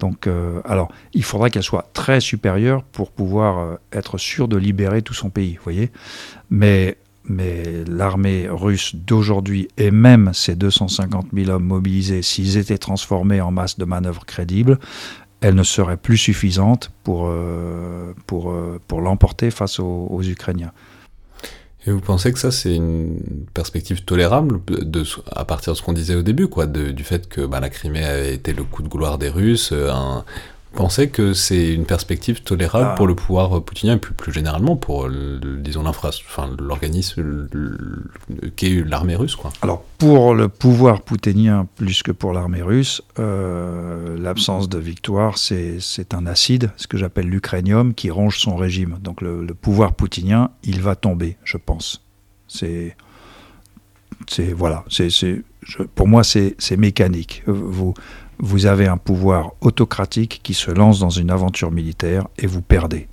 Donc, 0.03 0.27
euh, 0.27 0.61
alors, 0.65 0.91
il 1.15 1.23
faudra 1.23 1.49
qu'elle 1.49 1.63
soit 1.63 1.89
très 1.93 2.21
supérieure 2.21 2.83
pour 2.83 3.13
pouvoir 3.13 3.59
euh, 3.61 3.77
être 3.93 4.19
sûr 4.19 4.49
de 4.49 4.57
libérer 4.57 5.01
tout 5.01 5.15
son 5.15 5.31
pays, 5.31 5.55
vous 5.55 5.63
voyez. 5.63 5.93
Mais, 6.51 6.99
mais 7.25 7.85
l'armée 7.87 8.49
russe 8.51 8.97
d'aujourd'hui 8.97 9.69
et 9.79 9.93
même 9.93 10.33
ces 10.35 10.57
250 10.57 11.27
000 11.33 11.51
hommes 11.51 11.63
mobilisés, 11.63 12.23
s'ils 12.23 12.59
étaient 12.59 12.79
transformés 12.79 13.41
en 13.41 13.53
masse 13.53 13.79
de 13.79 13.85
manœuvres 13.85 14.27
crédibles, 14.27 14.81
elle 15.41 15.55
ne 15.55 15.63
serait 15.63 15.97
plus 15.97 16.17
suffisante 16.17 16.91
pour, 17.05 17.29
euh, 17.29 18.13
pour, 18.27 18.53
pour 18.89 19.03
l'emporter 19.03 19.53
face 19.53 19.79
aux 19.79 20.21
Ukrainiens. 20.21 20.73
Et 21.87 21.91
vous 21.91 22.01
pensez 22.01 22.33
que 22.33 22.39
ça, 22.39 22.53
c'est 22.53 22.77
une 22.77 23.19
perspective 23.55 24.05
tolérable 24.05 24.61
de, 24.67 25.05
à 25.33 25.45
partir 25.45 25.73
de 25.73 25.79
ce 25.79 25.83
qu'on 25.83 25.93
disait 25.93 26.15
au 26.15 26.23
début, 26.23 26.47
quoi, 26.47 26.67
du 26.67 27.03
fait 27.03 27.29
que 27.29 27.41
bah, 27.41 27.59
la 27.59 27.71
Crimée 27.71 28.05
avait 28.05 28.35
été 28.35 28.53
le 28.53 28.63
coup 28.63 28.83
de 28.83 28.89
gloire 28.89 29.19
des 29.19 29.29
Russes, 29.29 29.71
euh, 29.73 29.91
un, 29.91 30.25
pensez 30.73 31.09
que 31.09 31.35
c'est 31.35 31.73
une 31.73 31.85
perspective 31.85 32.43
tolérable 32.43 32.91
ah. 32.93 32.95
pour 32.97 33.07
le 33.07 33.15
pouvoir 33.15 33.63
poutinien 33.63 33.95
et 33.95 33.99
plus, 33.99 34.15
plus 34.15 34.33
généralement 34.33 34.77
pour, 34.77 35.09
le, 35.09 35.39
disons, 35.59 35.85
l'organisme 36.59 37.49
qui 38.57 38.67
est 38.67 38.89
l'armée 38.89 39.17
russe 39.17 39.37
quoi. 39.37 39.51
Alors, 39.63 39.85
pour 39.99 40.35
le 40.35 40.49
pouvoir 40.49 41.03
poutinien 41.03 41.67
plus 41.77 42.03
que 42.03 42.13
pour 42.13 42.33
l'armée 42.33 42.63
russe, 42.63 43.03
euh, 43.19 44.19
l'absence 44.19 44.69
de 44.69 44.79
victoire, 44.79 45.39
c'est 45.39 46.15
un 46.15 46.27
acide, 46.27 46.71
ce 46.77 46.87
que 46.87 46.99
j'appelle 46.99 47.27
l'ukrainium, 47.27 47.95
qui 47.95 48.11
ronge 48.11 48.39
son 48.39 48.57
régime. 48.57 48.99
Donc 49.01 49.21
le, 49.21 49.45
le, 49.45 49.55
pouvoir 49.55 49.95
poutinien, 49.95 50.51
il 50.65 50.81
va 50.81 50.97
tomber, 50.97 51.37
je 51.45 51.57
pense. 51.57 52.05
C'est... 52.49 52.97
Voilà, 54.55 54.85
c'est 54.89 55.11
pour 55.95 56.09
moi, 56.09 56.25
c'est 56.25 56.77
mécanique. 56.77 57.43
Vous, 57.47 57.95
vous 58.43 58.67
avez 58.67 58.89
un 58.89 58.99
pouvoir 58.99 59.53
autocratique 59.61 60.41
qui 60.43 60.53
se 60.53 60.71
lance 60.71 60.99
dans 60.99 61.11
une 61.11 61.31
aventure 61.31 61.71
militaire 61.71 62.29
et 62.37 62.47
vous 62.47 62.61
perdez. 62.61 63.09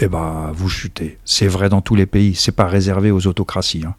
Eh 0.00 0.08
ben, 0.08 0.50
vous 0.52 0.68
chutez. 0.68 1.18
C'est 1.24 1.46
vrai 1.46 1.68
dans 1.68 1.80
tous 1.80 1.94
les 1.94 2.06
pays. 2.06 2.34
C'est 2.34 2.52
pas 2.52 2.66
réservé 2.66 3.10
aux 3.10 3.26
autocraties. 3.26 3.84
Hein. 3.86 3.94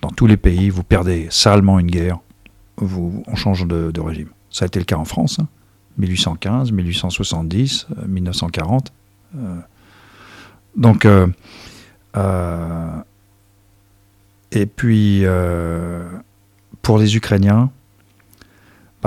Dans 0.00 0.10
tous 0.10 0.26
les 0.26 0.36
pays, 0.36 0.70
vous 0.70 0.82
perdez 0.84 1.28
salement 1.30 1.78
une 1.78 1.90
guerre. 1.90 2.18
Vous, 2.76 3.22
on 3.26 3.36
change 3.36 3.66
de, 3.66 4.00
régime. 4.00 4.30
Ça 4.50 4.64
a 4.64 4.66
été 4.66 4.78
le 4.78 4.84
cas 4.84 4.96
en 4.96 5.04
France. 5.04 5.38
Hein. 5.38 5.48
1815, 5.98 6.72
1870, 6.72 7.86
euh, 7.90 8.06
1940. 8.08 8.92
Euh, 9.36 9.60
donc, 10.76 11.04
euh, 11.04 11.26
euh, 12.16 12.96
et 14.50 14.66
puis, 14.66 15.24
euh, 15.24 16.08
pour 16.82 16.98
les 16.98 17.16
Ukrainiens, 17.16 17.70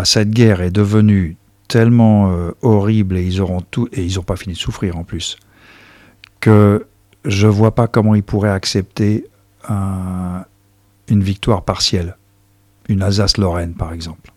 cette 0.05 0.29
guerre 0.29 0.61
est 0.61 0.71
devenue 0.71 1.37
tellement 1.67 2.31
euh, 2.31 2.51
horrible 2.61 3.17
et 3.17 3.25
ils 3.25 3.41
auront 3.41 3.61
tout 3.61 3.87
et 3.91 4.03
ils 4.03 4.15
n'ont 4.15 4.23
pas 4.23 4.35
fini 4.35 4.53
de 4.53 4.59
souffrir 4.59 4.97
en 4.97 5.03
plus 5.03 5.37
que 6.39 6.85
je 7.25 7.47
vois 7.47 7.75
pas 7.75 7.87
comment 7.87 8.15
ils 8.15 8.23
pourraient 8.23 8.49
accepter 8.49 9.27
un, 9.67 10.45
une 11.07 11.23
victoire 11.23 11.63
partielle, 11.63 12.15
une 12.89 13.01
Alsace-Lorraine 13.01 13.73
par 13.73 13.91
exemple. 13.93 14.31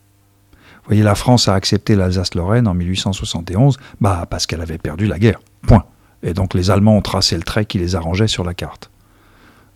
Vous 0.82 0.94
voyez, 0.94 1.02
la 1.02 1.14
France 1.14 1.46
a 1.46 1.54
accepté 1.54 1.94
l'Alsace-Lorraine 1.94 2.66
en 2.66 2.74
1871, 2.74 3.78
bah 4.00 4.26
parce 4.28 4.46
qu'elle 4.46 4.60
avait 4.60 4.78
perdu 4.78 5.06
la 5.06 5.18
guerre. 5.18 5.40
Point. 5.62 5.84
Et 6.22 6.34
donc 6.34 6.54
les 6.54 6.70
Allemands 6.70 6.96
ont 6.96 7.02
tracé 7.02 7.36
le 7.36 7.42
trait 7.42 7.64
qui 7.64 7.78
les 7.78 7.94
arrangeait 7.94 8.26
sur 8.26 8.44
la 8.44 8.54
carte. 8.54 8.90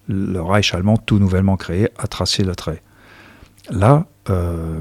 Le 0.08 0.40
Reich 0.40 0.74
allemand, 0.74 0.96
tout 0.96 1.18
nouvellement 1.18 1.56
créé, 1.56 1.88
a 1.98 2.06
tracé 2.06 2.42
le 2.42 2.56
trait. 2.56 2.82
Là, 3.70 4.06
euh, 4.28 4.80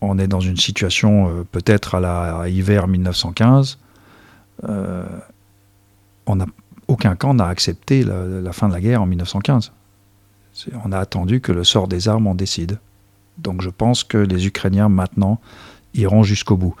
on 0.00 0.18
est 0.18 0.28
dans 0.28 0.40
une 0.40 0.56
situation 0.56 1.28
euh, 1.28 1.44
peut-être 1.50 1.94
à 1.94 2.00
la 2.00 2.48
hiver 2.48 2.88
1915. 2.88 3.78
Euh, 4.68 5.04
on 6.26 6.36
n'a 6.36 6.46
aucun 6.88 7.14
camp 7.14 7.34
n'a 7.34 7.46
accepté 7.46 8.02
la, 8.02 8.24
la, 8.26 8.52
fin 8.52 8.68
de 8.68 8.72
la 8.72 8.80
guerre 8.80 9.02
en 9.02 9.06
1915. 9.06 9.72
On 10.84 10.92
a 10.92 10.98
attendu 10.98 11.40
que 11.40 11.52
le 11.52 11.64
sort 11.64 11.86
des 11.86 12.08
armes 12.08 12.26
en 12.26 12.34
décide. 12.34 12.78
Donc 13.38 13.62
je 13.62 13.70
pense 13.70 14.04
que 14.04 14.18
les 14.18 14.46
Ukrainiens 14.46 14.88
maintenant 14.88 15.40
iront 15.94 16.22
jusqu'au 16.22 16.56
bout. 16.56 16.74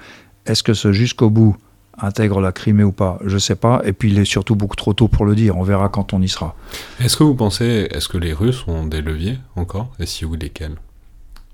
Est-ce 0.46 0.62
que 0.62 0.74
ce 0.74 0.92
jusqu'au 0.92 1.30
bout 1.30 1.56
intègre 1.96 2.40
la 2.40 2.52
Crimée 2.52 2.84
ou 2.84 2.92
pas? 2.92 3.18
Je 3.24 3.34
ne 3.34 3.38
sais 3.38 3.54
pas. 3.54 3.82
Et 3.84 3.92
puis 3.92 4.10
il 4.10 4.18
est 4.18 4.24
surtout 4.24 4.56
beaucoup 4.56 4.76
trop 4.76 4.92
tôt 4.92 5.08
pour 5.08 5.24
le 5.24 5.34
dire. 5.34 5.56
On 5.56 5.62
verra 5.62 5.88
quand 5.88 6.12
on 6.12 6.20
y 6.20 6.28
sera. 6.28 6.56
Est-ce 6.98 7.16
que 7.16 7.22
vous 7.22 7.34
pensez, 7.34 7.88
est-ce 7.90 8.08
que 8.08 8.18
les 8.18 8.32
Russes 8.32 8.66
ont 8.66 8.86
des 8.86 9.00
leviers 9.00 9.38
encore? 9.56 9.92
Et 10.00 10.06
si 10.06 10.24
oui, 10.24 10.38
lesquels? 10.38 10.76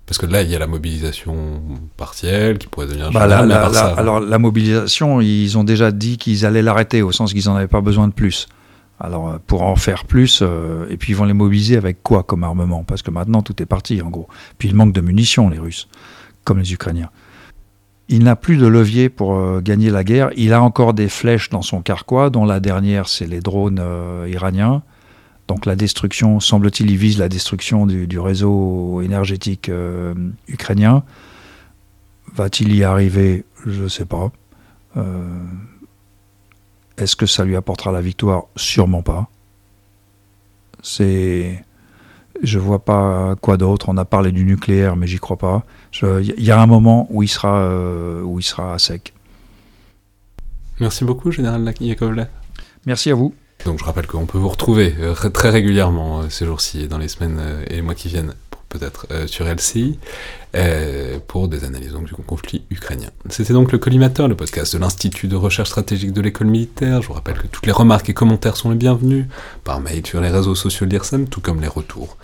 Parce 0.06 0.18
que 0.18 0.26
là, 0.26 0.42
il 0.42 0.50
y 0.50 0.54
a 0.54 0.58
la 0.60 0.68
mobilisation 0.68 1.34
partielle 1.96 2.58
qui 2.58 2.68
pourrait 2.68 2.86
devenir 2.86 3.10
bah, 3.10 3.26
la, 3.26 3.44
la, 3.44 3.68
la, 3.68 3.80
Alors, 3.96 4.20
la 4.20 4.38
mobilisation, 4.38 5.20
ils 5.20 5.58
ont 5.58 5.64
déjà 5.64 5.90
dit 5.90 6.16
qu'ils 6.16 6.46
allaient 6.46 6.62
l'arrêter, 6.62 7.02
au 7.02 7.10
sens 7.10 7.32
qu'ils 7.32 7.46
n'en 7.46 7.56
avaient 7.56 7.66
pas 7.66 7.80
besoin 7.80 8.06
de 8.06 8.12
plus. 8.12 8.46
Alors, 9.00 9.28
euh, 9.28 9.38
pour 9.44 9.62
en 9.62 9.74
faire 9.74 10.04
plus, 10.04 10.40
euh, 10.42 10.86
et 10.90 10.96
puis 10.96 11.12
ils 11.12 11.16
vont 11.16 11.24
les 11.24 11.32
mobiliser 11.32 11.76
avec 11.76 12.02
quoi 12.04 12.22
comme 12.22 12.44
armement? 12.44 12.84
Parce 12.84 13.02
que 13.02 13.10
maintenant, 13.10 13.42
tout 13.42 13.60
est 13.60 13.66
parti, 13.66 14.00
en 14.00 14.08
gros. 14.08 14.28
Puis 14.58 14.68
il 14.68 14.76
manque 14.76 14.92
de 14.92 15.00
munitions, 15.00 15.50
les 15.50 15.58
Russes, 15.58 15.88
comme 16.44 16.60
les 16.60 16.72
Ukrainiens. 16.72 17.10
Il 18.08 18.22
n'a 18.22 18.36
plus 18.36 18.56
de 18.56 18.66
levier 18.68 19.08
pour 19.08 19.34
euh, 19.34 19.60
gagner 19.60 19.90
la 19.90 20.04
guerre. 20.04 20.30
Il 20.36 20.52
a 20.52 20.62
encore 20.62 20.94
des 20.94 21.08
flèches 21.08 21.50
dans 21.50 21.62
son 21.62 21.82
carquois, 21.82 22.30
dont 22.30 22.44
la 22.44 22.60
dernière, 22.60 23.08
c'est 23.08 23.26
les 23.26 23.40
drones 23.40 23.80
euh, 23.80 24.28
iraniens. 24.30 24.82
Donc 25.48 25.64
la 25.64 25.76
destruction, 25.76 26.40
semble-t-il, 26.40 26.90
il 26.90 26.96
vise 26.96 27.18
la 27.18 27.28
destruction 27.28 27.86
du, 27.86 28.06
du 28.06 28.18
réseau 28.18 29.00
énergétique 29.00 29.68
euh, 29.68 30.14
ukrainien. 30.48 31.04
Va-t-il 32.34 32.74
y 32.74 32.82
arriver? 32.82 33.44
Je 33.64 33.84
ne 33.84 33.88
sais 33.88 34.04
pas. 34.04 34.32
Euh, 34.96 35.24
Est-ce 36.96 37.14
que 37.14 37.26
ça 37.26 37.44
lui 37.44 37.54
apportera 37.54 37.92
la 37.92 38.00
victoire? 38.00 38.44
Sûrement 38.56 39.02
pas. 39.02 39.28
C'est, 40.82 41.64
je 42.42 42.58
vois 42.58 42.84
pas 42.84 43.36
quoi 43.40 43.56
d'autre. 43.56 43.88
On 43.88 43.96
a 43.96 44.04
parlé 44.04 44.32
du 44.32 44.44
nucléaire, 44.44 44.96
mais 44.96 45.06
j'y 45.06 45.18
crois 45.18 45.38
pas. 45.38 45.64
Il 46.02 46.42
y 46.42 46.50
a 46.50 46.60
un 46.60 46.66
moment 46.66 47.06
où 47.10 47.22
il 47.22 47.28
sera, 47.28 47.58
euh, 47.60 48.20
où 48.22 48.40
il 48.40 48.42
sera 48.42 48.74
à 48.74 48.78
sec. 48.78 49.14
Merci 50.80 51.04
beaucoup, 51.04 51.30
général 51.30 51.72
Yakovlev. 51.80 52.28
Merci 52.84 53.10
à 53.10 53.14
vous. 53.14 53.34
Donc 53.64 53.78
je 53.78 53.84
rappelle 53.84 54.06
qu'on 54.06 54.26
peut 54.26 54.38
vous 54.38 54.48
retrouver 54.48 54.94
euh, 55.00 55.14
très 55.30 55.50
régulièrement 55.50 56.20
euh, 56.20 56.28
ces 56.28 56.46
jours-ci 56.46 56.82
et 56.82 56.88
dans 56.88 56.98
les 56.98 57.08
semaines 57.08 57.38
euh, 57.40 57.64
et 57.68 57.74
les 57.76 57.82
mois 57.82 57.94
qui 57.94 58.08
viennent 58.08 58.34
peut-être 58.68 59.06
sur 59.26 59.46
LCI, 59.46 59.96
pour 61.28 61.46
des 61.46 61.64
analyses 61.64 61.94
du 61.94 62.12
conflit 62.14 62.64
ukrainien. 62.68 63.08
C'était 63.30 63.52
donc 63.52 63.70
le 63.70 63.78
Collimateur, 63.78 64.26
le 64.26 64.34
podcast 64.34 64.74
de 64.74 64.80
l'Institut 64.80 65.28
de 65.28 65.36
recherche 65.36 65.68
stratégique 65.68 66.12
de 66.12 66.20
l'école 66.20 66.48
militaire. 66.48 67.00
Je 67.00 67.06
vous 67.06 67.14
rappelle 67.14 67.38
que 67.38 67.46
toutes 67.46 67.64
les 67.64 67.72
remarques 67.72 68.10
et 68.10 68.12
commentaires 68.12 68.56
sont 68.56 68.70
les 68.70 68.76
bienvenus, 68.76 69.26
par 69.62 69.80
mail 69.80 70.04
sur 70.04 70.20
les 70.20 70.30
réseaux 70.30 70.56
sociaux 70.56 70.84
de 70.84 70.90
l'IRSEM, 70.90 71.28
tout 71.28 71.40
comme 71.40 71.60
les 71.60 71.68
retours. 71.68 72.18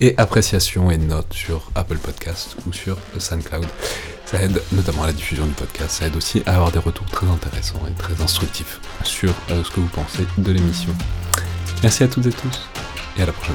Et 0.00 0.14
appréciations 0.16 0.90
et 0.90 0.96
notes 0.96 1.34
sur 1.34 1.70
Apple 1.74 1.98
Podcast 1.98 2.56
ou 2.66 2.72
sur 2.72 2.96
SoundCloud. 3.18 3.66
Aide 4.34 4.62
notamment 4.72 5.02
à 5.02 5.06
la 5.06 5.12
diffusion 5.12 5.44
du 5.44 5.52
podcast, 5.52 5.90
ça 5.98 6.06
aide 6.06 6.16
aussi 6.16 6.42
à 6.46 6.54
avoir 6.54 6.72
des 6.72 6.78
retours 6.78 7.06
très 7.06 7.26
intéressants 7.26 7.82
et 7.88 7.92
très 7.92 8.20
instructifs 8.22 8.80
sur 9.04 9.34
euh, 9.50 9.62
ce 9.62 9.70
que 9.70 9.80
vous 9.80 9.88
pensez 9.88 10.26
de 10.38 10.52
l'émission. 10.52 10.94
Merci 11.82 12.04
à 12.04 12.08
toutes 12.08 12.26
et 12.26 12.32
tous 12.32 12.68
et 13.18 13.22
à 13.22 13.26
la 13.26 13.32
prochaine. 13.32 13.54